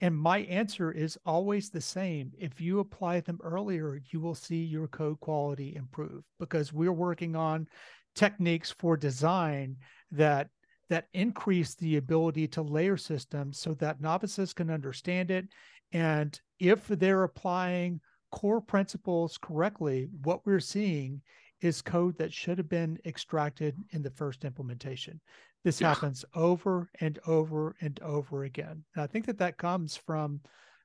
and 0.00 0.16
my 0.16 0.40
answer 0.40 0.90
is 0.90 1.18
always 1.24 1.70
the 1.70 1.80
same. 1.80 2.32
If 2.38 2.60
you 2.60 2.80
apply 2.80 3.20
them 3.20 3.38
earlier, 3.42 4.00
you 4.10 4.20
will 4.20 4.34
see 4.34 4.62
your 4.62 4.88
code 4.88 5.20
quality 5.20 5.76
improve 5.76 6.24
because 6.38 6.72
we're 6.72 6.92
working 6.92 7.36
on 7.36 7.68
techniques 8.14 8.74
for 8.78 8.96
design 8.96 9.76
that 10.12 10.48
that 10.90 11.08
increase 11.14 11.74
the 11.74 11.96
ability 11.96 12.46
to 12.46 12.62
layer 12.62 12.96
systems 12.96 13.58
so 13.58 13.74
that 13.74 14.00
novices 14.00 14.52
can 14.52 14.70
understand 14.70 15.30
it 15.30 15.46
and 15.92 16.40
if 16.60 16.86
they're 16.86 17.24
applying 17.24 18.00
core 18.30 18.60
principles 18.60 19.38
correctly 19.38 20.08
what 20.22 20.44
we're 20.44 20.60
seeing 20.60 21.20
is 21.64 21.82
code 21.82 22.16
that 22.18 22.32
should 22.32 22.58
have 22.58 22.68
been 22.68 22.98
extracted 23.04 23.76
in 23.90 24.02
the 24.02 24.10
first 24.10 24.44
implementation 24.44 25.20
this 25.64 25.80
yeah. 25.80 25.88
happens 25.88 26.24
over 26.34 26.90
and 27.00 27.18
over 27.26 27.74
and 27.80 27.98
over 28.02 28.44
again. 28.44 28.84
And 28.94 29.02
I 29.02 29.06
think 29.06 29.24
that 29.24 29.38
that 29.38 29.56
comes 29.56 29.96
from 29.96 30.42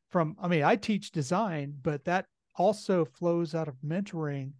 from 0.09 0.35
i 0.41 0.47
mean 0.47 0.63
i 0.63 0.75
teach 0.75 1.11
design 1.11 1.73
but 1.81 2.03
that 2.03 2.25
also 2.55 3.05
flows 3.05 3.55
out 3.55 3.67
of 3.67 3.75
mentoring 3.85 4.51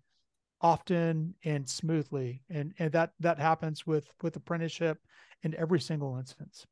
often 0.62 1.34
and 1.44 1.68
smoothly 1.68 2.44
and 2.50 2.74
and 2.80 2.92
that 2.92 3.12
that 3.20 3.40
happens 3.40 3.86
with 3.86 4.08
with 4.22 4.36
apprenticeship 4.36 4.98
in 5.44 5.56
every 5.56 5.80
single 5.80 6.18
instance 6.18 6.66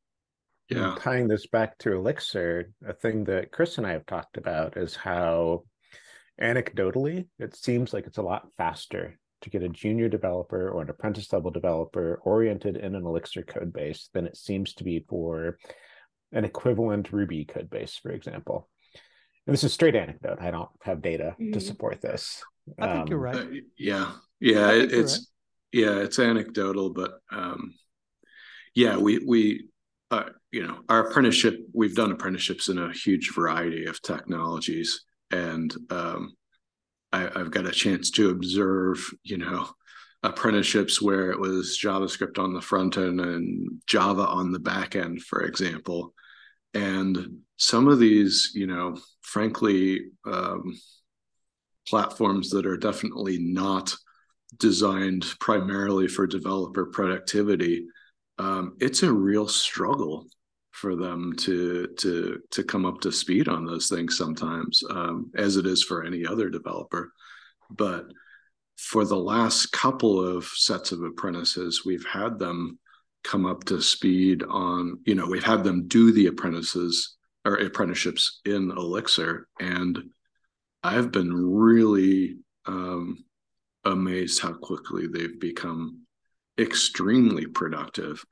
yeah 0.68 0.94
tying 1.00 1.26
this 1.26 1.46
back 1.46 1.76
to 1.78 1.92
elixir 1.92 2.70
a 2.86 2.92
thing 2.92 3.24
that 3.24 3.50
chris 3.50 3.78
and 3.78 3.86
i 3.86 3.92
have 3.92 4.06
talked 4.06 4.36
about 4.36 4.76
is 4.76 4.94
how 4.94 5.62
anecdotally 6.40 7.26
it 7.38 7.56
seems 7.56 7.92
like 7.92 8.06
it's 8.06 8.18
a 8.18 8.22
lot 8.22 8.46
faster 8.56 9.18
to 9.42 9.50
get 9.50 9.62
a 9.62 9.68
junior 9.68 10.08
developer 10.08 10.70
or 10.70 10.82
an 10.82 10.90
apprentice 10.90 11.32
level 11.32 11.50
developer 11.50 12.20
oriented 12.24 12.76
in 12.76 12.94
an 12.94 13.04
elixir 13.04 13.42
code 13.42 13.72
base 13.72 14.10
than 14.12 14.26
it 14.26 14.36
seems 14.36 14.74
to 14.74 14.84
be 14.84 15.04
for 15.08 15.58
an 16.32 16.44
equivalent 16.44 17.12
ruby 17.12 17.44
code 17.44 17.70
base 17.70 17.96
for 17.96 18.10
example 18.10 18.68
and 19.46 19.54
this 19.54 19.64
is 19.64 19.72
straight 19.72 19.94
anecdote 19.94 20.38
i 20.40 20.50
don't 20.50 20.68
have 20.82 21.02
data 21.02 21.34
mm-hmm. 21.40 21.52
to 21.52 21.60
support 21.60 22.00
this 22.00 22.42
i 22.78 22.86
think 22.86 23.00
um, 23.00 23.06
you're 23.08 23.18
right 23.18 23.36
uh, 23.36 23.46
yeah 23.78 24.12
yeah 24.40 24.70
it, 24.72 24.92
it's 24.92 25.14
right. 25.14 25.22
yeah 25.72 25.96
it's 25.98 26.18
anecdotal 26.18 26.90
but 26.90 27.20
um 27.30 27.74
yeah 28.74 28.96
we 28.96 29.18
we 29.26 29.68
uh, 30.10 30.24
you 30.50 30.66
know 30.66 30.78
our 30.88 31.08
apprenticeship 31.08 31.58
we've 31.74 31.94
done 31.94 32.12
apprenticeships 32.12 32.68
in 32.68 32.78
a 32.78 32.92
huge 32.92 33.32
variety 33.34 33.86
of 33.86 34.00
technologies 34.02 35.04
and 35.30 35.74
um 35.90 36.32
I, 37.12 37.30
have 37.34 37.50
got 37.50 37.66
a 37.66 37.72
chance 37.72 38.10
to 38.12 38.30
observe, 38.30 38.98
you 39.22 39.38
know, 39.38 39.68
apprenticeships 40.22 41.00
where 41.00 41.30
it 41.30 41.38
was 41.38 41.78
JavaScript 41.82 42.38
on 42.38 42.52
the 42.52 42.60
front 42.60 42.96
end 42.96 43.20
and 43.20 43.80
Java 43.86 44.26
on 44.26 44.52
the 44.52 44.58
back 44.58 44.96
end, 44.96 45.22
for 45.22 45.42
example. 45.42 46.14
And 46.74 47.38
some 47.56 47.88
of 47.88 47.98
these, 47.98 48.50
you 48.54 48.66
know, 48.66 48.98
frankly, 49.22 50.06
um, 50.26 50.78
platforms 51.86 52.50
that 52.50 52.66
are 52.66 52.76
definitely 52.76 53.38
not 53.38 53.94
designed 54.58 55.24
primarily 55.40 56.08
for 56.08 56.26
developer 56.26 56.86
productivity, 56.86 57.86
um, 58.38 58.76
it's 58.80 59.02
a 59.02 59.12
real 59.12 59.48
struggle 59.48 60.26
for 60.80 60.94
them 60.94 61.32
to 61.36 61.88
to 61.98 62.40
to 62.50 62.62
come 62.62 62.86
up 62.86 63.00
to 63.00 63.10
speed 63.10 63.48
on 63.48 63.64
those 63.64 63.88
things 63.88 64.16
sometimes 64.16 64.82
um, 64.90 65.30
as 65.36 65.56
it 65.56 65.66
is 65.66 65.82
for 65.82 66.04
any 66.04 66.24
other 66.24 66.48
developer. 66.48 67.12
But 67.70 68.06
for 68.76 69.04
the 69.04 69.16
last 69.16 69.72
couple 69.72 70.20
of 70.24 70.44
sets 70.44 70.92
of 70.92 71.02
apprentices 71.02 71.84
we've 71.84 72.06
had 72.06 72.38
them 72.38 72.78
come 73.24 73.44
up 73.44 73.64
to 73.64 73.82
speed 73.82 74.44
on 74.44 75.00
you 75.04 75.14
know 75.16 75.26
we've 75.26 75.42
had 75.44 75.64
them 75.64 75.88
do 75.88 76.12
the 76.12 76.28
apprentices 76.28 77.16
or 77.44 77.56
apprenticeships 77.56 78.40
in 78.44 78.70
elixir. 78.70 79.48
And 79.60 79.98
i've 80.84 81.10
been 81.10 81.34
really 81.34 82.36
um, 82.66 83.24
amazed 83.84 84.40
how 84.40 84.52
quickly 84.52 85.08
they've 85.08 85.40
become 85.40 86.02
extremely 86.58 87.46
productive 87.46 88.24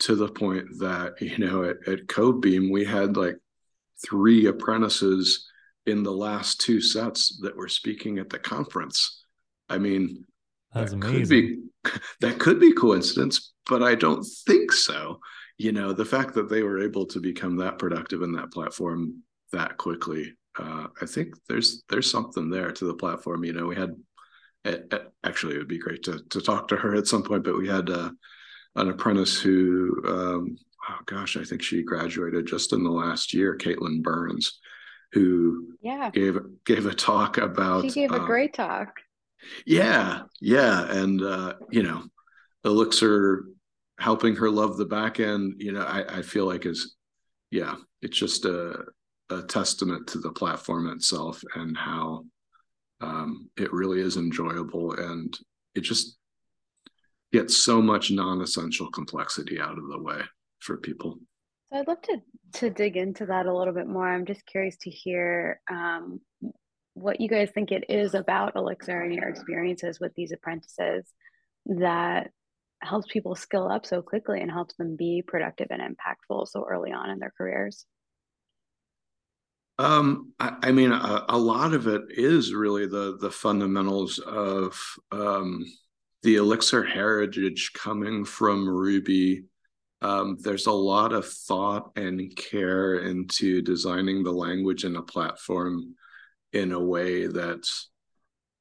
to 0.00 0.14
the 0.16 0.28
point 0.28 0.66
that 0.78 1.14
you 1.20 1.38
know 1.38 1.64
at, 1.64 1.76
at 1.86 2.06
Codebeam 2.06 2.70
we 2.70 2.84
had 2.84 3.16
like 3.16 3.36
three 4.04 4.46
apprentices 4.46 5.46
in 5.86 6.02
the 6.02 6.12
last 6.12 6.60
two 6.60 6.80
sets 6.80 7.38
that 7.42 7.56
were 7.56 7.68
speaking 7.68 8.18
at 8.18 8.30
the 8.30 8.38
conference. 8.38 9.22
I 9.68 9.78
mean, 9.78 10.24
That's 10.72 10.92
that 10.92 11.04
amazing. 11.04 11.70
could 11.84 11.92
be 11.92 12.00
that 12.20 12.38
could 12.38 12.60
be 12.60 12.72
coincidence, 12.72 13.52
but 13.68 13.82
I 13.82 13.94
don't 13.94 14.24
think 14.46 14.72
so. 14.72 15.20
You 15.58 15.72
know, 15.72 15.92
the 15.92 16.04
fact 16.04 16.34
that 16.34 16.48
they 16.48 16.62
were 16.62 16.82
able 16.82 17.06
to 17.06 17.20
become 17.20 17.56
that 17.58 17.78
productive 17.78 18.22
in 18.22 18.32
that 18.32 18.50
platform 18.50 19.22
that 19.52 19.76
quickly, 19.76 20.34
uh, 20.58 20.88
I 21.00 21.06
think 21.06 21.34
there's 21.48 21.84
there's 21.88 22.10
something 22.10 22.50
there 22.50 22.72
to 22.72 22.84
the 22.86 22.94
platform. 22.94 23.44
You 23.44 23.52
know, 23.52 23.66
we 23.66 23.76
had 23.76 23.94
actually 25.24 25.54
it 25.54 25.58
would 25.58 25.68
be 25.68 25.78
great 25.78 26.02
to 26.04 26.20
to 26.30 26.40
talk 26.40 26.68
to 26.68 26.76
her 26.76 26.94
at 26.94 27.06
some 27.06 27.22
point, 27.22 27.44
but 27.44 27.58
we 27.58 27.68
had 27.68 27.90
uh, 27.90 28.10
an 28.76 28.90
apprentice 28.90 29.40
who, 29.40 30.02
um, 30.06 30.56
oh 30.88 30.98
gosh, 31.06 31.36
I 31.36 31.44
think 31.44 31.62
she 31.62 31.82
graduated 31.82 32.46
just 32.46 32.72
in 32.72 32.82
the 32.82 32.90
last 32.90 33.32
year, 33.32 33.56
Caitlin 33.56 34.02
Burns, 34.02 34.60
who 35.12 35.74
yeah 35.80 36.10
gave 36.10 36.38
gave 36.64 36.86
a 36.86 36.94
talk 36.94 37.38
about. 37.38 37.84
She 37.84 37.90
gave 37.90 38.12
a 38.12 38.22
uh, 38.22 38.26
great 38.26 38.54
talk. 38.54 39.00
Yeah, 39.66 40.22
yeah, 40.40 40.90
and 40.90 41.22
uh, 41.22 41.54
you 41.70 41.82
know, 41.82 42.04
Elixir 42.64 43.44
helping 44.00 44.34
her 44.36 44.50
love 44.50 44.76
the 44.76 44.86
back 44.86 45.20
end. 45.20 45.54
You 45.58 45.72
know, 45.72 45.82
I, 45.82 46.18
I 46.18 46.22
feel 46.22 46.46
like 46.46 46.66
is, 46.66 46.96
yeah, 47.50 47.76
it's 48.02 48.18
just 48.18 48.44
a 48.44 48.84
a 49.30 49.42
testament 49.42 50.06
to 50.08 50.18
the 50.18 50.32
platform 50.32 50.88
itself 50.88 51.42
and 51.54 51.76
how 51.76 52.24
um, 53.00 53.48
it 53.56 53.72
really 53.72 54.00
is 54.00 54.16
enjoyable 54.16 54.92
and 54.94 55.36
it 55.74 55.80
just 55.80 56.18
get 57.34 57.50
so 57.50 57.82
much 57.82 58.12
non-essential 58.12 58.88
complexity 58.92 59.60
out 59.60 59.76
of 59.76 59.88
the 59.88 59.98
way 60.00 60.20
for 60.60 60.76
people. 60.76 61.18
So 61.72 61.80
I'd 61.80 61.88
love 61.88 62.00
to 62.02 62.18
to 62.60 62.70
dig 62.70 62.96
into 62.96 63.26
that 63.26 63.46
a 63.46 63.56
little 63.56 63.74
bit 63.74 63.88
more. 63.88 64.08
I'm 64.08 64.26
just 64.26 64.46
curious 64.46 64.76
to 64.82 64.90
hear 64.90 65.60
um, 65.68 66.20
what 66.94 67.20
you 67.20 67.28
guys 67.28 67.50
think 67.50 67.72
it 67.72 67.86
is 67.88 68.14
about 68.14 68.54
Elixir 68.54 69.02
and 69.02 69.12
your 69.12 69.28
experiences 69.28 69.98
with 69.98 70.14
these 70.14 70.30
apprentices 70.30 71.12
that 71.66 72.30
helps 72.80 73.08
people 73.10 73.34
skill 73.34 73.68
up 73.68 73.84
so 73.84 74.00
quickly 74.00 74.40
and 74.40 74.50
helps 74.50 74.76
them 74.76 74.94
be 74.94 75.20
productive 75.26 75.66
and 75.70 75.82
impactful 75.82 76.46
so 76.46 76.64
early 76.70 76.92
on 76.92 77.10
in 77.10 77.18
their 77.18 77.32
careers. 77.36 77.86
Um, 79.80 80.32
I, 80.38 80.54
I 80.62 80.72
mean, 80.72 80.92
a, 80.92 81.24
a, 81.28 81.36
lot 81.36 81.74
of 81.74 81.88
it 81.88 82.02
is 82.10 82.54
really 82.54 82.86
the 82.86 83.18
the 83.20 83.32
fundamentals 83.32 84.20
of 84.20 84.80
um, 85.10 85.64
the 86.24 86.36
Elixir 86.36 86.82
heritage 86.82 87.72
coming 87.74 88.24
from 88.24 88.66
Ruby. 88.66 89.44
Um, 90.00 90.38
there's 90.40 90.66
a 90.66 90.72
lot 90.72 91.12
of 91.12 91.28
thought 91.28 91.92
and 91.96 92.34
care 92.34 92.96
into 93.00 93.60
designing 93.60 94.24
the 94.24 94.32
language 94.32 94.84
and 94.84 94.96
a 94.96 95.02
platform 95.02 95.94
in 96.54 96.72
a 96.72 96.80
way 96.80 97.26
that's 97.26 97.90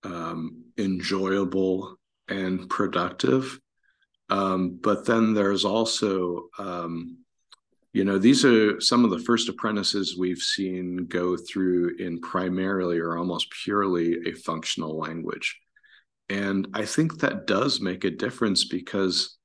um, 0.04 0.66
enjoyable 0.78 1.96
and 2.28 2.70
productive. 2.70 3.60
Um, 4.30 4.78
but 4.82 5.06
then 5.06 5.34
there's 5.34 5.64
also, 5.64 6.50
um, 6.60 7.20
you 7.94 8.04
know, 8.04 8.18
these 8.18 8.44
are 8.44 8.82
some 8.82 9.06
of 9.06 9.12
the 9.12 9.20
first 9.20 9.48
apprentices 9.48 10.18
we've 10.18 10.40
seen 10.40 11.06
go 11.06 11.38
through 11.38 11.96
in 11.98 12.20
primarily 12.20 13.00
or 13.00 13.18
almost 13.18 13.52
purely 13.64 14.18
a 14.28 14.34
functional 14.34 14.98
language. 14.98 15.63
And 16.34 16.68
I 16.74 16.86
think 16.86 17.20
that 17.20 17.46
does 17.46 17.80
make 17.80 18.04
a 18.06 18.10
difference 18.10 18.66
because, 18.66 19.38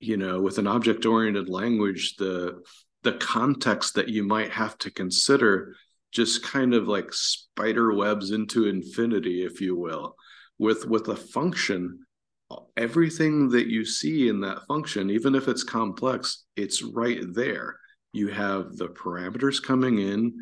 you 0.00 0.16
know, 0.16 0.40
with 0.40 0.58
an 0.58 0.66
object 0.66 1.06
oriented 1.06 1.48
language, 1.48 2.16
the 2.16 2.62
the 3.04 3.12
context 3.12 3.94
that 3.94 4.08
you 4.08 4.24
might 4.24 4.50
have 4.50 4.76
to 4.78 4.90
consider 4.90 5.76
just 6.10 6.42
kind 6.42 6.74
of 6.74 6.88
like 6.88 7.12
spider 7.12 7.94
webs 7.94 8.32
into 8.32 8.66
infinity, 8.66 9.44
if 9.44 9.60
you 9.60 9.76
will. 9.76 10.16
With 10.58 10.84
with 10.88 11.06
a 11.06 11.14
function, 11.14 12.00
everything 12.76 13.48
that 13.50 13.68
you 13.68 13.84
see 13.84 14.28
in 14.28 14.40
that 14.40 14.66
function, 14.66 15.10
even 15.10 15.36
if 15.36 15.46
it's 15.46 15.62
complex, 15.62 16.44
it's 16.56 16.82
right 16.82 17.20
there. 17.34 17.78
You 18.12 18.28
have 18.28 18.76
the 18.76 18.88
parameters 18.88 19.62
coming 19.62 20.00
in 20.00 20.34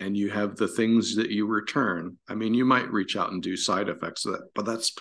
and 0.00 0.14
you 0.18 0.28
have 0.28 0.56
the 0.56 0.68
things 0.68 1.16
that 1.16 1.30
you 1.30 1.46
return. 1.46 2.18
I 2.28 2.34
mean, 2.34 2.52
you 2.52 2.66
might 2.66 2.92
reach 2.92 3.16
out 3.16 3.32
and 3.32 3.42
do 3.42 3.56
side 3.56 3.88
effects 3.88 4.26
of 4.26 4.32
that, 4.32 4.50
but 4.54 4.66
that's 4.66 4.92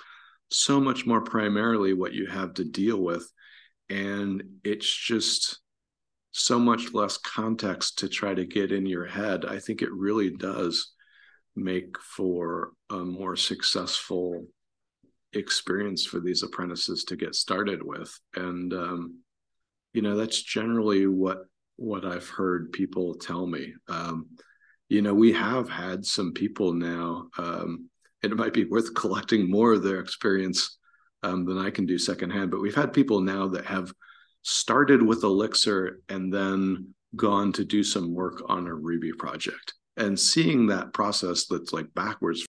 so 0.52 0.80
much 0.80 1.06
more 1.06 1.22
primarily 1.22 1.94
what 1.94 2.14
you 2.14 2.28
have 2.28 2.54
to 2.56 2.64
deal 2.64 3.02
with. 3.02 3.30
And 3.90 4.44
it's 4.64 4.92
just 4.92 5.60
so 6.32 6.60
much 6.60 6.94
less 6.94 7.18
context 7.18 8.00
to 8.00 8.10
try 8.10 8.34
to 8.34 8.46
get 8.46 8.72
in 8.72 8.86
your 8.86 9.06
head. 9.06 9.46
I 9.46 9.60
think 9.60 9.82
it 9.82 9.92
really 9.92 10.30
does 10.30 10.94
make 11.56 11.98
for 12.00 12.72
a 12.90 12.98
more 12.98 13.36
successful 13.36 14.46
experience 15.34 16.06
for 16.06 16.20
these 16.20 16.44
apprentices 16.44 17.04
to 17.06 17.16
get 17.16 17.36
started 17.36 17.82
with. 17.84 18.18
And, 18.36 18.74
um, 18.74 19.20
you 19.94 20.02
know, 20.02 20.16
that's 20.16 20.42
generally 20.42 21.08
what 21.08 21.40
what 21.76 22.06
I've 22.06 22.28
heard 22.28 22.74
people 22.74 23.16
tell 23.16 23.48
me. 23.48 23.74
Um, 23.88 24.28
you 24.90 25.02
know, 25.02 25.14
we 25.14 25.32
have 25.32 25.70
had 25.70 26.06
some 26.06 26.34
people 26.34 26.74
now 26.74 27.30
um, 27.38 27.89
it 28.22 28.36
might 28.36 28.54
be 28.54 28.66
worth 28.66 28.94
collecting 28.94 29.50
more 29.50 29.74
of 29.74 29.84
their 29.84 30.00
experience 30.00 30.78
um, 31.24 31.46
than 31.46 31.58
I 31.58 31.70
can 31.70 31.86
do 31.86 31.98
secondhand. 31.98 32.52
But 32.52 32.62
we've 32.62 32.76
had 32.76 32.94
people 32.94 33.22
now 33.22 33.48
that 33.50 33.66
have 33.66 33.94
started 34.42 35.02
with 35.02 35.24
Elixir 35.24 36.00
and 36.10 36.34
then 36.34 36.94
gone 37.16 37.52
to 37.54 37.66
do 37.66 37.84
some 37.84 38.14
work 38.14 38.44
on 38.48 38.68
a 38.68 38.74
Ruby 38.74 39.12
project. 39.14 39.74
And 39.98 40.18
seeing 40.18 40.68
that 40.68 40.94
process 40.94 41.46
that's 41.48 41.74
like 41.74 41.94
backwards 41.94 42.38